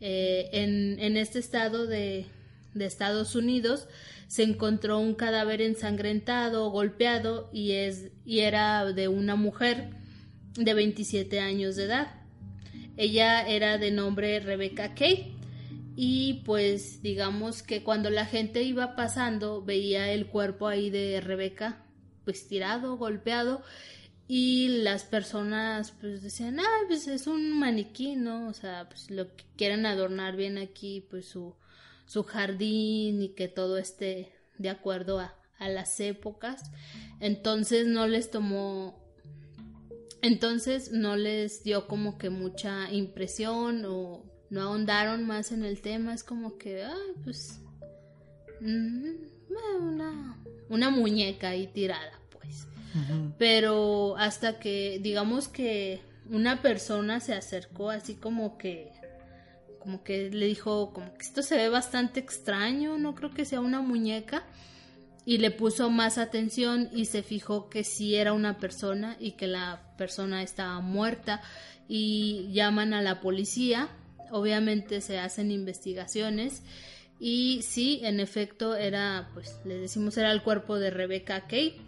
eh, 0.00 0.48
en, 0.52 0.98
en 0.98 1.16
este 1.16 1.38
estado 1.38 1.86
de, 1.86 2.26
de 2.78 2.86
Estados 2.86 3.34
Unidos 3.34 3.88
se 4.28 4.42
encontró 4.42 4.98
un 4.98 5.14
cadáver 5.14 5.62
ensangrentado, 5.62 6.70
golpeado 6.70 7.50
y, 7.52 7.72
es, 7.72 8.10
y 8.24 8.40
era 8.40 8.84
de 8.84 9.08
una 9.08 9.36
mujer 9.36 9.90
de 10.54 10.74
27 10.74 11.40
años 11.40 11.76
de 11.76 11.84
edad. 11.84 12.14
Ella 12.96 13.46
era 13.46 13.78
de 13.78 13.90
nombre 13.90 14.40
Rebecca 14.40 14.94
Kay 14.94 15.36
y 15.96 16.42
pues 16.44 17.02
digamos 17.02 17.62
que 17.62 17.82
cuando 17.82 18.10
la 18.10 18.26
gente 18.26 18.62
iba 18.62 18.94
pasando 18.96 19.62
veía 19.62 20.12
el 20.12 20.26
cuerpo 20.26 20.68
ahí 20.68 20.90
de 20.90 21.20
Rebeca 21.20 21.84
pues 22.24 22.46
tirado, 22.46 22.96
golpeado 22.96 23.62
y 24.28 24.82
las 24.82 25.04
personas 25.04 25.92
pues 26.00 26.22
decían, 26.22 26.60
ah, 26.60 26.84
pues 26.86 27.08
es 27.08 27.26
un 27.26 27.58
maniquí, 27.58 28.14
¿no? 28.14 28.48
O 28.48 28.52
sea, 28.52 28.86
pues 28.88 29.10
lo 29.10 29.34
que 29.34 29.44
quieren 29.56 29.86
adornar 29.86 30.36
bien 30.36 30.58
aquí 30.58 31.06
pues 31.08 31.26
su, 31.26 31.54
su 32.08 32.24
jardín 32.24 33.22
y 33.22 33.28
que 33.34 33.46
todo 33.46 33.78
esté 33.78 34.32
de 34.56 34.70
acuerdo 34.70 35.20
a, 35.20 35.34
las 35.60 35.98
épocas. 35.98 36.70
Entonces 37.20 37.86
no 37.86 38.06
les 38.06 38.30
tomó 38.30 38.96
entonces 40.22 40.92
no 40.92 41.16
les 41.16 41.62
dio 41.64 41.86
como 41.86 42.16
que 42.16 42.30
mucha 42.30 42.90
impresión 42.92 43.84
o 43.84 44.24
no 44.50 44.62
ahondaron 44.62 45.26
más 45.26 45.52
en 45.52 45.64
el 45.64 45.80
tema, 45.80 46.14
es 46.14 46.24
como 46.24 46.58
que, 46.58 46.84
ay, 46.84 47.12
pues, 47.22 47.60
mm, 48.60 49.10
una, 49.80 50.42
una 50.68 50.90
muñeca 50.90 51.50
ahí 51.50 51.66
tirada, 51.66 52.20
pues. 52.30 52.66
Pero 53.36 54.16
hasta 54.16 54.58
que, 54.58 54.98
digamos 55.02 55.48
que 55.48 56.00
una 56.30 56.62
persona 56.62 57.20
se 57.20 57.34
acercó 57.34 57.90
así 57.90 58.14
como 58.14 58.58
que 58.58 58.90
como 59.78 60.02
que 60.02 60.30
le 60.30 60.46
dijo 60.46 60.92
como 60.92 61.14
que 61.14 61.24
esto 61.24 61.42
se 61.42 61.56
ve 61.56 61.68
bastante 61.68 62.20
extraño, 62.20 62.98
no 62.98 63.14
creo 63.14 63.30
que 63.30 63.44
sea 63.44 63.60
una 63.60 63.80
muñeca 63.80 64.44
y 65.24 65.38
le 65.38 65.50
puso 65.50 65.90
más 65.90 66.16
atención 66.16 66.88
y 66.92 67.04
se 67.04 67.22
fijó 67.22 67.68
que 67.68 67.84
sí 67.84 68.16
era 68.16 68.32
una 68.32 68.58
persona 68.58 69.16
y 69.20 69.32
que 69.32 69.46
la 69.46 69.94
persona 69.98 70.42
estaba 70.42 70.80
muerta 70.80 71.42
y 71.88 72.50
llaman 72.52 72.94
a 72.94 73.02
la 73.02 73.20
policía, 73.20 73.88
obviamente 74.30 75.00
se 75.00 75.18
hacen 75.18 75.50
investigaciones 75.50 76.62
y 77.20 77.62
sí, 77.62 78.00
en 78.04 78.20
efecto 78.20 78.76
era, 78.76 79.30
pues 79.34 79.58
le 79.64 79.74
decimos 79.74 80.16
era 80.16 80.32
el 80.32 80.42
cuerpo 80.42 80.78
de 80.78 80.90
Rebecca 80.90 81.42
Kate 81.42 81.80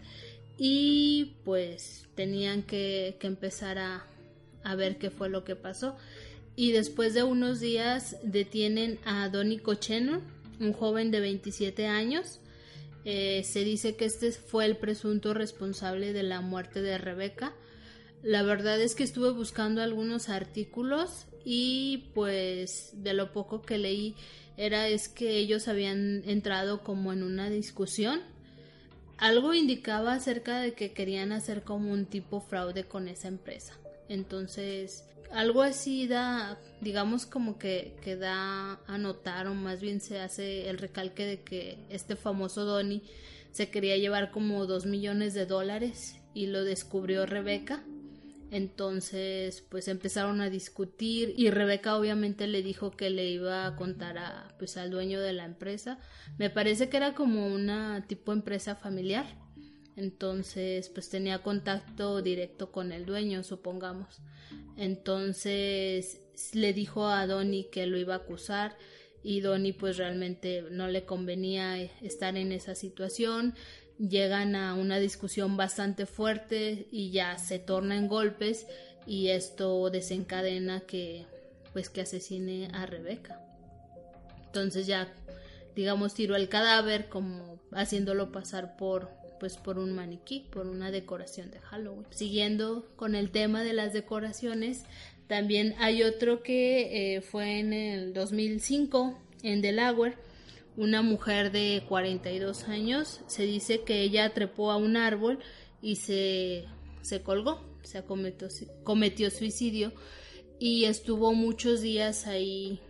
y 0.59 1.37
pues 1.45 2.09
tenían 2.15 2.63
que, 2.63 3.17
que 3.21 3.27
empezar 3.27 3.79
a, 3.79 4.05
a 4.65 4.75
ver 4.75 4.99
qué 4.99 5.11
fue 5.11 5.29
lo 5.29 5.45
que 5.45 5.57
pasó 5.57 5.97
y 6.61 6.73
después 6.73 7.15
de 7.15 7.23
unos 7.23 7.59
días 7.59 8.19
detienen 8.23 8.99
a 9.07 9.31
Donny 9.31 9.61
Cocheno, 9.61 10.21
un 10.61 10.75
joven 10.75 11.11
de 11.11 11.21
27 11.21 11.87
años. 11.87 12.39
Eh, 13.07 13.45
se 13.45 13.65
dice 13.65 13.97
que 13.97 14.05
este 14.05 14.31
fue 14.31 14.67
el 14.67 14.77
presunto 14.77 15.33
responsable 15.33 16.13
de 16.13 16.23
la 16.23 16.43
muerte 16.43 16.83
de 16.83 16.99
Rebeca. 16.99 17.55
La 18.23 18.43
verdad 18.43 18.79
es 18.79 18.95
que 18.95 19.05
estuve 19.05 19.31
buscando 19.31 19.81
algunos 19.81 20.29
artículos 20.29 21.25
y 21.47 22.11
pues 22.15 22.91
de 22.93 23.15
lo 23.15 23.33
poco 23.33 23.63
que 23.63 23.79
leí 23.79 24.15
era 24.59 24.87
es 24.87 25.09
que 25.09 25.39
ellos 25.39 25.67
habían 25.67 26.23
entrado 26.27 26.83
como 26.83 27.15
en 27.15 27.23
una 27.23 27.49
discusión. 27.49 28.21
Algo 29.17 29.55
indicaba 29.55 30.13
acerca 30.13 30.61
de 30.61 30.75
que 30.75 30.93
querían 30.93 31.33
hacer 31.33 31.63
como 31.63 31.91
un 31.91 32.05
tipo 32.05 32.43
fraude 32.43 32.85
con 32.85 33.09
esa 33.09 33.29
empresa. 33.29 33.79
Entonces, 34.11 35.05
algo 35.33 35.63
así 35.63 36.07
da, 36.07 36.59
digamos 36.81 37.27
como 37.27 37.59
que, 37.59 37.97
que 38.03 38.17
da 38.17 38.81
a 38.87 38.99
notar 38.99 39.47
o 39.47 39.55
más 39.55 39.81
bien 39.81 40.01
se 40.01 40.19
hace 40.19 40.69
el 40.69 40.79
recalque 40.79 41.25
de 41.25 41.43
que 41.43 41.79
este 41.89 42.17
famoso 42.17 42.65
Donny 42.65 43.03
se 43.53 43.71
quería 43.71 43.97
llevar 43.97 44.31
como 44.31 44.67
dos 44.67 44.87
millones 44.87 45.35
de 45.35 45.47
dólares 45.47 46.21
y 46.35 46.47
lo 46.47 46.65
descubrió 46.65 47.27
Rebeca. 47.27 47.83
Entonces, 48.53 49.63
pues 49.69 49.87
empezaron 49.87 50.41
a 50.41 50.51
discutir 50.51 51.35
y 51.37 51.51
Rebeca 51.51 51.97
obviamente 51.97 52.49
le 52.49 52.63
dijo 52.63 52.91
que 52.91 53.09
le 53.09 53.29
iba 53.29 53.65
a 53.65 53.77
contar 53.77 54.19
a, 54.19 54.57
pues, 54.59 54.77
al 54.77 54.91
dueño 54.91 55.21
de 55.21 55.33
la 55.33 55.45
empresa. 55.45 55.99
Me 56.37 56.51
parece 56.51 56.89
que 56.89 56.97
era 56.97 57.15
como 57.15 57.47
una 57.47 58.05
tipo 58.09 58.33
empresa 58.33 58.75
familiar. 58.75 59.27
Entonces, 59.95 60.89
pues 60.89 61.11
tenía 61.11 61.43
contacto 61.43 62.23
directo 62.23 62.73
con 62.73 62.91
el 62.91 63.07
dueño, 63.07 63.45
supongamos. 63.45 64.21
Entonces 64.77 66.21
le 66.53 66.73
dijo 66.73 67.07
a 67.07 67.27
Donny 67.27 67.65
que 67.65 67.87
lo 67.87 67.99
iba 67.99 68.15
a 68.15 68.19
acusar 68.19 68.77
y 69.23 69.41
Donny 69.41 69.73
pues 69.73 69.97
realmente 69.99 70.65
no 70.71 70.89
le 70.89 71.05
convenía 71.05 71.81
estar 72.03 72.37
en 72.37 72.53
esa 72.53 72.75
situación. 72.75 73.55
Llegan 73.99 74.57
a 74.57 74.75
una 74.75 74.99
discusión 74.99 75.57
bastante 75.57 76.07
fuerte 76.07 76.87
y 76.91 77.11
ya 77.11 77.37
se 77.37 77.59
torna 77.59 77.97
en 77.97 78.09
golpes 78.09 78.67
y 79.07 79.29
esto 79.29 79.91
desencadena 79.91 80.81
que 80.81 81.27
pues 81.73 81.91
que 81.91 82.01
asesine 82.01 82.69
a 82.73 82.87
Rebeca. 82.87 83.41
Entonces 84.47 84.87
ya 84.87 85.13
digamos 85.77 86.15
tiró 86.15 86.37
el 86.37 86.49
cadáver 86.49 87.09
como 87.09 87.61
haciéndolo 87.73 88.33
pasar 88.33 88.77
por 88.77 89.20
pues 89.41 89.57
por 89.57 89.79
un 89.79 89.93
maniquí, 89.93 90.47
por 90.53 90.67
una 90.67 90.91
decoración 90.93 91.51
de 91.51 91.59
Halloween. 91.59 92.07
Siguiendo 92.11 92.87
con 92.95 93.15
el 93.17 93.31
tema 93.31 93.65
de 93.65 93.73
las 93.73 93.93
decoraciones, 93.93 94.85
también 95.27 95.75
hay 95.79 96.03
otro 96.03 96.43
que 96.43 97.17
eh, 97.17 97.21
fue 97.23 97.59
en 97.59 97.73
el 97.73 98.13
2005 98.13 99.19
en 99.43 99.63
Delaware. 99.63 100.17
Una 100.77 101.03
mujer 101.03 101.51
de 101.51 101.83
42 101.89 102.69
años 102.69 103.21
se 103.27 103.45
dice 103.45 103.81
que 103.83 104.03
ella 104.03 104.33
trepó 104.35 104.71
a 104.71 104.77
un 104.77 104.97
árbol 104.97 105.41
y 105.83 105.97
se, 105.97 106.67
se 107.01 107.23
colgó, 107.23 107.61
se 107.83 108.05
cometió, 108.05 108.49
cometió 108.85 109.31
suicidio 109.31 109.93
y 110.59 110.85
estuvo 110.85 111.33
muchos 111.33 111.81
días 111.81 112.27
ahí 112.27 112.81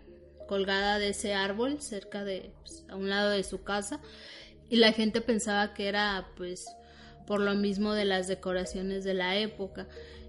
colgada 0.49 0.99
de 0.99 1.11
ese 1.11 1.33
árbol 1.33 1.81
cerca 1.81 2.25
de 2.25 2.51
pues, 2.63 2.85
a 2.89 2.97
un 2.97 3.09
lado 3.09 3.31
de 3.31 3.45
su 3.45 3.63
casa 3.63 4.01
y 4.71 4.77
la 4.77 4.93
gente 4.93 5.21
pensaba 5.21 5.75
que 5.75 5.89
era 5.89 6.29
pues 6.37 6.67
por 7.27 7.41
lo 7.41 7.55
mismo 7.55 7.93
de 7.93 8.05
las 8.05 8.27
decoraciones 8.27 9.05
de 9.05 9.15
la 9.15 9.37
época. 9.37 9.87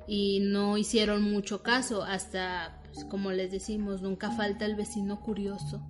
Y 0.07 0.39
no 0.41 0.77
hicieron 0.77 1.23
mucho 1.23 1.63
caso 1.63 2.03
hasta, 2.03 2.79
pues, 2.83 3.05
como 3.05 3.31
les 3.31 3.51
decimos, 3.51 4.01
nunca 4.01 4.29
falta 4.31 4.65
el 4.65 4.75
vecino 4.75 5.19
curioso 5.21 5.81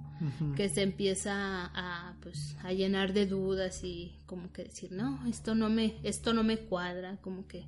que 0.55 0.69
se 0.69 0.83
empieza 0.83 1.65
a, 1.73 2.15
pues, 2.21 2.55
a 2.63 2.71
llenar 2.71 3.11
de 3.11 3.25
dudas 3.25 3.83
y 3.83 4.21
como 4.25 4.53
que 4.53 4.65
decir, 4.65 4.91
no, 4.91 5.25
esto 5.27 5.55
no 5.55 5.69
me, 5.69 5.95
esto 6.03 6.33
no 6.33 6.43
me 6.43 6.59
cuadra, 6.59 7.17
como 7.21 7.47
que 7.47 7.65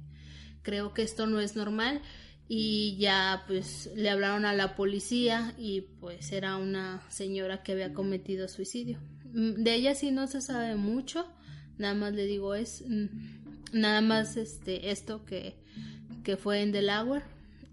creo 0.62 0.94
que 0.94 1.02
esto 1.02 1.26
no 1.28 1.40
es 1.40 1.56
normal. 1.56 2.02
Y 2.48 2.98
ya 2.98 3.44
pues 3.48 3.90
le 3.96 4.10
hablaron 4.10 4.46
a 4.46 4.54
la 4.54 4.76
policía 4.76 5.54
y 5.58 5.82
pues 5.82 6.32
era 6.32 6.58
una 6.58 7.02
señora 7.10 7.64
que 7.64 7.72
había 7.72 7.94
cometido 7.94 8.48
suicidio. 8.48 9.00
Mm, 9.34 9.64
de 9.64 9.76
ella 9.76 9.96
sí 9.96 10.12
no 10.12 10.28
se 10.28 10.42
sabe 10.42 10.76
mucho, 10.76 11.26
nada 11.78 11.94
más 11.94 12.14
le 12.14 12.26
digo 12.26 12.56
es 12.56 12.84
mm, 12.88 13.08
nada 13.74 14.02
más 14.02 14.38
este 14.38 14.92
esto 14.92 15.26
que, 15.26 15.56
que 16.24 16.38
fue 16.38 16.62
en 16.62 16.72
Delaware 16.72 17.24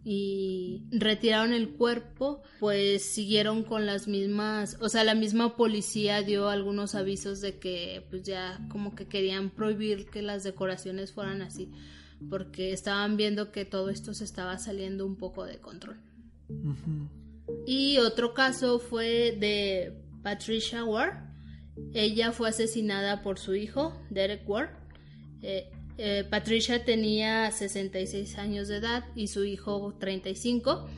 y 0.02 0.82
retiraron 0.90 1.52
el 1.52 1.70
cuerpo, 1.70 2.42
pues 2.58 3.04
siguieron 3.04 3.64
con 3.64 3.84
las 3.84 4.08
mismas, 4.08 4.78
o 4.80 4.88
sea, 4.88 5.04
la 5.04 5.14
misma 5.14 5.56
policía 5.56 6.22
dio 6.22 6.48
algunos 6.48 6.94
avisos 6.94 7.40
de 7.42 7.58
que 7.58 8.06
pues 8.08 8.22
ya 8.22 8.58
como 8.70 8.94
que 8.94 9.06
querían 9.06 9.50
prohibir 9.50 10.06
que 10.06 10.22
las 10.22 10.42
decoraciones 10.42 11.12
fueran 11.12 11.42
así, 11.42 11.70
porque 12.30 12.72
estaban 12.72 13.18
viendo 13.18 13.52
que 13.52 13.66
todo 13.66 13.90
esto 13.90 14.14
se 14.14 14.24
estaba 14.24 14.58
saliendo 14.58 15.04
un 15.04 15.16
poco 15.16 15.44
de 15.44 15.58
control. 15.58 15.98
Y 17.66 17.98
otro 17.98 18.32
caso 18.32 18.78
fue 18.78 19.36
de 19.38 20.02
Patricia 20.22 20.84
Ward. 20.84 21.29
Ella 21.94 22.32
fue 22.32 22.48
asesinada 22.48 23.22
por 23.22 23.38
su 23.38 23.54
hijo, 23.54 23.96
Derek 24.10 24.48
Ward. 24.48 24.70
Eh, 25.42 25.70
eh, 25.98 26.24
Patricia 26.28 26.84
tenía 26.84 27.50
66 27.50 28.38
años 28.38 28.68
de 28.68 28.76
edad 28.76 29.04
y 29.14 29.26
su 29.26 29.44
hijo 29.44 29.94
35. 29.98 30.88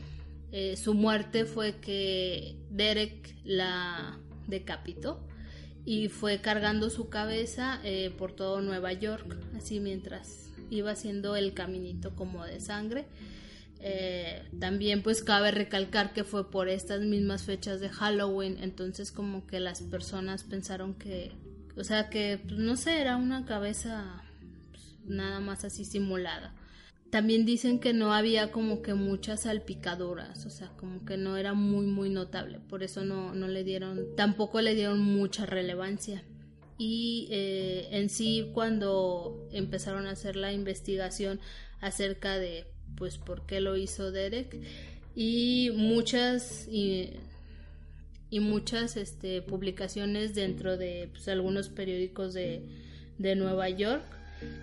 Eh, 0.53 0.77
su 0.77 0.95
muerte 0.95 1.45
fue 1.45 1.77
que 1.77 2.57
Derek 2.71 3.35
la 3.45 4.19
decapitó 4.47 5.27
y 5.85 6.09
fue 6.09 6.41
cargando 6.41 6.91
su 6.91 7.09
cabeza 7.09 7.81
eh, 7.85 8.13
por 8.17 8.33
todo 8.33 8.61
Nueva 8.61 8.93
York, 8.93 9.37
así 9.57 9.81
mientras 9.81 10.51
iba 10.71 10.93
haciendo 10.93 11.37
el 11.37 11.55
caminito 11.55 12.15
como 12.15 12.45
de 12.45 12.61
sangre. 12.61 13.07
También 14.61 15.03
pues 15.03 15.23
cabe 15.23 15.51
recalcar 15.51 16.13
que 16.13 16.23
fue 16.23 16.51
por 16.51 16.69
estas 16.69 17.01
mismas 17.01 17.43
fechas 17.43 17.81
de 17.81 17.89
Halloween, 17.89 18.59
entonces 18.61 19.11
como 19.11 19.47
que 19.47 19.59
las 19.59 19.83
personas 19.83 20.45
pensaron 20.45 20.95
que, 20.95 21.33
o 21.77 21.83
sea 21.83 22.09
que, 22.09 22.41
pues, 22.43 22.59
no 22.59 22.77
sé, 22.77 23.01
era 23.01 23.17
una 23.17 23.45
cabeza 23.45 24.23
nada 25.05 25.41
más 25.41 25.65
así 25.65 25.85
simulada. 25.85 26.55
También 27.11 27.45
dicen 27.45 27.79
que 27.79 27.93
no 27.93 28.15
había 28.15 28.53
como 28.53 28.83
que 28.83 28.95
muchas 28.95 29.43
salpicaduras, 29.43 30.47
o 30.47 30.51
sea, 30.51 30.69
como 30.79 31.05
que 31.05 31.17
no 31.17 31.37
era 31.37 31.53
muy 31.53 31.85
muy 31.87 32.09
notable, 32.09 32.61
por 32.61 32.83
eso 32.83 33.05
no, 33.05 33.35
no 33.35 33.49
le 33.49 33.65
dieron, 33.65 34.15
tampoco 34.17 34.61
le 34.61 34.75
dieron 34.75 35.01
mucha 35.01 35.45
relevancia. 35.45 36.23
Y 36.79 37.29
eh, 37.31 37.89
en 37.91 38.09
sí 38.09 38.51
cuando 38.55 39.47
empezaron 39.53 40.07
a 40.07 40.13
hacer 40.13 40.37
la 40.37 40.53
investigación 40.53 41.39
acerca 41.81 42.39
de 42.39 42.72
pues 42.97 43.19
por 43.19 43.47
qué 43.47 43.61
lo 43.61 43.77
hizo 43.77 44.11
Derek 44.11 44.57
y 45.15 45.71
muchas 45.75 46.67
y, 46.69 47.11
muchas 48.33 48.97
este, 48.97 49.43
publicaciones 49.43 50.35
dentro 50.35 50.77
de 50.79 51.09
pues, 51.13 51.29
algunos 51.29 51.69
periódicos 51.69 52.33
de, 52.33 52.63
de 53.19 53.37
Nueva 53.37 53.69
York 53.69 54.05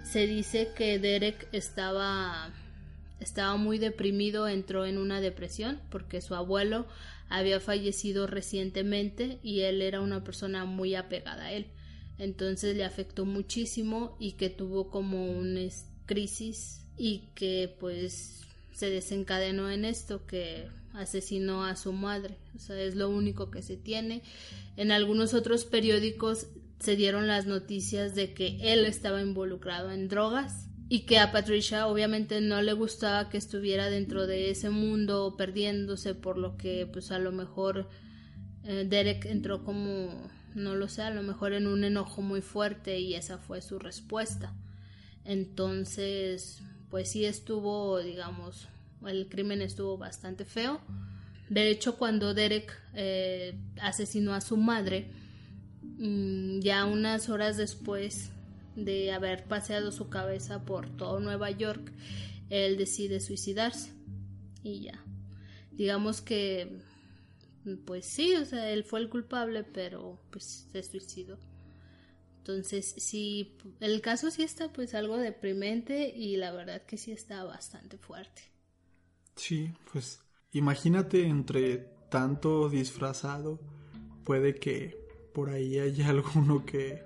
se 0.03 0.25
dice 0.25 0.69
que 0.75 0.99
Derek 0.99 1.47
estaba 1.51 2.51
estaba 3.19 3.57
muy 3.57 3.77
deprimido, 3.79 4.47
entró 4.47 4.85
en 4.85 4.97
una 4.97 5.21
depresión 5.21 5.81
porque 5.89 6.21
su 6.21 6.35
abuelo 6.35 6.87
había 7.27 7.59
fallecido 7.59 8.27
recientemente 8.27 9.39
y 9.43 9.61
él 9.61 9.81
era 9.81 10.01
una 10.01 10.23
persona 10.23 10.65
muy 10.65 10.95
apegada 10.95 11.45
a 11.45 11.51
él. 11.51 11.67
Entonces 12.17 12.75
le 12.75 12.83
afectó 12.83 13.25
muchísimo 13.25 14.15
y 14.19 14.33
que 14.33 14.49
tuvo 14.49 14.89
como 14.89 15.31
una 15.31 15.61
crisis 16.05 16.85
y 16.99 17.23
que 17.33 17.73
pues 17.79 18.41
se 18.73 18.89
desencadenó 18.89 19.71
en 19.71 19.85
esto 19.85 20.25
que 20.27 20.67
asesinó 20.93 21.65
a 21.65 21.75
su 21.75 21.93
madre. 21.93 22.37
O 22.55 22.59
sea, 22.59 22.79
es 22.79 22.95
lo 22.95 23.09
único 23.09 23.49
que 23.49 23.61
se 23.61 23.77
tiene. 23.77 24.21
En 24.77 24.91
algunos 24.91 25.33
otros 25.33 25.65
periódicos 25.65 26.47
se 26.79 26.95
dieron 26.95 27.27
las 27.27 27.45
noticias 27.45 28.15
de 28.15 28.33
que 28.33 28.57
él 28.61 28.85
estaba 28.85 29.21
involucrado 29.21 29.91
en 29.91 30.07
drogas 30.07 30.67
y 30.87 31.01
que 31.01 31.19
a 31.19 31.31
Patricia 31.31 31.87
obviamente 31.87 32.41
no 32.41 32.61
le 32.61 32.73
gustaba 32.73 33.29
que 33.29 33.37
estuviera 33.37 33.89
dentro 33.89 34.27
de 34.27 34.49
ese 34.49 34.69
mundo 34.69 35.35
perdiéndose 35.37 36.15
por 36.15 36.37
lo 36.37 36.57
que 36.57 36.87
pues 36.91 37.11
a 37.11 37.19
lo 37.19 37.31
mejor 37.31 37.87
eh, 38.63 38.85
Derek 38.89 39.25
entró 39.25 39.63
como 39.63 40.29
no 40.55 40.75
lo 40.75 40.87
sé 40.87 41.03
a 41.03 41.11
lo 41.11 41.21
mejor 41.21 41.53
en 41.53 41.67
un 41.67 41.83
enojo 41.83 42.21
muy 42.21 42.41
fuerte 42.41 42.99
y 42.99 43.13
esa 43.13 43.37
fue 43.37 43.61
su 43.61 43.77
respuesta 43.77 44.53
entonces 45.25 46.63
pues 46.89 47.11
sí 47.11 47.25
estuvo 47.25 47.99
digamos 47.99 48.67
el 49.05 49.27
crimen 49.29 49.61
estuvo 49.61 49.97
bastante 49.97 50.45
feo 50.45 50.81
de 51.49 51.69
hecho 51.69 51.97
cuando 51.97 52.33
Derek 52.33 52.71
eh, 52.93 53.57
asesinó 53.79 54.33
a 54.33 54.41
su 54.41 54.57
madre 54.57 55.11
Mm, 55.99 56.61
ya 56.61 56.85
unas 56.85 57.27
horas 57.29 57.57
después 57.57 58.31
de 58.77 59.11
haber 59.11 59.43
paseado 59.43 59.91
su 59.91 60.09
cabeza 60.09 60.63
por 60.63 60.89
todo 60.95 61.19
Nueva 61.19 61.51
York, 61.51 61.91
él 62.49 62.77
decide 62.77 63.19
suicidarse. 63.19 63.91
Y 64.63 64.81
ya. 64.81 65.03
Digamos 65.71 66.21
que, 66.21 66.79
pues 67.85 68.05
sí, 68.05 68.33
o 68.35 68.45
sea, 68.45 68.69
él 68.71 68.85
fue 68.85 69.01
el 69.01 69.09
culpable, 69.09 69.63
pero 69.63 70.21
pues 70.31 70.67
se 70.71 70.83
suicidó. 70.83 71.37
Entonces, 72.49 72.95
sí, 72.97 73.55
el 73.79 74.01
caso 74.01 74.31
sí 74.31 74.41
está 74.41 74.73
pues 74.73 74.95
algo 74.95 75.17
deprimente 75.17 76.09
y 76.09 76.35
la 76.35 76.51
verdad 76.51 76.81
que 76.81 76.97
sí 76.97 77.11
está 77.11 77.43
bastante 77.43 77.99
fuerte. 77.99 78.41
Sí, 79.35 79.71
pues 79.93 80.19
imagínate 80.51 81.27
entre 81.27 81.77
tanto 82.09 82.67
disfrazado, 82.67 83.59
puede 84.23 84.55
que 84.55 84.97
por 85.31 85.51
ahí 85.51 85.77
hay 85.77 86.01
alguno 86.01 86.65
que 86.65 87.03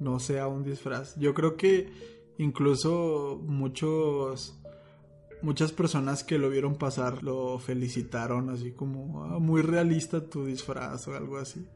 no 0.00 0.18
sea 0.18 0.48
un 0.48 0.64
disfraz. 0.64 1.14
Yo 1.18 1.34
creo 1.34 1.58
que 1.58 1.90
incluso 2.38 3.38
muchos 3.44 4.58
muchas 5.42 5.72
personas 5.72 6.24
que 6.24 6.38
lo 6.38 6.48
vieron 6.48 6.76
pasar 6.76 7.22
lo 7.22 7.58
felicitaron 7.58 8.48
así 8.48 8.72
como 8.72 9.24
ah, 9.24 9.38
muy 9.38 9.60
realista 9.60 10.24
tu 10.24 10.46
disfraz 10.46 11.06
o 11.06 11.14
algo 11.14 11.36
así. 11.36 11.68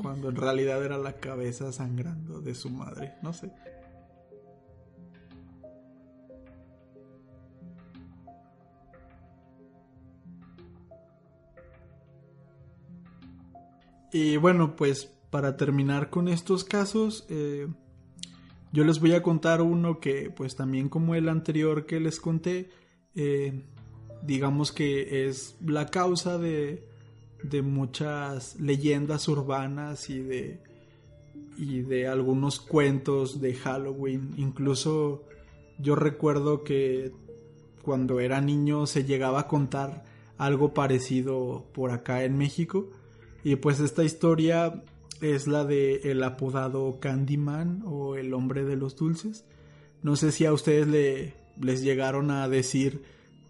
Cuando 0.00 0.28
en 0.28 0.36
realidad 0.36 0.84
era 0.84 0.98
la 0.98 1.14
cabeza 1.14 1.72
sangrando 1.72 2.40
de 2.40 2.54
su 2.54 2.70
madre, 2.70 3.14
no 3.22 3.32
sé. 3.32 3.50
Y 14.12 14.38
bueno, 14.38 14.76
pues 14.76 15.12
para 15.30 15.56
terminar 15.56 16.08
con 16.08 16.28
estos 16.28 16.64
casos, 16.64 17.26
eh, 17.28 17.68
yo 18.72 18.84
les 18.84 19.00
voy 19.00 19.12
a 19.12 19.22
contar 19.22 19.60
uno 19.60 20.00
que, 20.00 20.30
pues 20.30 20.56
también 20.56 20.88
como 20.88 21.14
el 21.14 21.28
anterior 21.28 21.84
que 21.84 22.00
les 22.00 22.20
conté, 22.20 22.70
eh, 23.14 23.64
digamos 24.22 24.72
que 24.72 25.26
es 25.26 25.56
la 25.60 25.86
causa 25.88 26.38
de, 26.38 26.88
de 27.48 27.62
muchas 27.62 28.58
leyendas 28.60 29.28
urbanas 29.28 30.10
y 30.10 30.20
de, 30.20 30.60
y 31.56 31.82
de 31.82 32.06
algunos 32.06 32.60
cuentos 32.60 33.40
de 33.40 33.54
Halloween. 33.54 34.34
Incluso 34.36 35.24
yo 35.78 35.94
recuerdo 35.94 36.64
que 36.64 37.12
cuando 37.82 38.20
era 38.20 38.40
niño 38.40 38.86
se 38.86 39.04
llegaba 39.04 39.40
a 39.40 39.48
contar 39.48 40.04
algo 40.38 40.74
parecido 40.74 41.66
por 41.72 41.90
acá 41.90 42.24
en 42.24 42.36
México. 42.36 42.90
Y 43.44 43.56
pues 43.56 43.80
esta 43.80 44.04
historia 44.04 44.82
es 45.20 45.46
la 45.46 45.64
de 45.64 46.10
el 46.10 46.22
apodado 46.22 46.98
Candyman 47.00 47.82
o 47.86 48.16
el 48.16 48.34
hombre 48.34 48.64
de 48.64 48.76
los 48.76 48.96
dulces. 48.96 49.44
No 50.02 50.16
sé 50.16 50.32
si 50.32 50.44
a 50.44 50.52
ustedes 50.52 50.86
le, 50.86 51.34
les 51.60 51.82
llegaron 51.82 52.30
a 52.30 52.48
decir 52.48 53.02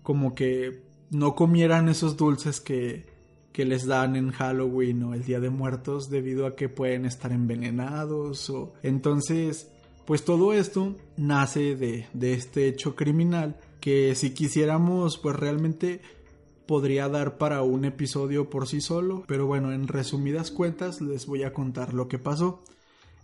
como 0.03 0.35
que 0.35 0.83
no 1.11 1.35
comieran 1.35 1.89
esos 1.89 2.17
dulces 2.17 2.61
que, 2.61 3.16
que 3.57 3.65
les 3.65 3.87
dan 3.87 4.17
en 4.17 4.33
Halloween 4.33 5.03
o 5.05 5.15
el 5.15 5.25
Día 5.25 5.41
de 5.41 5.49
Muertos 5.49 6.11
debido 6.11 6.45
a 6.47 6.55
que 6.55 6.69
pueden 6.69 7.07
estar 7.07 7.33
envenenados 7.33 8.51
o 8.51 8.75
entonces 8.83 9.71
pues 10.05 10.27
todo 10.27 10.53
esto 10.53 10.95
nace 11.17 11.75
de, 11.75 12.05
de 12.13 12.35
este 12.35 12.69
hecho 12.69 12.95
criminal 12.95 13.59
que 13.81 14.15
si 14.15 14.35
quisiéramos 14.35 15.17
pues 15.17 15.37
realmente 15.37 16.03
podría 16.67 17.09
dar 17.09 17.39
para 17.39 17.63
un 17.63 17.87
episodio 17.87 18.51
por 18.51 18.69
sí 18.69 18.83
solo, 18.83 19.25
pero 19.27 19.47
bueno, 19.47 19.73
en 19.73 19.89
resumidas 19.89 20.51
cuentas 20.51 21.01
les 21.01 21.25
voy 21.25 21.43
a 21.43 21.55
contar 21.55 21.95
lo 21.95 22.09
que 22.09 22.19
pasó. 22.19 22.63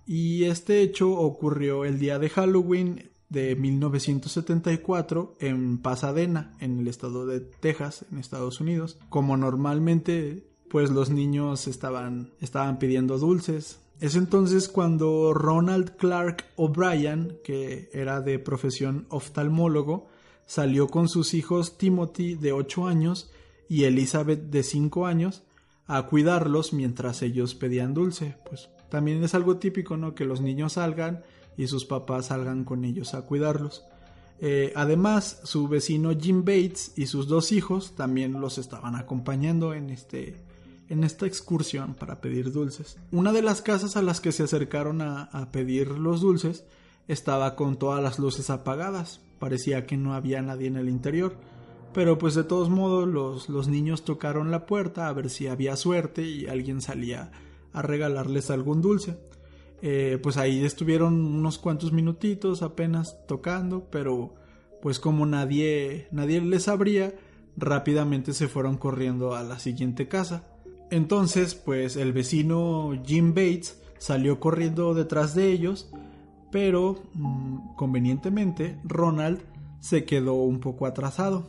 Y 0.07 0.45
este 0.45 0.81
hecho 0.81 1.11
ocurrió 1.11 1.85
el 1.85 1.99
día 1.99 2.19
de 2.19 2.31
Halloween 2.31 3.12
de 3.33 3.57
1974 3.57 5.37
en 5.41 5.79
Pasadena, 5.79 6.55
en 6.61 6.79
el 6.79 6.89
estado 6.89 7.27
de 7.27 7.41
Texas, 7.41 8.05
en 8.13 8.19
Estados 8.19 8.61
Unidos. 8.61 8.99
Como 9.09 9.37
normalmente, 9.37 10.45
pues 10.69 10.91
los 10.91 11.11
niños 11.11 11.67
estaban, 11.67 12.31
estaban 12.41 12.79
pidiendo 12.79 13.19
dulces. 13.19 13.81
Es 14.01 14.17
entonces 14.17 14.69
cuando 14.69 15.33
Ronald 15.33 15.97
Clark 15.97 16.45
O'Brien, 16.57 17.39
que 17.43 17.89
era 17.93 18.21
de 18.21 18.39
profesión 18.39 19.07
oftalmólogo, 19.09 20.09
salió 20.45 20.89
con 20.89 21.09
sus 21.09 21.35
hijos 21.35 21.79
Timothy 21.79 22.35
de 22.35 22.53
8 22.53 22.87
años 22.87 23.31
y 23.69 23.85
Elizabeth 23.85 24.51
de 24.51 24.63
5 24.63 25.07
años 25.07 25.45
a 25.87 26.03
cuidarlos 26.07 26.73
mientras 26.73 27.23
ellos 27.23 27.55
pedían 27.55 27.95
dulce. 27.95 28.37
Pues 28.49 28.69
también 28.91 29.23
es 29.25 29.35
algo 29.35 29.57
típico, 29.57 29.97
¿no? 29.97 30.15
Que 30.15 30.27
los 30.27 30.43
niños 30.43 30.75
salgan 30.75 31.23
y 31.57 31.67
sus 31.67 31.85
papás 31.85 32.27
salgan 32.27 32.65
con 32.65 32.85
ellos 32.85 33.15
a 33.15 33.23
cuidarlos. 33.23 33.85
Eh, 34.41 34.73
además, 34.75 35.41
su 35.45 35.69
vecino 35.69 36.11
Jim 36.19 36.45
Bates 36.45 36.93
y 36.97 37.07
sus 37.07 37.29
dos 37.29 37.53
hijos 37.53 37.95
también 37.95 38.41
los 38.41 38.59
estaban 38.59 38.97
acompañando 38.97 39.73
en, 39.73 39.91
este, 39.91 40.43
en 40.89 41.05
esta 41.05 41.27
excursión 41.27 41.95
para 41.95 42.21
pedir 42.21 42.51
dulces. 42.51 42.99
Una 43.13 43.33
de 43.33 43.43
las 43.43 43.63
casas 43.63 43.97
a 43.97 44.03
las 44.03 44.21
que 44.21 44.33
se 44.33 44.43
acercaron 44.43 45.01
a, 45.01 45.25
a 45.25 45.53
pedir 45.53 45.91
los 45.91 46.21
dulces 46.21 46.65
estaba 47.07 47.55
con 47.55 47.77
todas 47.77 48.03
las 48.03 48.19
luces 48.19 48.51
apagadas. 48.51 49.21
Parecía 49.39 49.87
que 49.87 49.97
no 49.97 50.15
había 50.15 50.43
nadie 50.43 50.67
en 50.67 50.77
el 50.77 50.89
interior. 50.89 51.37
Pero 51.93 52.19
pues 52.19 52.35
de 52.35 52.45
todos 52.45 52.71
modos 52.71 53.07
los, 53.07 53.49
los 53.49 53.69
niños 53.69 54.05
tocaron 54.05 54.51
la 54.51 54.67
puerta 54.67 55.09
a 55.09 55.13
ver 55.13 55.29
si 55.29 55.47
había 55.47 55.77
suerte 55.77 56.23
y 56.23 56.47
alguien 56.47 56.81
salía 56.81 57.31
a 57.73 57.83
regalarles 57.83 58.51
algún 58.51 58.81
dulce. 58.81 59.19
Eh, 59.85 60.21
pues 60.23 60.37
ahí 60.37 60.65
estuvieron 60.65 61.25
unos 61.25 61.59
cuantos 61.59 61.93
minutitos 61.93 62.63
apenas 62.63 63.19
tocando, 63.27 63.89
pero 63.91 64.33
pues 64.81 65.01
como 65.01 65.27
nadie, 65.27 66.07
nadie 66.13 66.41
les 66.41 66.69
abría, 66.69 67.13
rápidamente 67.57 68.33
se 68.33 68.47
fueron 68.47 68.79
corriendo 68.79 69.35
a 69.35 69.43
la 69.43 69.59
siguiente 69.59 70.07
casa. 70.07 70.45
Entonces, 70.91 71.57
pues 71.57 71.97
el 71.97 72.13
vecino 72.13 72.93
Jim 73.05 73.31
Bates 73.35 73.83
salió 73.99 74.39
corriendo 74.39 74.95
detrás 74.95 75.35
de 75.35 75.51
ellos, 75.51 75.91
pero 76.53 77.03
mm, 77.15 77.75
convenientemente 77.75 78.79
Ronald 78.85 79.41
se 79.81 80.05
quedó 80.05 80.35
un 80.35 80.61
poco 80.61 80.87
atrasado. 80.87 81.49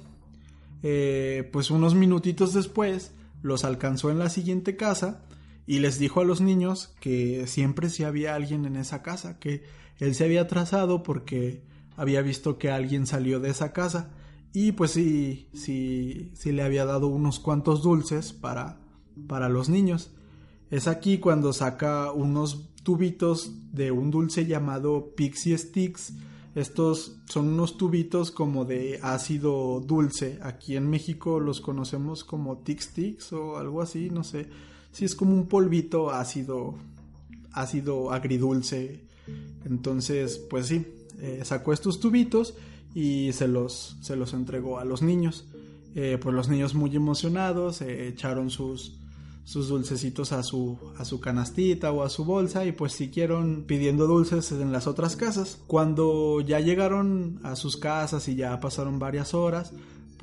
Eh, 0.81 1.49
pues 1.53 1.69
unos 1.69 1.93
minutitos 1.93 2.53
después 2.53 3.13
los 3.43 3.63
alcanzó 3.63 4.09
en 4.09 4.17
la 4.17 4.29
siguiente 4.29 4.75
casa 4.75 5.21
y 5.65 5.79
les 5.79 5.97
dijo 5.99 6.21
a 6.21 6.25
los 6.25 6.41
niños 6.41 6.93
que 6.99 7.47
siempre 7.47 7.89
si 7.89 8.03
había 8.03 8.35
alguien 8.35 8.65
en 8.65 8.75
esa 8.75 9.01
casa, 9.01 9.39
que 9.39 9.63
él 9.99 10.15
se 10.15 10.25
había 10.25 10.41
atrasado 10.41 11.03
porque 11.03 11.63
había 11.95 12.21
visto 12.21 12.57
que 12.57 12.69
alguien 12.69 13.07
salió 13.07 13.39
de 13.39 13.49
esa 13.49 13.71
casa 13.71 14.11
y 14.51 14.73
pues 14.73 14.91
sí, 14.91 15.47
sí, 15.53 16.31
sí 16.33 16.51
le 16.51 16.63
había 16.63 16.85
dado 16.85 17.07
unos 17.07 17.39
cuantos 17.39 17.81
dulces 17.81 18.33
para, 18.33 18.79
para 19.27 19.49
los 19.49 19.69
niños. 19.69 20.11
Es 20.69 20.87
aquí 20.87 21.19
cuando 21.19 21.53
saca 21.53 22.11
unos 22.11 22.69
tubitos 22.83 23.51
de 23.71 23.91
un 23.91 24.11
dulce 24.11 24.45
llamado 24.45 25.13
Pixie 25.15 25.57
Sticks. 25.57 26.13
Estos 26.55 27.17
son 27.25 27.47
unos 27.47 27.77
tubitos 27.77 28.31
como 28.31 28.65
de 28.65 28.99
ácido 29.01 29.79
dulce. 29.79 30.39
Aquí 30.43 30.75
en 30.75 30.89
México 30.89 31.39
los 31.39 31.61
conocemos 31.61 32.23
como 32.23 32.59
Tic 32.59 32.79
Sticks 32.79 33.33
o 33.33 33.57
algo 33.57 33.81
así, 33.81 34.09
no 34.11 34.23
sé 34.23 34.47
sí 34.93 35.05
es 35.05 35.15
como 35.15 35.33
un 35.33 35.47
polvito 35.47 36.11
ácido, 36.11 36.75
ácido 37.51 38.11
agridulce. 38.11 39.01
Entonces, 39.65 40.37
pues 40.37 40.67
sí, 40.67 40.85
eh, 41.19 41.41
sacó 41.43 41.73
estos 41.73 41.99
tubitos 41.99 42.53
y 42.95 43.31
se 43.33 43.47
los, 43.47 43.97
se 44.01 44.15
los 44.15 44.33
entregó 44.33 44.79
a 44.79 44.85
los 44.85 45.01
niños. 45.01 45.45
Eh, 45.95 46.17
pues 46.21 46.33
los 46.33 46.47
niños 46.47 46.73
muy 46.73 46.95
emocionados 46.95 47.81
eh, 47.81 48.07
echaron 48.07 48.49
sus, 48.49 48.97
sus 49.43 49.67
dulcecitos 49.67 50.31
a 50.31 50.41
su, 50.41 50.77
a 50.97 51.05
su 51.05 51.19
canastita 51.19 51.91
o 51.91 52.03
a 52.03 52.09
su 52.09 52.25
bolsa 52.25 52.65
y 52.65 52.71
pues 52.71 52.93
siguieron 52.93 53.65
pidiendo 53.67 54.07
dulces 54.07 54.51
en 54.51 54.71
las 54.71 54.87
otras 54.87 55.15
casas. 55.15 55.59
Cuando 55.67 56.41
ya 56.41 56.59
llegaron 56.59 57.39
a 57.43 57.55
sus 57.55 57.77
casas 57.77 58.27
y 58.27 58.35
ya 58.35 58.59
pasaron 58.59 58.99
varias 58.99 59.33
horas, 59.33 59.73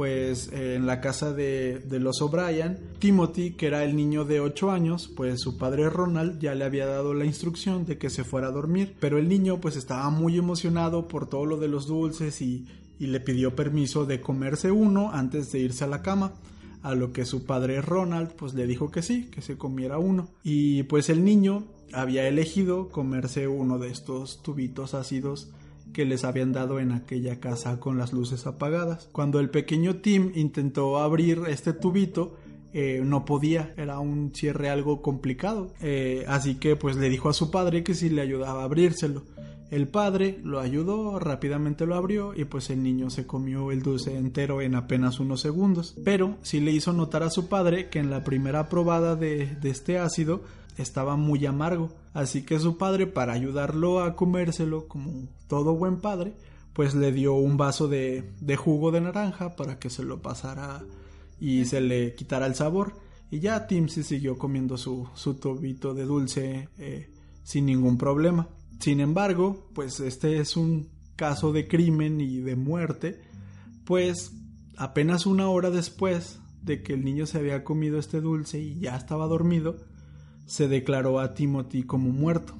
pues 0.01 0.51
en 0.51 0.87
la 0.87 1.03
casa 1.03 1.35
de, 1.35 1.83
los 1.91 2.23
O'Brien, 2.23 2.79
Timothy, 3.01 3.51
que 3.51 3.67
era 3.67 3.85
el 3.85 3.95
niño 3.95 4.25
de 4.25 4.41
8 4.41 4.71
años, 4.71 5.13
pues 5.15 5.43
su 5.43 5.59
padre 5.59 5.91
Ronald 5.91 6.41
ya 6.41 6.55
le 6.55 6.65
había 6.65 6.87
dado 6.87 7.13
la 7.13 7.27
instrucción 7.27 7.85
de 7.85 7.99
que 7.99 8.09
se 8.09 8.25
fuera 8.25 8.47
a 8.47 8.51
dormir, 8.51 8.97
pero 8.99 9.19
el 9.19 9.29
niño 9.29 9.61
pues 9.61 9.77
estaba 9.77 10.09
muy 10.09 10.39
emocionado 10.39 11.07
por 11.07 11.29
todo 11.29 11.45
lo 11.45 11.59
de 11.59 11.69
los 11.69 11.87
dulces 11.87 12.41
y, 12.41 12.67
y 12.99 13.09
le 13.09 13.21
pidió 13.21 13.55
permiso 13.55 14.07
de 14.07 14.23
comerse 14.23 14.71
uno 14.71 15.11
antes 15.13 15.53
de 15.53 15.59
irse 15.59 15.85
a 15.85 15.89
la 15.89 16.01
cama 16.01 16.33
a 16.83 16.95
lo 16.95 17.13
que 17.13 17.27
su 17.27 17.45
padre 17.45 17.83
Ronald 17.83 18.33
pues 18.33 18.55
le 18.55 18.67
dijo 18.67 18.91
que 18.91 19.03
sí, 19.03 19.27
que 19.27 19.43
se 19.43 19.59
comiera 19.59 19.99
uno. 19.99 20.31
Y 20.43 20.85
pues 20.85 21.11
el 21.11 21.27
niño 21.27 21.67
había 21.93 22.27
elegido 22.27 22.89
comerse 22.89 23.49
uno 23.49 23.79
de 23.79 23.91
estos 23.91 24.43
tubitos 24.43 24.95
ácidos 24.95 25.51
que 25.93 26.05
les 26.05 26.25
habían 26.25 26.53
dado 26.53 26.81
en 26.81 26.93
aquella 26.93 27.41
casa 27.41 27.81
con 27.81 27.99
las 27.99 28.13
luces 28.13 28.47
apagadas. 28.47 29.09
Cuando 29.13 29.41
el 29.41 29.51
pequeño 29.51 29.97
Tim 29.97 30.33
intentó 30.35 30.99
abrir 30.99 31.43
este 31.49 31.73
tubito, 31.73 32.37
eh, 32.73 33.03
no 33.05 33.25
podía, 33.25 33.75
era 33.77 33.99
un 33.99 34.33
cierre 34.35 34.71
algo 34.71 35.03
complicado. 35.03 35.73
Eh, 35.81 36.25
así 36.29 36.57
que 36.57 36.77
pues 36.77 36.97
le 36.97 37.09
dijo 37.09 37.29
a 37.29 37.35
su 37.35 37.51
padre 37.51 37.83
que 37.83 37.95
si 37.95 38.09
le 38.09 38.23
ayudaba 38.23 38.63
a 38.63 38.65
abrírselo. 38.65 39.23
El 39.71 39.87
padre 39.87 40.41
lo 40.43 40.59
ayudó, 40.59 41.21
rápidamente 41.21 41.87
lo 41.87 41.95
abrió 41.95 42.35
y 42.35 42.45
pues 42.45 42.71
el 42.71 42.83
niño 42.83 43.09
se 43.09 43.25
comió 43.25 43.71
el 43.71 43.83
dulce 43.83 44.17
entero 44.17 44.61
en 44.63 44.75
apenas 44.75 45.21
unos 45.21 45.41
segundos. 45.41 45.95
Pero 46.05 46.37
sí 46.43 46.61
le 46.61 46.73
hizo 46.73 46.93
notar 46.93 47.23
a 47.23 47.31
su 47.31 47.49
padre 47.49 47.89
que 47.89 48.01
en 48.01 48.11
la 48.11 48.25
primera 48.25 48.69
probada 48.69 49.15
de, 49.15 49.47
de 49.47 49.71
este 49.71 49.99
ácido 49.99 50.43
estaba 50.81 51.17
muy 51.17 51.45
amargo, 51.47 51.91
así 52.13 52.45
que 52.45 52.59
su 52.59 52.77
padre, 52.77 53.07
para 53.07 53.33
ayudarlo 53.33 54.03
a 54.03 54.17
comérselo 54.17 54.89
como 54.89 55.29
todo 55.49 55.75
buen 55.75 56.01
padre, 56.01 56.35
pues 56.73 56.95
le 56.95 57.13
dio 57.13 57.35
un 57.35 57.57
vaso 57.57 57.89
de, 57.89 58.33
de 58.41 58.57
jugo 58.57 58.91
de 58.91 59.01
naranja 59.01 59.57
para 59.57 59.79
que 59.79 59.91
se 59.91 60.03
lo 60.03 60.23
pasara 60.23 60.83
y 61.41 61.65
se 61.65 61.81
le 61.81 62.15
quitara 62.15 62.47
el 62.47 62.55
sabor. 62.55 62.95
Y 63.31 63.41
ya 63.41 63.67
Tim 63.67 63.89
se 63.89 64.03
siguió 64.03 64.37
comiendo 64.39 64.77
su, 64.77 65.09
su 65.15 65.35
tobito 65.35 65.95
de 65.95 66.05
dulce 66.05 66.69
eh, 66.79 67.11
sin 67.43 67.67
ningún 67.67 67.97
problema. 67.97 68.49
Sin 68.81 69.01
embargo, 69.01 69.69
pues 69.75 70.01
este 70.01 70.39
es 70.39 70.57
un 70.57 70.89
caso 71.17 71.53
de 71.53 71.69
crimen 71.69 72.21
y 72.21 72.39
de 72.39 72.57
muerte, 72.57 73.21
pues 73.85 74.33
apenas 74.77 75.27
una 75.27 75.49
hora 75.49 75.71
después 75.71 76.41
de 76.63 76.83
que 76.83 76.95
el 76.95 77.05
niño 77.05 77.27
se 77.27 77.39
había 77.39 77.63
comido 77.63 77.99
este 77.99 78.21
dulce 78.21 78.59
y 78.59 78.81
ya 78.81 78.97
estaba 78.97 79.27
dormido, 79.27 79.77
se 80.51 80.67
declaró 80.67 81.21
a 81.21 81.33
Timothy 81.33 81.85
como 81.85 82.11
muerto. 82.11 82.55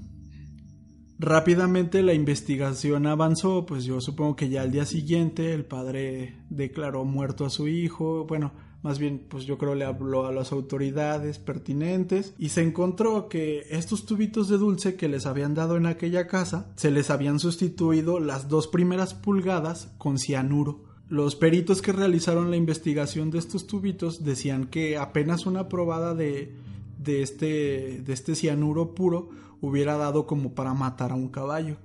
Rápidamente 1.19 2.05
la 2.05 2.15
investigación 2.15 3.09
avanzó, 3.09 3.67
pues 3.67 3.83
yo 3.83 4.01
supongo 4.01 4.37
que 4.37 4.49
ya 4.49 4.63
al 4.63 4.71
día 4.71 4.87
siguiente 4.87 5.53
el 5.53 5.65
padre 5.65 6.37
declaró 6.51 7.05
muerto 7.05 7.45
a 7.45 7.51
su 7.51 7.67
hijo, 7.67 8.27
bueno, 8.27 8.53
más 8.85 9.01
bien 9.01 9.27
pues 9.29 9.45
yo 9.45 9.59
creo 9.59 9.75
le 9.75 9.85
habló 9.85 10.27
a 10.27 10.33
las 10.33 10.53
autoridades 10.53 11.41
pertinentes 11.41 12.33
y 12.39 12.51
se 12.51 12.63
encontró 12.63 13.29
que 13.29 13.67
estos 13.71 14.07
tubitos 14.07 14.49
de 14.49 14.59
dulce 14.59 14.95
que 14.95 15.09
les 15.09 15.27
habían 15.27 15.55
dado 15.55 15.77
en 15.77 15.87
aquella 15.87 16.29
casa 16.29 16.73
se 16.77 16.93
les 16.93 17.11
habían 17.11 17.41
sustituido 17.41 18.21
las 18.21 18.49
dos 18.49 18.69
primeras 18.69 19.15
pulgadas 19.15 19.93
con 19.99 20.17
cianuro. 20.17 20.85
Los 21.09 21.35
peritos 21.35 21.83
que 21.83 21.91
realizaron 21.91 22.53
la 22.53 22.57
investigación 22.57 23.33
de 23.33 23.41
estos 23.41 23.67
tubitos 23.67 24.23
decían 24.23 24.69
que 24.69 24.97
apenas 24.97 25.45
una 25.45 25.69
probada 25.69 26.15
de 26.15 26.55
de 27.03 27.23
este, 27.23 28.03
de 28.03 28.13
este 28.13 28.35
cianuro 28.35 28.95
puro 28.95 29.31
hubiera 29.61 29.97
dado 29.97 30.27
como 30.27 30.55
para 30.55 30.75
matar 30.75 31.13
a 31.13 31.15
un 31.17 31.29
caballo. 31.29 31.77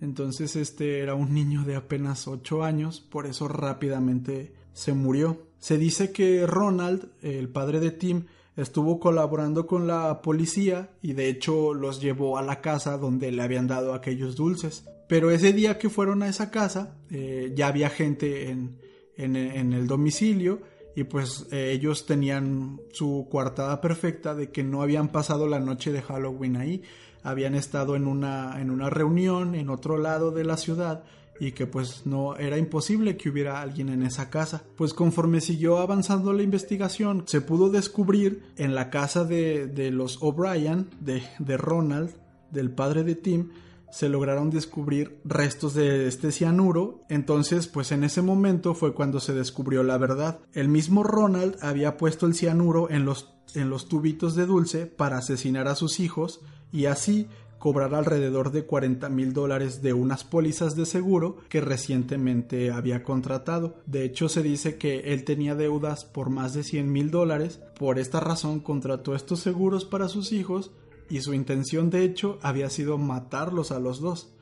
Entonces 0.00 0.56
este 0.56 1.00
era 1.00 1.14
un 1.14 1.34
niño 1.34 1.64
de 1.64 1.76
apenas 1.76 2.28
8 2.28 2.62
años, 2.62 3.00
por 3.00 3.26
eso 3.26 3.48
rápidamente 3.48 4.52
se 4.72 4.92
murió. 4.92 5.46
Se 5.58 5.76
dice 5.78 6.12
que 6.12 6.46
Ronald, 6.46 7.08
el 7.22 7.48
padre 7.48 7.80
de 7.80 7.90
Tim, 7.90 8.26
estuvo 8.56 9.00
colaborando 9.00 9.66
con 9.66 9.86
la 9.86 10.20
policía 10.22 10.90
y 11.02 11.14
de 11.14 11.28
hecho 11.28 11.74
los 11.74 12.00
llevó 12.00 12.38
a 12.38 12.42
la 12.42 12.60
casa 12.60 12.98
donde 12.98 13.32
le 13.32 13.42
habían 13.42 13.66
dado 13.66 13.94
aquellos 13.94 14.36
dulces. 14.36 14.84
Pero 15.08 15.30
ese 15.30 15.52
día 15.52 15.78
que 15.78 15.88
fueron 15.88 16.22
a 16.22 16.28
esa 16.28 16.50
casa 16.50 16.96
eh, 17.10 17.52
ya 17.56 17.68
había 17.68 17.88
gente 17.88 18.50
en, 18.50 18.78
en, 19.16 19.34
en 19.34 19.72
el 19.72 19.86
domicilio 19.86 20.60
y 20.98 21.04
pues 21.04 21.46
eh, 21.52 21.70
ellos 21.70 22.06
tenían 22.06 22.80
su 22.90 23.28
coartada 23.30 23.80
perfecta 23.80 24.34
de 24.34 24.50
que 24.50 24.64
no 24.64 24.82
habían 24.82 25.10
pasado 25.10 25.46
la 25.46 25.60
noche 25.60 25.92
de 25.92 26.02
Halloween 26.02 26.56
ahí, 26.56 26.82
habían 27.22 27.54
estado 27.54 27.94
en 27.94 28.08
una, 28.08 28.60
en 28.60 28.68
una 28.68 28.90
reunión 28.90 29.54
en 29.54 29.70
otro 29.70 29.96
lado 29.96 30.32
de 30.32 30.42
la 30.42 30.56
ciudad 30.56 31.04
y 31.38 31.52
que 31.52 31.68
pues 31.68 32.04
no 32.04 32.34
era 32.34 32.58
imposible 32.58 33.16
que 33.16 33.30
hubiera 33.30 33.60
alguien 33.60 33.90
en 33.90 34.02
esa 34.02 34.28
casa. 34.28 34.64
Pues 34.74 34.92
conforme 34.92 35.40
siguió 35.40 35.78
avanzando 35.78 36.32
la 36.32 36.42
investigación, 36.42 37.22
se 37.28 37.42
pudo 37.42 37.70
descubrir 37.70 38.42
en 38.56 38.74
la 38.74 38.90
casa 38.90 39.22
de, 39.22 39.68
de 39.68 39.92
los 39.92 40.20
O'Brien, 40.20 40.90
de, 40.98 41.22
de 41.38 41.56
Ronald, 41.56 42.10
del 42.50 42.72
padre 42.72 43.04
de 43.04 43.14
Tim, 43.14 43.50
se 43.90 44.08
lograron 44.08 44.50
descubrir 44.50 45.20
restos 45.24 45.74
de 45.74 46.06
este 46.06 46.32
cianuro, 46.32 47.02
entonces 47.08 47.66
pues 47.66 47.92
en 47.92 48.04
ese 48.04 48.22
momento 48.22 48.74
fue 48.74 48.94
cuando 48.94 49.20
se 49.20 49.34
descubrió 49.34 49.82
la 49.82 49.98
verdad. 49.98 50.40
El 50.52 50.68
mismo 50.68 51.02
Ronald 51.02 51.56
había 51.62 51.96
puesto 51.96 52.26
el 52.26 52.34
cianuro 52.34 52.90
en 52.90 53.04
los, 53.04 53.34
en 53.54 53.70
los 53.70 53.88
tubitos 53.88 54.34
de 54.34 54.46
dulce 54.46 54.86
para 54.86 55.18
asesinar 55.18 55.68
a 55.68 55.74
sus 55.74 56.00
hijos 56.00 56.40
y 56.72 56.86
así 56.86 57.28
cobrar 57.58 57.94
alrededor 57.94 58.52
de 58.52 58.64
40 58.64 59.08
mil 59.08 59.32
dólares 59.32 59.82
de 59.82 59.92
unas 59.92 60.24
pólizas 60.24 60.76
de 60.76 60.86
seguro 60.86 61.38
que 61.48 61.60
recientemente 61.60 62.70
había 62.70 63.02
contratado. 63.02 63.76
De 63.86 64.04
hecho, 64.04 64.28
se 64.28 64.42
dice 64.42 64.78
que 64.78 65.12
él 65.12 65.24
tenía 65.24 65.54
deudas 65.54 66.04
por 66.04 66.30
más 66.30 66.54
de 66.54 66.62
100 66.62 66.90
mil 66.90 67.10
dólares. 67.10 67.60
Por 67.78 67.98
esta 67.98 68.20
razón 68.20 68.60
contrató 68.60 69.14
estos 69.14 69.40
seguros 69.40 69.84
para 69.84 70.08
sus 70.08 70.32
hijos 70.32 70.70
y 71.10 71.20
su 71.20 71.34
intención 71.34 71.90
de 71.90 72.04
hecho 72.04 72.38
había 72.42 72.70
sido 72.70 72.98
matarlos 72.98 73.72
a 73.72 73.80
los 73.80 74.00
dos 74.00 74.32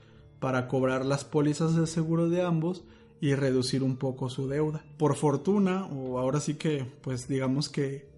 para 0.41 0.69
cobrar 0.69 1.05
las 1.05 1.25
pólizas 1.25 1.77
de 1.77 1.87
seguro 1.87 2.29
de 2.29 2.43
ambos 2.43 2.85
y 3.21 3.35
reducir 3.35 3.83
un 3.83 3.97
poco 3.97 4.29
su 4.29 4.49
deuda. 4.49 4.85
Por 4.99 5.17
fortuna, 5.17 5.87
o 5.87 6.19
ahora 6.19 6.41
sí 6.41 6.55
que, 6.55 6.87
pues 7.01 7.29
digamos 7.29 7.69
que 7.69 8.09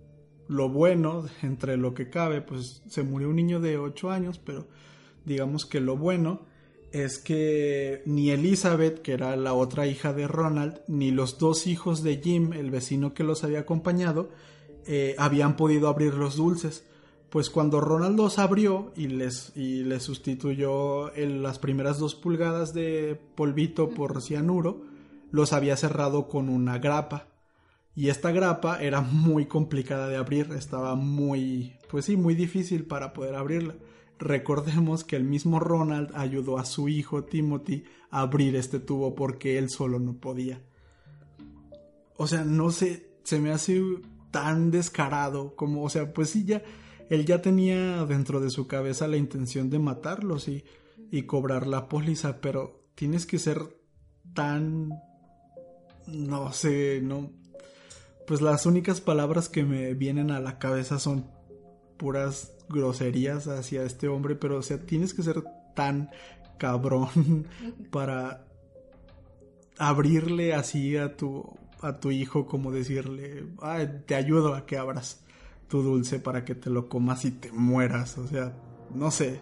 lo 0.49 0.69
bueno, 0.69 1.27
entre 1.43 1.77
lo 1.77 1.95
que 1.95 2.11
cabe, 2.11 2.41
pues 2.41 2.83
se 2.89 3.03
murió 3.03 3.29
un 3.29 3.37
niño 3.37 3.61
de 3.61 3.79
8 3.79 4.11
años, 4.11 4.39
pero 4.39 4.67
digamos 5.25 5.67
que 5.67 5.81
lo 5.81 5.97
bueno 5.97 6.41
es 6.91 7.19
que 7.19 8.03
ni 8.07 8.31
Elizabeth, 8.31 9.03
que 9.03 9.13
era 9.13 9.37
la 9.37 9.53
otra 9.53 9.87
hija 9.87 10.13
de 10.15 10.27
Ronald, 10.27 10.81
ni 10.89 11.11
los 11.11 11.39
dos 11.39 11.67
hijos 11.67 12.03
de 12.03 12.17
Jim, 12.17 12.55
el 12.55 12.71
vecino 12.71 13.13
que 13.13 13.25
los 13.25 13.45
había 13.45 13.61
acompañado, 13.61 14.31
eh, 14.87 15.15
habían 15.19 15.57
podido 15.57 15.89
abrir 15.89 16.15
los 16.15 16.37
dulces. 16.37 16.87
Pues 17.31 17.51
cuando 17.51 17.81
Ronald 17.81 18.17
los 18.17 18.39
abrió 18.39 18.93
y 18.97 19.09
les, 19.09 19.53
y 19.55 19.85
les 19.85 20.03
sustituyó 20.03 21.11
las 21.15 21.59
primeras 21.59 21.99
dos 21.99 22.15
pulgadas 22.15 22.73
de 22.73 23.21
polvito 23.35 23.91
por 23.91 24.23
cianuro, 24.23 24.83
los 25.31 25.53
había 25.53 25.77
cerrado 25.77 26.29
con 26.29 26.49
una 26.49 26.79
grapa. 26.79 27.27
Y 27.95 28.09
esta 28.09 28.31
grapa 28.31 28.81
era 28.81 29.01
muy 29.01 29.47
complicada 29.47 30.09
de 30.09 30.17
abrir, 30.17 30.53
estaba 30.53 30.95
muy, 30.95 31.75
pues 31.91 32.07
sí, 32.07 32.17
muy 32.17 32.35
difícil 32.35 32.85
para 32.85 33.13
poder 33.13 33.35
abrirla. 33.35 33.75
Recordemos 34.19 35.05
que 35.05 35.17
el 35.17 35.25
mismo 35.25 35.61
Ronald 35.61 36.13
ayudó 36.15 36.59
a 36.59 36.65
su 36.65 36.89
hijo 36.89 37.25
Timothy 37.25 37.85
a 38.11 38.21
abrir 38.21 38.57
este 38.57 38.81
tubo 38.81 39.15
porque 39.15 39.59
él 39.59 39.69
solo 39.69 39.99
no 39.99 40.15
podía. 40.15 40.61
O 42.17 42.27
sea, 42.27 42.45
no 42.45 42.71
sé, 42.71 43.11
se 43.23 43.39
me 43.39 43.53
hace 43.53 43.83
tan 44.31 44.71
descarado 44.71 45.55
como, 45.55 45.85
o 45.85 45.89
sea, 45.89 46.13
pues 46.13 46.31
sí, 46.31 46.45
ya, 46.45 46.63
él 47.11 47.25
ya 47.25 47.43
tenía 47.43 48.05
dentro 48.05 48.41
de 48.41 48.51
su 48.51 48.67
cabeza 48.67 49.09
la 49.09 49.17
intención 49.17 49.71
de 49.71 49.79
matarlos 49.79 50.49
y, 50.49 50.65
y 51.11 51.23
cobrar 51.23 51.67
la 51.67 51.89
póliza, 51.89 52.41
pero 52.41 52.85
tienes 52.95 53.27
que 53.27 53.39
ser 53.39 53.63
tan, 54.35 54.91
no 56.07 56.53
sé, 56.53 57.01
no, 57.03 57.33
pues 58.27 58.41
las 58.41 58.67
únicas 58.67 59.01
palabras 59.01 59.49
que 59.49 59.65
me 59.65 59.95
vienen 59.95 60.31
a 60.31 60.41
la 60.41 60.59
cabeza 60.59 60.99
son 60.99 61.31
puras 61.97 62.53
groserías 62.69 63.49
hacia 63.49 63.83
este 63.85 64.09
hombre, 64.09 64.37
pero 64.37 64.59
o 64.59 64.63
sea, 64.63 64.79
tienes 64.79 65.15
que 65.15 65.23
ser 65.23 65.43
tan 65.75 66.11
cabrón 66.59 67.47
para 67.91 68.45
abrirle 69.79 70.55
así 70.55 70.97
a 70.97 71.17
tu 71.17 71.57
a 71.81 72.01
tu 72.01 72.11
hijo 72.11 72.47
como 72.47 72.73
decirle, 72.73 73.45
te 74.07 74.15
ayudo 74.15 74.55
a 74.55 74.67
que 74.67 74.77
abras 74.77 75.21
tu 75.69 75.83
dulce 75.83 76.19
para 76.19 76.45
que 76.45 76.55
te 76.55 76.71
lo 76.71 76.89
comas 76.89 77.25
y 77.25 77.33
te 77.33 77.53
mueras, 77.53 78.19
o 78.19 78.27
sea, 78.27 78.55
no 78.95 79.11
sé, 79.11 79.41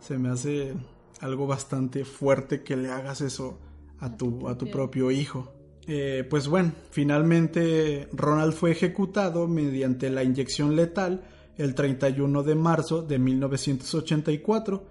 se 0.00 0.18
me 0.18 0.28
hace 0.28 0.74
algo 1.20 1.46
bastante 1.46 2.04
fuerte 2.04 2.62
que 2.62 2.76
le 2.76 2.90
hagas 2.90 3.20
eso 3.20 3.58
a 3.98 4.16
tu, 4.16 4.48
a 4.48 4.56
tu 4.56 4.70
propio 4.70 5.10
hijo. 5.10 5.52
Eh, 5.86 6.26
pues 6.28 6.48
bueno, 6.48 6.72
finalmente 6.90 8.08
Ronald 8.12 8.52
fue 8.52 8.70
ejecutado 8.70 9.48
mediante 9.48 10.10
la 10.10 10.22
inyección 10.22 10.76
letal 10.76 11.24
el 11.56 11.74
31 11.74 12.42
de 12.42 12.54
marzo 12.54 13.02
de 13.02 13.18
1984. 13.18 14.86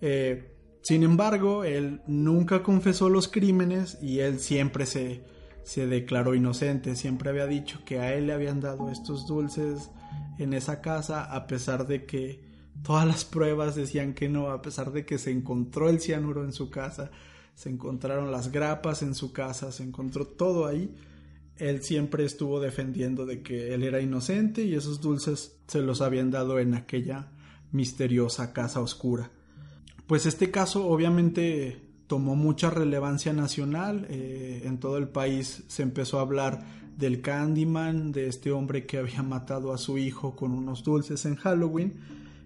Eh, 0.00 0.52
sin 0.82 1.04
embargo, 1.04 1.64
él 1.64 2.02
nunca 2.06 2.62
confesó 2.62 3.08
los 3.08 3.28
crímenes 3.28 3.98
y 4.02 4.18
él 4.18 4.40
siempre 4.40 4.84
se, 4.84 5.22
se 5.64 5.86
declaró 5.86 6.34
inocente. 6.34 6.96
Siempre 6.96 7.30
había 7.30 7.46
dicho 7.46 7.80
que 7.84 7.98
a 7.98 8.14
él 8.14 8.26
le 8.26 8.32
habían 8.32 8.60
dado 8.60 8.90
estos 8.90 9.26
dulces 9.26 9.90
en 10.38 10.54
esa 10.54 10.80
casa, 10.80 11.24
a 11.24 11.46
pesar 11.46 11.86
de 11.86 12.04
que 12.04 12.40
todas 12.82 13.06
las 13.06 13.24
pruebas 13.24 13.74
decían 13.74 14.14
que 14.14 14.28
no, 14.28 14.50
a 14.50 14.62
pesar 14.62 14.92
de 14.92 15.04
que 15.04 15.18
se 15.18 15.30
encontró 15.30 15.88
el 15.88 16.00
cianuro 16.00 16.44
en 16.44 16.52
su 16.52 16.70
casa, 16.70 17.10
se 17.54 17.68
encontraron 17.68 18.32
las 18.32 18.50
grapas 18.50 19.02
en 19.02 19.14
su 19.14 19.32
casa, 19.32 19.72
se 19.72 19.82
encontró 19.82 20.26
todo 20.26 20.66
ahí 20.66 20.94
él 21.56 21.82
siempre 21.82 22.24
estuvo 22.24 22.60
defendiendo 22.60 23.26
de 23.26 23.42
que 23.42 23.72
él 23.74 23.82
era 23.82 24.00
inocente 24.00 24.64
y 24.64 24.74
esos 24.74 25.00
dulces 25.00 25.56
se 25.68 25.80
los 25.80 26.00
habían 26.00 26.30
dado 26.30 26.58
en 26.58 26.74
aquella 26.74 27.30
misteriosa 27.70 28.52
casa 28.52 28.80
oscura. 28.80 29.30
Pues 30.06 30.26
este 30.26 30.50
caso 30.50 30.86
obviamente 30.86 31.80
tomó 32.12 32.36
mucha 32.36 32.68
relevancia 32.68 33.32
nacional, 33.32 34.06
eh, 34.10 34.64
en 34.66 34.76
todo 34.76 34.98
el 34.98 35.08
país 35.08 35.62
se 35.66 35.82
empezó 35.82 36.18
a 36.18 36.20
hablar 36.20 36.62
del 36.98 37.22
Candyman, 37.22 38.12
de 38.12 38.26
este 38.26 38.52
hombre 38.52 38.84
que 38.84 38.98
había 38.98 39.22
matado 39.22 39.72
a 39.72 39.78
su 39.78 39.96
hijo 39.96 40.36
con 40.36 40.52
unos 40.52 40.84
dulces 40.84 41.24
en 41.24 41.36
Halloween, 41.36 41.94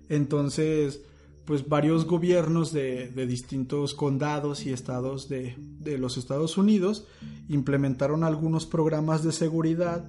entonces 0.08 1.00
pues 1.46 1.68
varios 1.68 2.04
gobiernos 2.04 2.72
de, 2.72 3.10
distintos 3.26 3.92
condados 3.94 4.64
y 4.66 4.72
estados 4.72 5.28
de, 5.28 5.56
los 5.98 6.16
Estados 6.16 6.56
Unidos 6.58 7.04
implementaron 7.48 8.22
algunos 8.22 8.66
programas 8.66 9.24
de 9.24 9.32
seguridad 9.32 10.04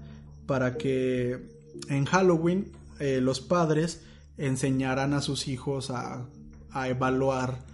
para 0.46 0.78
que 0.78 1.50
en 1.90 2.06
Halloween 2.06 2.72
eh, 3.00 3.22
los 3.22 3.42
padres 3.42 4.04
enseñaran 4.38 5.16
a 5.16 5.22
sus 5.22 5.48
hijos 5.48 5.90
a, 5.90 6.28
a, 6.70 6.90
evaluar 6.90 7.66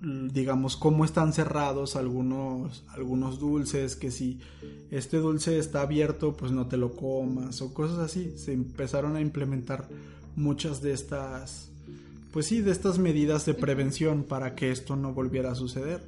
digamos 0.00 0.76
cómo 0.76 1.04
están 1.04 1.32
cerrados 1.32 1.96
algunos 1.96 2.84
algunos 2.88 3.38
dulces 3.38 3.96
que 3.96 4.10
si 4.10 4.40
este 4.90 5.18
dulce 5.18 5.58
está 5.58 5.82
abierto 5.82 6.36
pues 6.36 6.52
no 6.52 6.66
te 6.66 6.76
lo 6.76 6.94
comas 6.94 7.62
o 7.62 7.72
cosas 7.72 7.98
así 7.98 8.34
se 8.36 8.52
empezaron 8.52 9.16
a 9.16 9.20
implementar 9.20 9.88
muchas 10.36 10.82
de 10.82 10.92
estas 10.92 11.70
pues 12.34 12.46
sí, 12.46 12.62
de 12.62 12.72
estas 12.72 12.98
medidas 12.98 13.46
de 13.46 13.54
prevención 13.54 14.24
para 14.24 14.56
que 14.56 14.72
esto 14.72 14.96
no 14.96 15.12
volviera 15.12 15.52
a 15.52 15.54
suceder. 15.54 16.00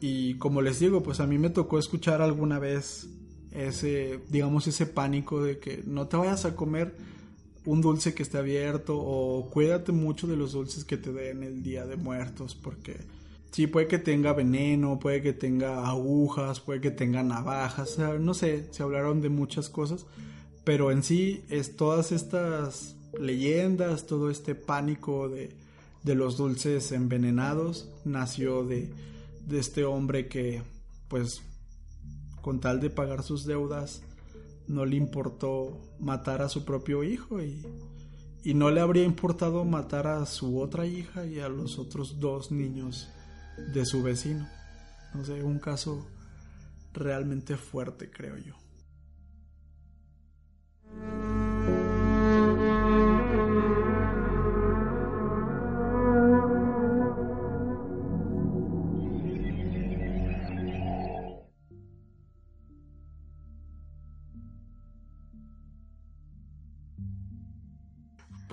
Y 0.00 0.34
como 0.34 0.62
les 0.62 0.78
digo, 0.78 1.02
pues 1.02 1.18
a 1.18 1.26
mí 1.26 1.36
me 1.36 1.50
tocó 1.50 1.80
escuchar 1.80 2.22
alguna 2.22 2.60
vez 2.60 3.08
ese, 3.50 4.20
digamos, 4.28 4.68
ese 4.68 4.86
pánico 4.86 5.42
de 5.42 5.58
que 5.58 5.82
no 5.84 6.06
te 6.06 6.16
vayas 6.16 6.44
a 6.44 6.54
comer 6.54 6.94
un 7.68 7.82
dulce 7.82 8.14
que 8.14 8.22
esté 8.22 8.38
abierto 8.38 8.96
o 8.98 9.50
cuídate 9.50 9.92
mucho 9.92 10.26
de 10.26 10.36
los 10.36 10.52
dulces 10.52 10.86
que 10.86 10.96
te 10.96 11.12
den 11.12 11.42
el 11.42 11.62
día 11.62 11.84
de 11.84 11.96
muertos 11.96 12.54
porque 12.54 12.96
sí 13.50 13.66
puede 13.66 13.86
que 13.86 13.98
tenga 13.98 14.32
veneno, 14.32 14.98
puede 14.98 15.20
que 15.20 15.34
tenga 15.34 15.86
agujas, 15.86 16.60
puede 16.60 16.80
que 16.80 16.90
tenga 16.90 17.22
navajas, 17.22 17.98
no 18.20 18.32
sé, 18.32 18.68
se 18.70 18.82
hablaron 18.82 19.20
de 19.20 19.28
muchas 19.28 19.68
cosas, 19.68 20.06
pero 20.64 20.90
en 20.90 21.02
sí 21.02 21.44
es 21.50 21.76
todas 21.76 22.10
estas 22.10 22.96
leyendas, 23.20 24.06
todo 24.06 24.30
este 24.30 24.54
pánico 24.54 25.28
de, 25.28 25.50
de 26.04 26.14
los 26.14 26.38
dulces 26.38 26.90
envenenados 26.92 27.90
nació 28.06 28.64
de, 28.64 28.90
de 29.46 29.58
este 29.58 29.84
hombre 29.84 30.26
que 30.26 30.62
pues 31.08 31.42
con 32.40 32.60
tal 32.60 32.80
de 32.80 32.88
pagar 32.88 33.22
sus 33.22 33.44
deudas 33.44 34.00
no 34.68 34.86
le 34.86 34.96
importó 34.96 35.78
matar 36.00 36.42
a 36.42 36.48
su 36.48 36.64
propio 36.64 37.02
hijo 37.04 37.42
y, 37.42 37.64
y, 38.44 38.54
no 38.54 38.70
le 38.70 38.80
habría 38.80 39.04
importado 39.04 39.64
matar 39.64 40.06
a 40.06 40.24
su 40.26 40.60
otra 40.60 40.86
hija 40.86 41.26
y 41.26 41.40
a 41.40 41.48
los 41.48 41.78
otros 41.78 42.20
dos 42.20 42.50
niños 42.50 43.08
de 43.72 43.84
su 43.84 44.02
vecino. 44.02 44.48
No 45.14 45.24
sé, 45.24 45.42
un 45.42 45.58
caso 45.58 46.06
realmente 46.92 47.56
fuerte, 47.56 48.10
creo 48.10 48.36
yo. 48.38 48.54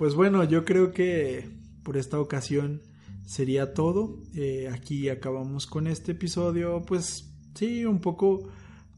Pues 0.06 0.14
bueno, 0.14 0.44
yo 0.44 0.64
creo 0.64 0.92
que 0.92 1.50
por 1.82 1.96
esta 1.96 2.20
ocasión 2.20 2.80
sería 3.24 3.74
todo. 3.74 4.22
Eh, 4.34 4.70
aquí 4.72 5.08
acabamos 5.08 5.66
con 5.66 5.88
este 5.88 6.12
episodio, 6.12 6.84
pues 6.86 7.28
sí, 7.56 7.84
un 7.84 7.98
poco 7.98 8.48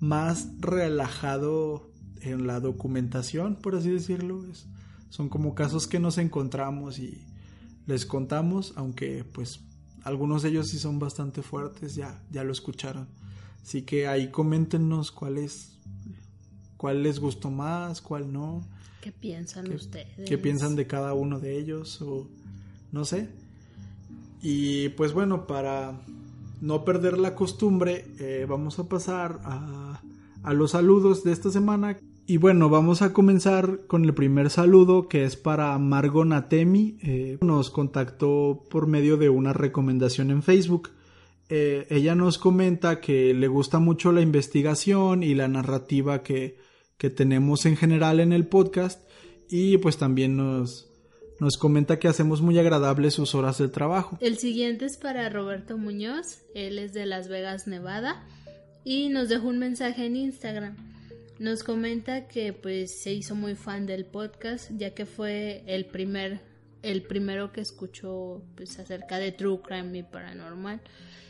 más 0.00 0.48
relajado 0.60 1.90
en 2.20 2.46
la 2.46 2.60
documentación, 2.60 3.56
por 3.56 3.74
así 3.74 3.88
decirlo. 3.88 4.44
son 5.08 5.30
como 5.30 5.54
casos 5.54 5.86
que 5.86 5.98
nos 5.98 6.18
encontramos 6.18 6.98
y 6.98 7.24
les 7.86 8.04
contamos, 8.04 8.74
aunque 8.76 9.24
pues 9.24 9.60
algunos 10.02 10.42
de 10.42 10.50
ellos 10.50 10.68
sí 10.68 10.78
son 10.78 10.98
bastante 10.98 11.40
fuertes, 11.40 11.94
ya, 11.94 12.22
ya 12.30 12.44
lo 12.44 12.52
escucharon. 12.52 13.08
Así 13.62 13.80
que 13.80 14.06
ahí 14.06 14.30
coméntenos 14.30 15.10
cuál 15.10 15.38
es, 15.38 15.78
cuál 16.76 17.02
les 17.02 17.18
gustó 17.18 17.50
más, 17.50 18.02
cuál 18.02 18.30
no. 18.30 18.68
¿Qué 19.00 19.12
piensan 19.12 19.72
ustedes? 19.72 20.28
¿Qué 20.28 20.38
piensan 20.38 20.76
de 20.76 20.86
cada 20.86 21.14
uno 21.14 21.38
de 21.38 21.58
ellos? 21.58 22.00
O 22.02 22.26
no 22.92 23.04
sé. 23.04 23.28
Y 24.42 24.90
pues 24.90 25.12
bueno, 25.12 25.46
para 25.46 26.00
no 26.60 26.84
perder 26.84 27.18
la 27.18 27.34
costumbre, 27.34 28.06
eh, 28.18 28.46
vamos 28.48 28.78
a 28.78 28.88
pasar 28.88 29.40
a, 29.44 30.00
a 30.42 30.52
los 30.52 30.72
saludos 30.72 31.24
de 31.24 31.32
esta 31.32 31.50
semana. 31.50 31.98
Y 32.26 32.36
bueno, 32.36 32.68
vamos 32.68 33.00
a 33.00 33.12
comenzar 33.14 33.86
con 33.86 34.04
el 34.04 34.12
primer 34.12 34.50
saludo 34.50 35.08
que 35.08 35.24
es 35.24 35.36
para 35.36 35.78
Margo 35.78 36.24
Natemi. 36.24 36.98
Eh, 37.02 37.38
nos 37.40 37.70
contactó 37.70 38.64
por 38.68 38.86
medio 38.86 39.16
de 39.16 39.30
una 39.30 39.54
recomendación 39.54 40.30
en 40.30 40.42
Facebook. 40.42 40.90
Eh, 41.48 41.86
ella 41.88 42.14
nos 42.14 42.36
comenta 42.36 43.00
que 43.00 43.32
le 43.32 43.48
gusta 43.48 43.78
mucho 43.78 44.12
la 44.12 44.20
investigación 44.20 45.22
y 45.22 45.34
la 45.34 45.48
narrativa 45.48 46.22
que, 46.22 46.58
que 46.98 47.10
tenemos 47.10 47.64
en 47.64 47.76
general 47.76 48.20
en 48.20 48.32
el 48.32 48.46
podcast 48.46 49.08
y 49.48 49.78
pues 49.78 49.96
también 49.96 50.36
nos, 50.36 50.90
nos 51.38 51.56
comenta 51.56 51.98
que 51.98 52.08
hacemos 52.08 52.42
muy 52.42 52.58
agradables 52.58 53.14
sus 53.14 53.34
horas 53.34 53.58
de 53.58 53.68
trabajo. 53.68 54.18
El 54.20 54.36
siguiente 54.36 54.84
es 54.84 54.96
para 54.96 55.28
Roberto 55.30 55.78
Muñoz, 55.78 56.42
él 56.54 56.78
es 56.78 56.92
de 56.92 57.06
Las 57.06 57.28
Vegas, 57.28 57.66
Nevada 57.66 58.26
y 58.84 59.08
nos 59.08 59.28
dejó 59.28 59.48
un 59.48 59.58
mensaje 59.58 60.06
en 60.06 60.16
Instagram. 60.16 60.76
Nos 61.38 61.62
comenta 61.62 62.26
que 62.26 62.52
pues 62.52 63.00
se 63.00 63.14
hizo 63.14 63.36
muy 63.36 63.54
fan 63.54 63.86
del 63.86 64.04
podcast 64.04 64.70
ya 64.76 64.92
que 64.92 65.06
fue 65.06 65.62
el 65.66 65.86
primer 65.86 66.40
el 66.82 67.02
primero 67.02 67.52
que 67.52 67.60
escuchó 67.60 68.42
pues 68.56 68.78
acerca 68.78 69.18
de 69.18 69.32
true 69.32 69.60
crime 69.62 69.98
y 69.98 70.02
paranormal 70.02 70.80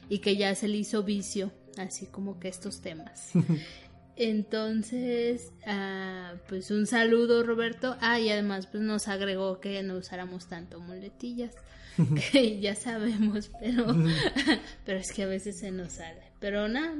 y 0.08 0.18
que 0.18 0.36
ya 0.36 0.54
se 0.54 0.68
le 0.68 0.78
hizo 0.78 1.02
vicio 1.02 1.52
así 1.76 2.06
como 2.06 2.40
que 2.40 2.48
estos 2.48 2.80
temas. 2.80 3.32
Entonces, 4.20 5.52
ah, 5.64 6.34
pues 6.48 6.72
un 6.72 6.88
saludo 6.88 7.44
Roberto. 7.44 7.96
Ah, 8.00 8.18
y 8.18 8.28
además 8.30 8.66
pues 8.66 8.82
nos 8.82 9.06
agregó 9.06 9.60
que 9.60 9.80
no 9.84 9.96
usáramos 9.96 10.46
tanto 10.46 10.80
muletillas, 10.80 11.54
que 12.32 12.58
ya 12.58 12.74
sabemos, 12.74 13.48
pero, 13.60 13.86
pero 14.84 14.98
es 14.98 15.12
que 15.12 15.22
a 15.22 15.26
veces 15.26 15.60
se 15.60 15.70
nos 15.70 15.92
sale. 15.92 16.32
Pero 16.40 16.66
nada, 16.66 16.92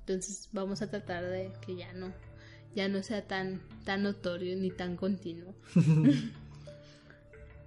entonces 0.00 0.50
vamos 0.52 0.82
a 0.82 0.90
tratar 0.90 1.24
de 1.24 1.50
que 1.64 1.76
ya 1.76 1.94
no, 1.94 2.12
ya 2.74 2.88
no 2.88 3.02
sea 3.02 3.26
tan, 3.26 3.62
tan 3.84 4.02
notorio 4.02 4.54
ni 4.56 4.70
tan 4.70 4.96
continuo. 4.96 5.54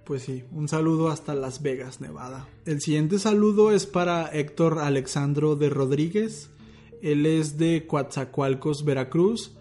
Pues 0.04 0.22
sí, 0.22 0.44
un 0.52 0.68
saludo 0.68 1.08
hasta 1.08 1.34
Las 1.34 1.62
Vegas, 1.62 2.00
Nevada. 2.00 2.46
El 2.64 2.80
siguiente 2.80 3.18
saludo 3.18 3.72
es 3.72 3.86
para 3.86 4.28
Héctor 4.28 4.78
Alexandro 4.78 5.56
de 5.56 5.68
Rodríguez. 5.68 6.48
Él 7.02 7.26
es 7.26 7.58
de 7.58 7.86
Coatzacoalcos, 7.86 8.84
Veracruz. 8.84 9.52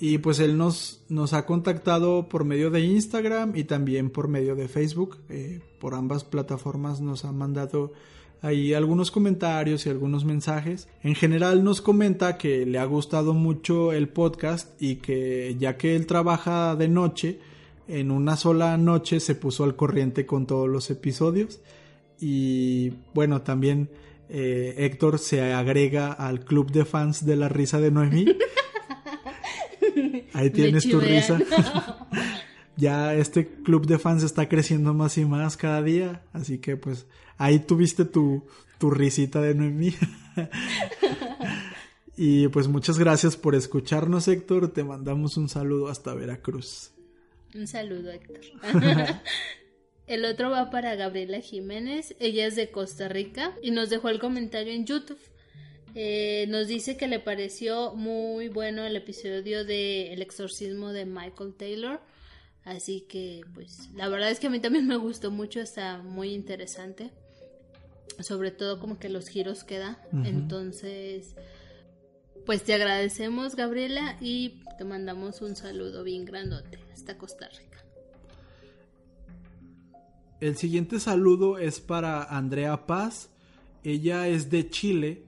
Y 0.00 0.18
pues 0.18 0.40
él 0.40 0.58
nos, 0.58 1.02
nos 1.08 1.32
ha 1.32 1.46
contactado 1.46 2.28
por 2.28 2.44
medio 2.44 2.70
de 2.70 2.80
Instagram 2.80 3.56
y 3.56 3.64
también 3.64 4.10
por 4.10 4.28
medio 4.28 4.56
de 4.56 4.68
Facebook. 4.68 5.18
Eh, 5.28 5.60
por 5.78 5.94
ambas 5.94 6.24
plataformas 6.24 7.00
nos 7.00 7.24
ha 7.24 7.32
mandado 7.32 7.92
ahí 8.44 8.74
algunos 8.74 9.10
comentarios 9.10 9.86
y 9.86 9.90
algunos 9.90 10.24
mensajes. 10.24 10.88
En 11.02 11.14
general 11.14 11.64
nos 11.64 11.80
comenta 11.80 12.36
que 12.36 12.66
le 12.66 12.78
ha 12.78 12.84
gustado 12.84 13.32
mucho 13.32 13.92
el 13.92 14.08
podcast 14.08 14.70
y 14.82 14.96
que 14.96 15.56
ya 15.58 15.78
que 15.78 15.96
él 15.96 16.06
trabaja 16.06 16.76
de 16.76 16.88
noche, 16.88 17.38
en 17.88 18.10
una 18.10 18.36
sola 18.36 18.76
noche 18.76 19.20
se 19.20 19.34
puso 19.34 19.64
al 19.64 19.76
corriente 19.76 20.26
con 20.26 20.46
todos 20.46 20.68
los 20.68 20.90
episodios. 20.90 21.60
Y 22.20 22.92
bueno, 23.14 23.40
también 23.40 23.88
eh, 24.28 24.74
Héctor 24.78 25.18
se 25.18 25.52
agrega 25.52 26.12
al 26.12 26.44
club 26.44 26.70
de 26.70 26.84
fans 26.84 27.26
de 27.26 27.36
la 27.36 27.48
risa 27.48 27.80
de 27.80 27.90
Noemí. 27.90 28.26
Ahí 30.32 30.50
tienes 30.50 30.88
tu 30.88 31.00
risa. 31.00 31.40
ya 32.76 33.14
este 33.14 33.46
club 33.46 33.86
de 33.86 33.98
fans 33.98 34.22
está 34.22 34.48
creciendo 34.48 34.94
más 34.94 35.18
y 35.18 35.24
más 35.24 35.56
cada 35.56 35.82
día. 35.82 36.22
Así 36.32 36.58
que 36.58 36.76
pues 36.76 37.06
ahí 37.38 37.60
tuviste 37.60 38.04
tu, 38.04 38.46
tu 38.78 38.90
risita 38.90 39.40
de 39.40 39.54
Noemí. 39.54 39.94
y 42.16 42.48
pues 42.48 42.68
muchas 42.68 42.98
gracias 42.98 43.36
por 43.36 43.54
escucharnos 43.54 44.28
Héctor. 44.28 44.72
Te 44.72 44.84
mandamos 44.84 45.36
un 45.36 45.48
saludo 45.48 45.88
hasta 45.88 46.14
Veracruz. 46.14 46.92
Un 47.54 47.66
saludo 47.66 48.10
Héctor. 48.10 48.40
El 50.06 50.24
otro 50.26 50.50
va 50.50 50.70
para 50.70 50.96
Gabriela 50.96 51.40
Jiménez, 51.40 52.14
ella 52.20 52.46
es 52.46 52.56
de 52.56 52.70
Costa 52.70 53.08
Rica 53.08 53.54
y 53.62 53.70
nos 53.70 53.88
dejó 53.88 54.10
el 54.10 54.18
comentario 54.18 54.72
en 54.72 54.84
YouTube. 54.84 55.18
Eh, 55.94 56.46
nos 56.48 56.66
dice 56.66 56.96
que 56.96 57.06
le 57.06 57.20
pareció 57.20 57.94
muy 57.94 58.48
bueno 58.48 58.84
el 58.84 58.96
episodio 58.96 59.64
de 59.64 60.12
El 60.12 60.22
exorcismo 60.22 60.92
de 60.92 61.06
Michael 61.06 61.54
Taylor. 61.54 62.00
Así 62.64 63.02
que, 63.02 63.42
pues, 63.54 63.90
la 63.94 64.08
verdad 64.08 64.30
es 64.30 64.40
que 64.40 64.48
a 64.48 64.50
mí 64.50 64.58
también 64.58 64.86
me 64.86 64.96
gustó 64.96 65.30
mucho, 65.30 65.60
está 65.60 65.98
muy 65.98 66.34
interesante. 66.34 67.10
Sobre 68.20 68.50
todo 68.50 68.80
como 68.80 68.98
que 68.98 69.08
los 69.08 69.28
giros 69.28 69.64
que 69.64 69.78
da. 69.78 70.02
Entonces, 70.24 71.34
pues 72.46 72.62
te 72.62 72.74
agradecemos, 72.74 73.56
Gabriela, 73.56 74.16
y 74.20 74.60
te 74.78 74.84
mandamos 74.84 75.40
un 75.40 75.56
saludo 75.56 76.04
bien 76.04 76.24
grandote 76.24 76.78
hasta 76.92 77.16
Costa 77.18 77.48
Rica. 77.48 77.73
El 80.44 80.58
siguiente 80.58 81.00
saludo 81.00 81.56
es 81.56 81.80
para 81.80 82.22
Andrea 82.22 82.84
Paz. 82.84 83.30
Ella 83.82 84.28
es 84.28 84.50
de 84.50 84.68
Chile 84.68 85.22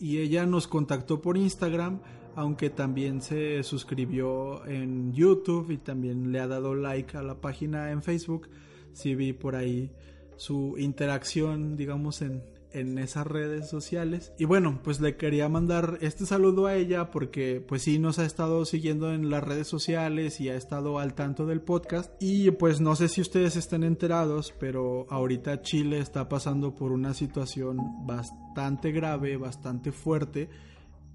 y 0.00 0.18
ella 0.18 0.44
nos 0.44 0.66
contactó 0.66 1.22
por 1.22 1.36
Instagram, 1.36 2.00
aunque 2.34 2.68
también 2.68 3.22
se 3.22 3.62
suscribió 3.62 4.66
en 4.66 5.12
YouTube 5.12 5.70
y 5.70 5.76
también 5.76 6.32
le 6.32 6.40
ha 6.40 6.48
dado 6.48 6.74
like 6.74 7.16
a 7.16 7.22
la 7.22 7.40
página 7.40 7.92
en 7.92 8.02
Facebook. 8.02 8.48
Sí 8.92 9.14
vi 9.14 9.32
por 9.32 9.54
ahí 9.54 9.92
su 10.34 10.74
interacción, 10.78 11.76
digamos, 11.76 12.20
en, 12.20 12.42
en 12.76 12.98
esas 12.98 13.26
redes 13.26 13.68
sociales. 13.68 14.32
Y 14.38 14.44
bueno, 14.44 14.80
pues 14.84 15.00
le 15.00 15.16
quería 15.16 15.48
mandar 15.48 15.98
este 16.02 16.26
saludo 16.26 16.66
a 16.66 16.74
ella 16.74 17.10
porque 17.10 17.64
pues 17.66 17.82
sí 17.82 17.98
nos 17.98 18.18
ha 18.18 18.26
estado 18.26 18.64
siguiendo 18.66 19.12
en 19.12 19.30
las 19.30 19.42
redes 19.42 19.66
sociales 19.66 20.40
y 20.40 20.50
ha 20.50 20.56
estado 20.56 20.98
al 20.98 21.14
tanto 21.14 21.46
del 21.46 21.62
podcast. 21.62 22.12
Y 22.20 22.50
pues 22.50 22.80
no 22.80 22.94
sé 22.94 23.08
si 23.08 23.22
ustedes 23.22 23.56
están 23.56 23.82
enterados, 23.82 24.54
pero 24.60 25.06
ahorita 25.08 25.62
Chile 25.62 25.98
está 25.98 26.28
pasando 26.28 26.74
por 26.74 26.92
una 26.92 27.14
situación 27.14 27.78
bastante 28.06 28.92
grave, 28.92 29.38
bastante 29.38 29.90
fuerte. 29.90 30.50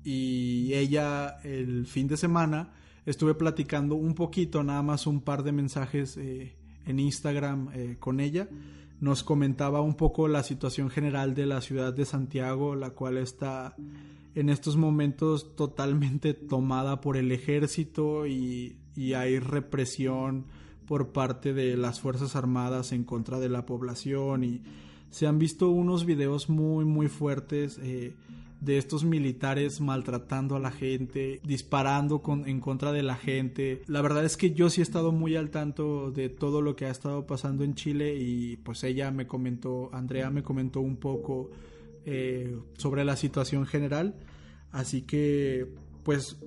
Y 0.03 0.73
ella 0.73 1.37
el 1.43 1.85
fin 1.85 2.07
de 2.07 2.17
semana 2.17 2.73
estuve 3.05 3.35
platicando 3.35 3.95
un 3.95 4.15
poquito, 4.15 4.63
nada 4.63 4.81
más 4.81 5.05
un 5.05 5.21
par 5.21 5.43
de 5.43 5.51
mensajes 5.51 6.17
eh, 6.17 6.55
en 6.87 6.99
Instagram 6.99 7.69
eh, 7.73 7.97
con 7.99 8.19
ella 8.19 8.49
nos 9.01 9.23
comentaba 9.23 9.81
un 9.81 9.95
poco 9.95 10.27
la 10.27 10.43
situación 10.43 10.89
general 10.89 11.33
de 11.33 11.47
la 11.47 11.59
ciudad 11.61 11.91
de 11.91 12.05
Santiago, 12.05 12.75
la 12.75 12.91
cual 12.91 13.17
está 13.17 13.75
en 14.35 14.49
estos 14.49 14.77
momentos 14.77 15.55
totalmente 15.55 16.33
tomada 16.35 17.01
por 17.01 17.17
el 17.17 17.31
ejército 17.31 18.25
y, 18.25 18.77
hay 19.15 19.39
represión 19.39 20.45
por 20.85 21.11
parte 21.11 21.53
de 21.53 21.75
las 21.75 21.99
Fuerzas 21.99 22.35
Armadas 22.35 22.91
en 22.91 23.03
contra 23.03 23.39
de 23.39 23.49
la 23.49 23.65
población. 23.65 24.43
Y 24.43 24.61
se 25.09 25.25
han 25.25 25.39
visto 25.39 25.69
unos 25.69 26.05
videos 26.05 26.49
muy 26.49 26.85
muy 26.85 27.07
fuertes 27.07 27.79
eh, 27.81 28.13
de 28.61 28.77
estos 28.77 29.03
militares 29.03 29.81
maltratando 29.81 30.55
a 30.55 30.59
la 30.59 30.71
gente, 30.71 31.41
disparando 31.43 32.21
en 32.45 32.59
contra 32.59 32.91
de 32.91 33.01
la 33.01 33.15
gente. 33.15 33.81
La 33.87 34.01
verdad 34.01 34.23
es 34.23 34.37
que 34.37 34.51
yo 34.53 34.69
sí 34.69 34.81
he 34.81 34.83
estado 34.83 35.11
muy 35.11 35.35
al 35.35 35.49
tanto 35.49 36.11
de 36.11 36.29
todo 36.29 36.61
lo 36.61 36.75
que 36.75 36.85
ha 36.85 36.91
estado 36.91 37.25
pasando 37.25 37.63
en 37.63 37.73
Chile 37.73 38.15
y 38.15 38.57
pues 38.57 38.83
ella 38.83 39.09
me 39.09 39.25
comentó, 39.25 39.89
Andrea 39.93 40.29
me 40.29 40.43
comentó 40.43 40.79
un 40.79 40.97
poco 40.97 41.49
eh, 42.05 42.55
sobre 42.77 43.03
la 43.03 43.15
situación 43.15 43.65
general. 43.65 44.15
Así 44.71 45.01
que 45.01 45.67
pues 46.03 46.37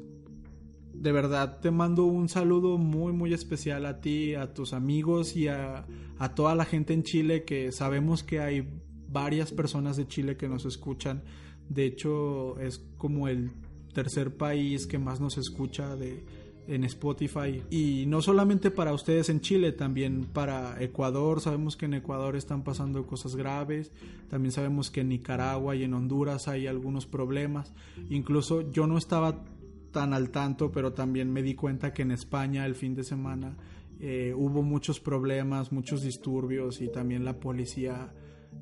de 0.93 1.11
verdad 1.11 1.59
te 1.61 1.73
mando 1.73 2.05
un 2.05 2.29
saludo 2.29 2.79
muy 2.79 3.13
muy 3.13 3.35
especial 3.35 3.87
a 3.87 4.01
ti, 4.01 4.37
a 4.37 4.55
tus 4.55 4.73
amigos 4.73 5.35
y 5.35 5.49
a, 5.49 5.85
a 6.19 6.35
toda 6.37 6.55
la 6.55 6.65
gente 6.65 6.95
en 6.95 7.03
Chile 7.03 7.43
que 7.43 7.73
sabemos 7.73 8.23
que 8.23 8.39
hay 8.39 8.69
varias 9.09 9.51
personas 9.51 9.97
de 9.97 10.07
Chile 10.07 10.37
que 10.37 10.49
nos 10.49 10.65
escuchan 10.65 11.25
de 11.69 11.87
hecho, 11.87 12.59
es 12.61 12.85
como 12.99 13.29
el 13.29 13.51
tercer 13.93 14.37
país 14.37 14.87
que 14.87 14.99
más 14.99 15.21
nos 15.21 15.39
escucha 15.39 15.97
de, 15.97 16.25
en 16.67 16.85
Spotify. 16.85 17.63
Y 17.71 18.05
no 18.07 18.23
solamente 18.23 18.71
para 18.71 18.93
ustedes 18.93 19.29
en 19.29 19.41
Chile, 19.41 19.73
también 19.73 20.27
para 20.33 20.83
Ecuador. 20.83 21.41
Sabemos 21.41 21.77
que 21.77 21.87
en 21.87 21.95
Ecuador 21.95 22.37
están 22.37 22.63
pasando 22.63 23.07
cosas 23.07 23.37
graves. 23.37 23.93
También 24.29 24.53
sabemos 24.53 24.91
que 24.91 25.01
en 25.01 25.11
Nicaragua 25.11 25.77
y 25.77 25.85
en 25.85 25.95
Honduras 25.95 26.49
hay 26.49 26.67
algunos 26.67 27.07
problemas. 27.07 27.73
Incluso 28.11 28.71
yo 28.71 28.87
no 28.87 28.99
estaba 28.99 29.45
tan 29.91 30.13
al 30.13 30.31
tanto, 30.31 30.73
pero 30.73 30.93
también 30.93 31.33
me 31.33 31.43
di 31.43 31.55
cuenta 31.55 31.93
que 31.93 32.03
en 32.03 32.11
España 32.11 32.67
el 32.67 32.75
fin 32.75 32.95
de 32.95 33.05
semana 33.05 33.57
eh, 34.01 34.35
hubo 34.37 34.63
muchos 34.63 34.99
problemas, 34.99 35.71
muchos 35.71 36.03
disturbios 36.03 36.81
y 36.81 36.89
también 36.89 37.25
la 37.25 37.39
policía 37.39 38.13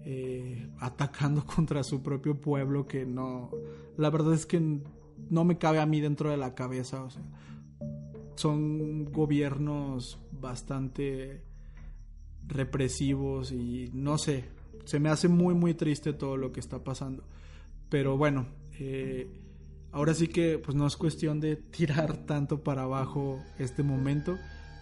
eh, 0.05 0.69
atacando 0.81 1.45
contra 1.47 1.83
su 1.83 2.03
propio 2.03 2.41
pueblo 2.41 2.87
que 2.87 3.05
no, 3.05 3.51
la 3.97 4.11
verdad 4.11 4.35
es 4.35 4.47
que 4.47 4.61
no 5.31 5.45
me 5.45 5.59
cabe 5.59 5.81
a 5.81 5.87
mí 5.87 6.01
dentro 6.01 6.31
de 6.31 6.37
la 6.37 6.55
cabeza, 6.55 7.05
o 7.05 7.11
sea, 7.11 7.23
son 8.35 9.05
gobiernos 9.13 10.19
bastante 10.33 11.43
represivos 12.47 13.53
y 13.53 13.91
no 13.93 14.19
sé, 14.19 14.45
se 14.85 14.99
me 14.99 15.09
hace 15.09 15.29
muy 15.29 15.55
muy 15.55 15.75
triste 15.75 16.13
todo 16.13 16.37
lo 16.37 16.53
que 16.53 16.61
está 16.61 16.83
pasando. 16.83 17.25
Pero 17.89 18.17
bueno, 18.17 18.47
eh, 18.79 19.29
ahora 19.93 20.15
sí 20.15 20.29
que 20.29 20.59
pues 20.59 20.75
no 20.75 20.87
es 20.87 20.97
cuestión 20.97 21.41
de 21.41 21.57
tirar 21.77 22.27
tanto 22.27 22.63
para 22.63 22.83
abajo 22.83 23.39
este 23.59 23.83
momento. 23.83 24.39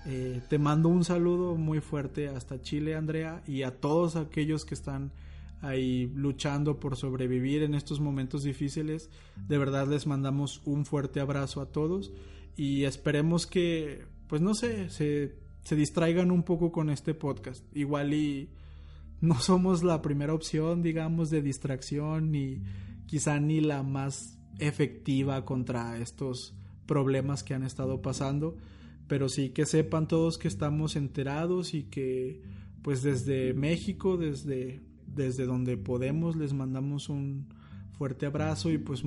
Eh, 0.06 0.40
te 0.48 0.58
mando 0.58 0.88
un 0.88 1.04
saludo 1.04 1.56
muy 1.56 1.80
fuerte 1.80 2.28
hasta 2.28 2.62
Chile, 2.62 2.94
Andrea, 2.94 3.42
y 3.46 3.62
a 3.62 3.80
todos 3.80 4.16
aquellos 4.16 4.64
que 4.64 4.74
están 4.74 5.12
ahí 5.60 6.10
luchando 6.14 6.80
por 6.80 6.96
sobrevivir 6.96 7.62
en 7.62 7.74
estos 7.74 8.00
momentos 8.00 8.42
difíciles. 8.42 9.10
De 9.48 9.58
verdad 9.58 9.86
les 9.88 10.06
mandamos 10.06 10.62
un 10.64 10.86
fuerte 10.86 11.20
abrazo 11.20 11.60
a 11.60 11.66
todos 11.66 12.12
y 12.56 12.84
esperemos 12.84 13.46
que, 13.46 14.06
pues 14.26 14.40
no 14.40 14.54
sé, 14.54 14.88
se, 14.88 15.36
se 15.62 15.76
distraigan 15.76 16.30
un 16.30 16.44
poco 16.44 16.72
con 16.72 16.88
este 16.88 17.12
podcast. 17.12 17.64
Igual 17.76 18.14
y 18.14 18.48
no 19.20 19.34
somos 19.40 19.82
la 19.82 20.00
primera 20.00 20.32
opción, 20.32 20.82
digamos, 20.82 21.28
de 21.28 21.42
distracción 21.42 22.32
ni 22.32 22.62
quizá 23.06 23.38
ni 23.38 23.60
la 23.60 23.82
más 23.82 24.38
efectiva 24.58 25.44
contra 25.44 25.98
estos 25.98 26.54
problemas 26.86 27.42
que 27.42 27.54
han 27.54 27.64
estado 27.64 28.02
pasando 28.02 28.56
pero 29.10 29.28
sí 29.28 29.48
que 29.48 29.66
sepan 29.66 30.06
todos 30.06 30.38
que 30.38 30.46
estamos 30.46 30.94
enterados 30.94 31.74
y 31.74 31.82
que 31.82 32.42
pues 32.80 33.02
desde 33.02 33.54
México, 33.54 34.16
desde, 34.16 34.82
desde 35.04 35.46
donde 35.46 35.76
podemos, 35.76 36.36
les 36.36 36.52
mandamos 36.52 37.08
un 37.08 37.48
fuerte 37.98 38.26
abrazo 38.26 38.70
y 38.70 38.78
pues 38.78 39.02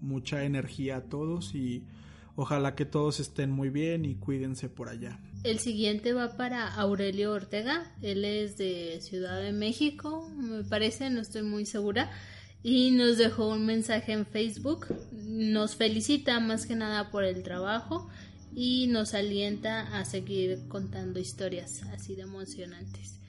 mucha 0.00 0.42
energía 0.42 0.96
a 0.96 1.02
todos 1.02 1.54
y 1.54 1.84
ojalá 2.34 2.74
que 2.74 2.86
todos 2.86 3.20
estén 3.20 3.52
muy 3.52 3.70
bien 3.70 4.04
y 4.04 4.16
cuídense 4.16 4.68
por 4.68 4.88
allá. 4.88 5.20
El 5.44 5.60
siguiente 5.60 6.12
va 6.12 6.36
para 6.36 6.74
Aurelio 6.74 7.30
Ortega, 7.30 7.94
él 8.02 8.24
es 8.24 8.58
de 8.58 8.98
Ciudad 9.00 9.40
de 9.40 9.52
México, 9.52 10.28
me 10.36 10.64
parece, 10.64 11.08
no 11.08 11.20
estoy 11.20 11.44
muy 11.44 11.66
segura, 11.66 12.10
y 12.64 12.90
nos 12.90 13.16
dejó 13.16 13.50
un 13.50 13.64
mensaje 13.64 14.10
en 14.10 14.26
Facebook, 14.26 14.88
nos 15.12 15.76
felicita 15.76 16.40
más 16.40 16.66
que 16.66 16.74
nada 16.74 17.12
por 17.12 17.22
el 17.22 17.44
trabajo 17.44 18.08
y 18.58 18.86
nos 18.86 19.12
alienta 19.12 19.98
a 19.98 20.06
seguir 20.06 20.66
contando 20.68 21.20
historias 21.20 21.82
así 21.92 22.16
de 22.16 22.22
emocionantes. 22.22 23.20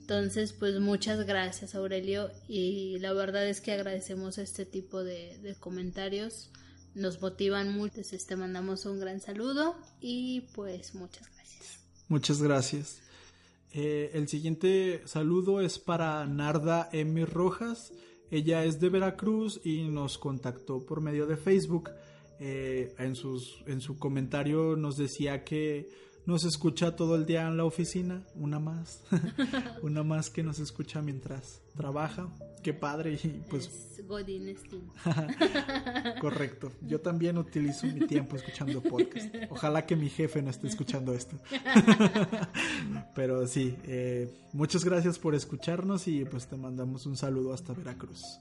Entonces, 0.00 0.52
pues 0.52 0.78
muchas 0.78 1.26
gracias 1.26 1.74
Aurelio 1.74 2.30
y 2.46 2.96
la 3.00 3.12
verdad 3.12 3.48
es 3.48 3.60
que 3.60 3.72
agradecemos 3.72 4.38
este 4.38 4.64
tipo 4.64 5.02
de, 5.02 5.56
comentarios, 5.58 6.52
nos 6.94 7.20
motivan 7.20 7.72
mucho, 7.72 8.00
te 8.28 8.36
mandamos 8.36 8.86
un 8.86 9.00
gran 9.00 9.20
saludo 9.20 9.74
y 10.00 10.42
pues 10.54 10.94
muchas 10.94 11.28
gracias. 11.34 11.80
Muchas 12.06 12.40
gracias. 12.40 13.02
Eh, 13.72 14.12
el 14.14 14.28
siguiente 14.28 15.02
saludo 15.04 15.62
es 15.62 15.80
para 15.80 16.24
Narda 16.26 16.88
M. 16.92 17.26
Rojas. 17.26 17.92
Ella 18.30 18.64
es 18.64 18.78
de 18.78 18.88
Veracruz 18.88 19.60
y 19.64 19.88
nos 19.88 20.16
contactó 20.16 20.86
por 20.86 21.00
medio 21.00 21.26
de 21.26 21.36
Facebook. 21.36 21.90
Eh, 22.38 22.94
en, 22.98 23.16
sus, 23.16 23.62
en 23.66 23.80
su 23.80 23.98
comentario 23.98 24.76
nos 24.76 24.96
decía 24.96 25.42
que 25.42 25.88
nos 26.26 26.44
escucha 26.44 26.96
todo 26.96 27.14
el 27.14 27.24
día 27.24 27.46
en 27.46 27.56
la 27.56 27.64
oficina, 27.64 28.26
una 28.34 28.58
más, 28.58 29.04
una 29.82 30.02
más 30.02 30.28
que 30.28 30.42
nos 30.42 30.58
escucha 30.58 31.00
mientras 31.00 31.62
trabaja, 31.76 32.28
qué 32.62 32.74
padre 32.74 33.18
y 33.22 33.42
pues... 33.48 33.70
Correcto, 36.20 36.72
yo 36.82 37.00
también 37.00 37.38
utilizo 37.38 37.86
mi 37.86 38.06
tiempo 38.06 38.36
escuchando 38.36 38.82
podcast, 38.82 39.32
ojalá 39.50 39.86
que 39.86 39.94
mi 39.94 40.08
jefe 40.08 40.42
no 40.42 40.50
esté 40.50 40.66
escuchando 40.66 41.14
esto, 41.14 41.36
pero 43.14 43.46
sí, 43.46 43.76
eh, 43.84 44.28
muchas 44.52 44.84
gracias 44.84 45.18
por 45.18 45.34
escucharnos 45.34 46.08
y 46.08 46.24
pues 46.24 46.48
te 46.48 46.56
mandamos 46.56 47.06
un 47.06 47.16
saludo 47.16 47.52
hasta 47.52 47.72
Veracruz. 47.72 48.40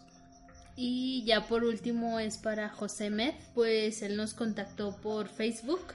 Y 0.75 1.23
ya 1.25 1.47
por 1.47 1.63
último 1.63 2.19
es 2.19 2.37
para 2.37 2.69
José 2.69 3.09
Med, 3.09 3.33
pues 3.53 4.01
él 4.01 4.17
nos 4.17 4.33
contactó 4.33 4.97
por 4.97 5.29
Facebook. 5.29 5.93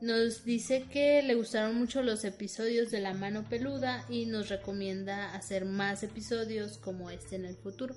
Nos 0.00 0.44
dice 0.44 0.84
que 0.90 1.22
le 1.22 1.34
gustaron 1.34 1.76
mucho 1.76 2.02
los 2.02 2.24
episodios 2.24 2.90
de 2.90 3.00
La 3.00 3.14
Mano 3.14 3.44
Peluda 3.48 4.04
y 4.08 4.26
nos 4.26 4.48
recomienda 4.48 5.34
hacer 5.34 5.64
más 5.64 6.02
episodios 6.02 6.78
como 6.78 7.10
este 7.10 7.36
en 7.36 7.44
el 7.44 7.56
futuro. 7.56 7.94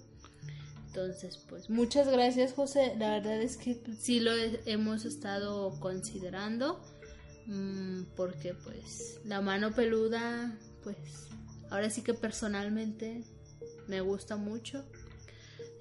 Entonces, 0.88 1.38
pues 1.48 1.70
muchas 1.70 2.08
gracias 2.10 2.54
José. 2.54 2.96
La 2.98 3.12
verdad 3.12 3.42
es 3.42 3.58
que 3.58 3.80
sí 4.00 4.20
lo 4.20 4.32
hemos 4.66 5.06
estado 5.06 5.80
considerando 5.80 6.82
mm, 7.46 8.04
porque 8.16 8.54
pues 8.54 9.20
La 9.24 9.40
Mano 9.40 9.74
Peluda, 9.74 10.58
pues 10.84 10.98
ahora 11.70 11.90
sí 11.90 12.02
que 12.02 12.14
personalmente 12.14 13.24
me 13.88 14.02
gusta 14.02 14.36
mucho 14.36 14.86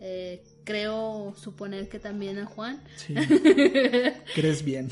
eh, 0.00 0.44
creo 0.64 1.34
suponer 1.36 1.88
que 1.88 1.98
también 1.98 2.38
a 2.38 2.46
Juan. 2.46 2.82
Sí. 2.96 3.14
Crees 4.34 4.62
bien. 4.64 4.88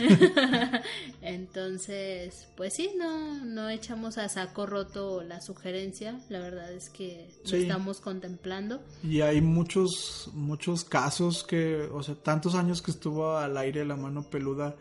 Entonces, 1.22 2.48
pues 2.56 2.74
sí, 2.74 2.90
no, 2.96 3.44
no 3.44 3.68
echamos 3.68 4.18
a 4.18 4.28
saco 4.28 4.66
roto 4.66 5.22
la 5.22 5.40
sugerencia. 5.40 6.18
La 6.28 6.40
verdad 6.40 6.72
es 6.72 6.90
que 6.90 7.28
lo 7.44 7.56
estamos 7.56 8.00
contemplando. 8.00 8.80
Y 9.04 9.20
hay 9.20 9.40
muchos, 9.40 10.30
muchos 10.34 10.84
casos 10.84 11.44
que, 11.44 11.88
o 11.92 12.02
sea, 12.02 12.16
tantos 12.16 12.54
años 12.54 12.82
que 12.82 12.90
estuvo 12.90 13.36
al 13.36 13.56
aire 13.56 13.84
la 13.84 13.96
mano 13.96 14.24
peluda, 14.28 14.76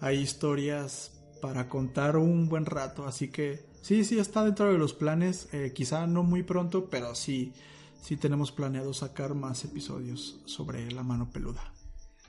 hay 0.00 0.18
historias 0.18 1.12
para 1.40 1.68
contar 1.68 2.16
un 2.16 2.48
buen 2.48 2.66
rato. 2.66 3.06
Así 3.06 3.28
que 3.28 3.60
sí, 3.80 4.04
sí, 4.04 4.18
está 4.18 4.44
dentro 4.44 4.70
de 4.70 4.78
los 4.78 4.92
planes. 4.92 5.48
Eh, 5.52 5.72
quizá 5.74 6.06
no 6.06 6.22
muy 6.22 6.42
pronto, 6.42 6.90
pero 6.90 7.14
sí 7.14 7.54
sí 8.02 8.16
tenemos 8.16 8.52
planeado 8.52 8.92
sacar 8.94 9.34
más 9.34 9.64
episodios 9.64 10.36
sobre 10.46 10.90
la 10.90 11.02
mano 11.02 11.30
peluda. 11.30 11.72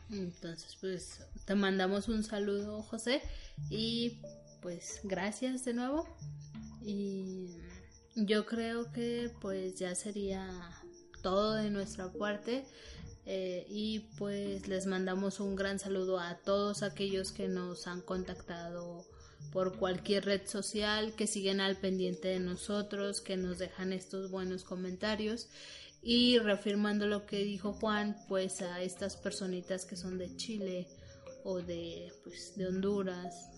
Entonces, 0.10 0.78
pues 0.82 1.22
te 1.46 1.56
mandamos 1.56 2.10
un 2.10 2.24
saludo, 2.24 2.82
José, 2.84 3.22
y 3.70 4.20
pues 4.62 5.00
gracias 5.04 5.64
de 5.64 5.74
nuevo. 5.74 6.06
Y 6.84 7.56
yo 8.16 8.46
creo 8.46 8.92
que 8.92 9.32
pues 9.40 9.76
ya 9.76 9.96
sería 9.96 10.48
todo 11.22 11.54
de 11.54 11.70
nuestra 11.70 12.12
parte. 12.12 12.66
Eh, 13.26 13.66
y 13.70 14.00
pues 14.18 14.68
les 14.68 14.88
mandamos 14.88 15.40
un 15.40 15.56
gran 15.56 15.78
saludo 15.78 16.20
a 16.20 16.36
todos 16.40 16.82
aquellos 16.82 17.32
que 17.32 17.48
nos 17.48 17.86
han 17.86 18.02
contactado 18.02 19.06
por 19.52 19.78
cualquier 19.78 20.26
red 20.26 20.48
social, 20.48 21.14
que 21.16 21.28
siguen 21.28 21.60
al 21.60 21.78
pendiente 21.78 22.30
de 22.30 22.40
nosotros, 22.40 23.22
que 23.22 23.38
nos 23.38 23.60
dejan 23.60 23.94
estos 23.94 24.32
buenos 24.32 24.64
comentarios. 24.64 25.50
Y 26.02 26.40
reafirmando 26.40 27.06
lo 27.06 27.26
que 27.26 27.44
dijo 27.44 27.74
Juan, 27.74 28.18
pues 28.28 28.62
a 28.62 28.82
estas 28.82 29.18
personitas 29.18 29.86
que 29.86 29.96
son 29.96 30.18
de 30.18 30.36
Chile 30.36 30.88
o 31.44 31.60
de 31.60 32.12
pues 32.24 32.56
de 32.56 32.68
Honduras, 32.68 33.50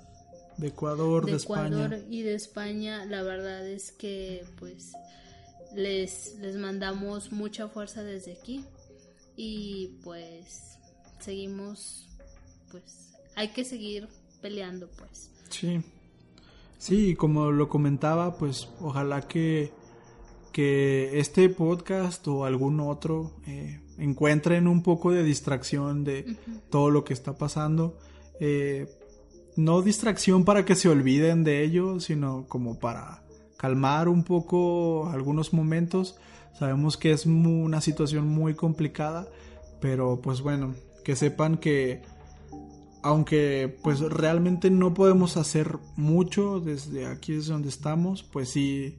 de 0.58 0.68
Ecuador, 0.68 1.26
de, 1.26 1.38
Ecuador 1.38 2.04
y 2.10 2.22
de 2.22 2.36
España, 2.36 3.06
la 3.06 3.24
verdad 3.24 3.68
es 3.68 3.92
que 3.92 4.46
pues 4.60 4.92
les 5.74 6.36
les 6.40 6.56
mandamos 6.58 7.32
mucha 7.32 7.70
fuerza 7.70 8.04
desde 8.04 8.34
aquí. 8.34 8.66
Y 9.36 10.00
pues 10.04 10.78
seguimos 11.20 12.08
pues 12.72 13.14
hay 13.36 13.50
que 13.50 13.64
seguir 13.64 14.10
peleando 14.42 14.90
pues. 14.90 15.33
Sí. 15.54 15.82
Sí, 16.80 17.16
como 17.16 17.52
lo 17.52 17.70
comentaba, 17.70 18.38
pues 18.38 18.70
ojalá 18.82 19.22
que, 19.22 19.72
que 20.52 21.20
este 21.20 21.48
podcast 21.48 22.28
o 22.28 22.44
algún 22.44 22.80
otro 22.80 23.32
eh, 23.46 23.80
encuentren 24.00 24.68
un 24.68 24.82
poco 24.82 25.12
de 25.12 25.24
distracción 25.24 26.04
de 26.04 26.36
todo 26.72 26.90
lo 26.90 27.04
que 27.04 27.14
está 27.14 27.38
pasando. 27.38 27.98
Eh, 28.40 28.88
no 29.56 29.84
distracción 29.84 30.44
para 30.44 30.66
que 30.66 30.76
se 30.76 30.90
olviden 30.90 31.44
de 31.44 31.64
ello, 31.64 32.00
sino 32.00 32.46
como 32.50 32.80
para 32.80 33.24
calmar 33.56 34.10
un 34.10 34.24
poco 34.24 35.08
algunos 35.10 35.54
momentos. 35.54 36.18
Sabemos 36.58 36.98
que 36.98 37.12
es 37.12 37.28
una 37.28 37.80
situación 37.80 38.28
muy 38.28 38.56
complicada, 38.56 39.28
pero 39.80 40.20
pues 40.20 40.42
bueno, 40.42 40.74
que 41.04 41.16
sepan 41.16 41.58
que 41.58 42.02
aunque 43.04 43.78
pues 43.84 44.00
realmente 44.00 44.70
no 44.72 44.94
podemos 44.94 45.38
hacer 45.38 45.78
mucho 45.98 46.60
desde 46.60 47.06
aquí 47.06 47.34
es 47.34 47.48
donde 47.48 47.70
estamos, 47.70 48.24
pues 48.24 48.50
sí, 48.50 48.98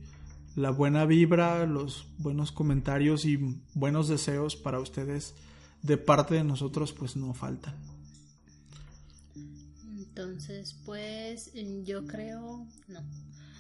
la 0.57 0.71
buena 0.71 1.07
vibra, 1.07 1.67
los 1.67 2.07
buenos 2.19 2.53
comentarios 2.53 3.25
y 3.25 3.39
buenos 3.75 4.09
deseos 4.09 4.57
para 4.57 4.79
ustedes 4.79 5.35
de 5.83 5.97
parte 5.97 6.35
de 6.35 6.45
nosotros 6.45 6.93
pues 6.93 7.17
no 7.17 7.35
faltan. 7.35 7.75
Entonces 9.97 10.77
pues 10.85 11.53
yo 11.85 12.07
creo, 12.07 12.67
no. 12.87 13.01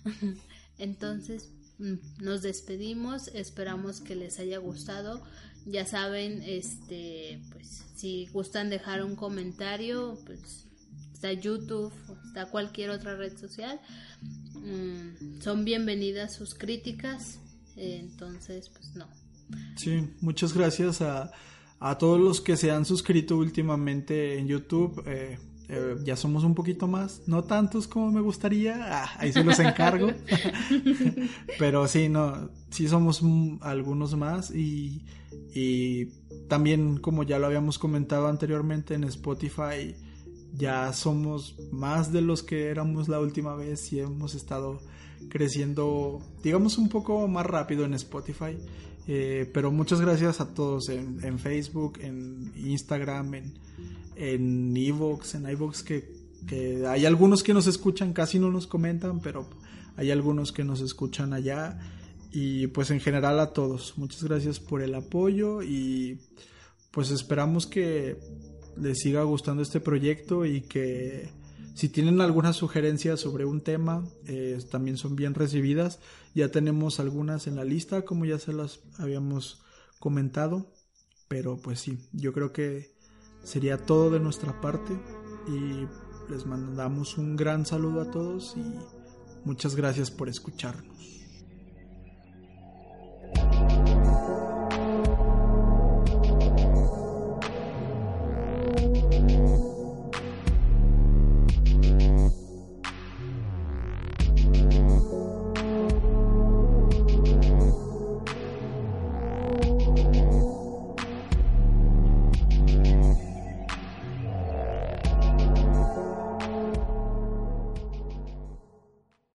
Entonces 0.78 1.53
mm, 1.78 2.22
nos 2.22 2.42
despedimos. 2.42 3.28
Esperamos 3.28 4.01
que 4.01 4.14
les 4.14 4.38
haya 4.38 4.59
gustado. 4.59 5.22
Ya 5.67 5.87
saben, 5.87 6.43
este, 6.43 7.41
pues, 7.53 7.85
si 7.95 8.27
gustan 8.33 8.71
dejar 8.71 9.03
un 9.05 9.17
comentario, 9.17 10.19
pues 10.27 10.67
está 11.12 11.33
YouTube, 11.33 11.93
está 12.27 12.47
cualquier 12.47 12.91
otra 12.91 13.17
red 13.17 13.37
social. 13.37 13.81
Mm, 14.55 15.41
son 15.41 15.65
bienvenidas 15.65 16.35
sus 16.35 16.55
críticas. 16.55 17.41
entonces, 17.77 18.69
pues 18.69 18.95
no. 18.95 19.07
Sí, 19.77 20.09
muchas 20.21 20.53
gracias 20.55 21.01
a, 21.01 21.33
a 21.81 21.99
todos 21.99 22.21
los 22.21 22.41
que 22.41 22.57
se 22.57 22.71
han 22.71 22.85
suscrito 22.85 23.37
últimamente 23.37 24.39
en 24.39 24.47
YouTube. 24.47 25.03
Eh, 25.07 25.39
eh, 25.69 25.97
ya 26.05 26.15
somos 26.15 26.45
un 26.45 26.55
poquito 26.55 26.87
más, 26.87 27.23
no 27.27 27.45
tantos 27.45 27.89
como 27.89 28.12
me 28.12 28.21
gustaría, 28.21 28.77
ah, 28.83 29.11
ahí 29.19 29.33
se 29.33 29.43
los 29.43 29.59
encargo, 29.59 30.09
pero 31.59 31.89
sí, 31.89 32.11
no, 32.11 32.51
sí 32.71 32.87
somos 32.87 33.23
algunos 33.62 34.15
más 34.15 34.51
y, 34.51 35.05
y 35.55 36.07
también 36.49 36.99
como 36.99 37.22
ya 37.22 37.39
lo 37.39 37.47
habíamos 37.47 37.78
comentado 37.78 38.28
anteriormente 38.28 38.95
en 38.95 39.05
Spotify, 39.05 39.95
ya 40.53 40.93
somos 40.93 41.57
más 41.72 42.12
de 42.12 42.20
los 42.20 42.43
que 42.43 42.68
éramos 42.68 43.09
la 43.09 43.20
última 43.20 43.55
vez 43.55 43.93
y 43.93 44.01
hemos 44.01 44.35
estado 44.35 44.80
creciendo, 45.28 46.20
digamos, 46.43 46.78
un 46.78 46.89
poco 46.89 47.26
más 47.28 47.47
rápido 47.47 47.85
en 47.85 47.95
Spotify. 47.95 48.57
Eh, 49.07 49.51
pero 49.53 49.70
muchas 49.70 50.01
gracias 50.01 50.41
a 50.41 50.55
todos 50.55 50.89
en, 50.89 51.39
Facebook, 51.39 51.99
en 52.01 52.53
Instagram, 52.57 53.35
en, 53.35 53.55
en 54.16 54.76
Evox, 54.76 55.35
en 55.35 55.49
iVoox 55.51 55.82
que, 55.82 56.11
que 56.47 56.87
hay 56.87 57.05
algunos 57.05 57.43
que 57.43 57.53
nos 57.53 57.66
escuchan, 57.66 58.12
casi 58.12 58.39
no 58.39 58.51
nos 58.51 58.66
comentan, 58.66 59.20
pero 59.20 59.47
hay 59.97 60.11
algunos 60.11 60.53
que 60.53 60.64
nos 60.64 60.80
escuchan 60.80 61.35
allá 61.35 61.78
y 62.35 62.66
pues 62.66 62.91
en 62.91 62.99
general 62.99 63.39
a 63.39 63.53
todos. 63.53 63.97
Muchas 63.97 64.24
gracias 64.24 64.59
por 64.59 64.82
el 64.82 64.97
apoyo 64.97 65.62
y 65.62 66.18
pues 66.91 67.12
esperamos 67.12 67.68
que 67.68 68.18
les 68.76 68.99
siga 68.99 69.22
gustando 69.22 69.62
este 69.62 69.78
proyecto 69.78 70.45
y 70.45 70.62
que 70.62 71.30
si 71.76 71.89
tienen 71.89 72.20
alguna 72.20 72.53
sugerencia 72.53 73.16
sobre 73.16 73.45
un 73.45 73.61
tema 73.61 74.05
eh, 74.26 74.59
también 74.68 74.97
son 74.97 75.14
bien 75.14 75.35
recibidas. 75.35 76.01
Ya 76.35 76.49
tenemos 76.49 76.99
algunas 76.99 77.47
en 77.47 77.55
la 77.55 77.64
lista 77.64 78.03
como 78.03 78.24
ya 78.24 78.41
se 78.41 78.53
las 78.53 78.80
habíamos 78.99 79.62
comentado. 80.01 80.72
Pero 81.28 81.57
pues 81.57 81.78
sí, 81.78 81.99
yo 82.12 82.32
creo 82.32 82.53
que 82.53 82.97
sería 83.45 83.78
todo 83.78 84.11
de 84.11 84.18
nuestra 84.18 84.61
parte 84.61 84.93
y 85.47 85.87
les 86.32 86.47
mandamos 86.47 87.16
un 87.16 87.37
gran 87.37 87.64
saludo 87.64 88.01
a 88.01 88.11
todos 88.11 88.57
y 88.57 89.47
muchas 89.47 89.76
gracias 89.76 90.11
por 90.11 90.28
escucharnos. 90.28 91.14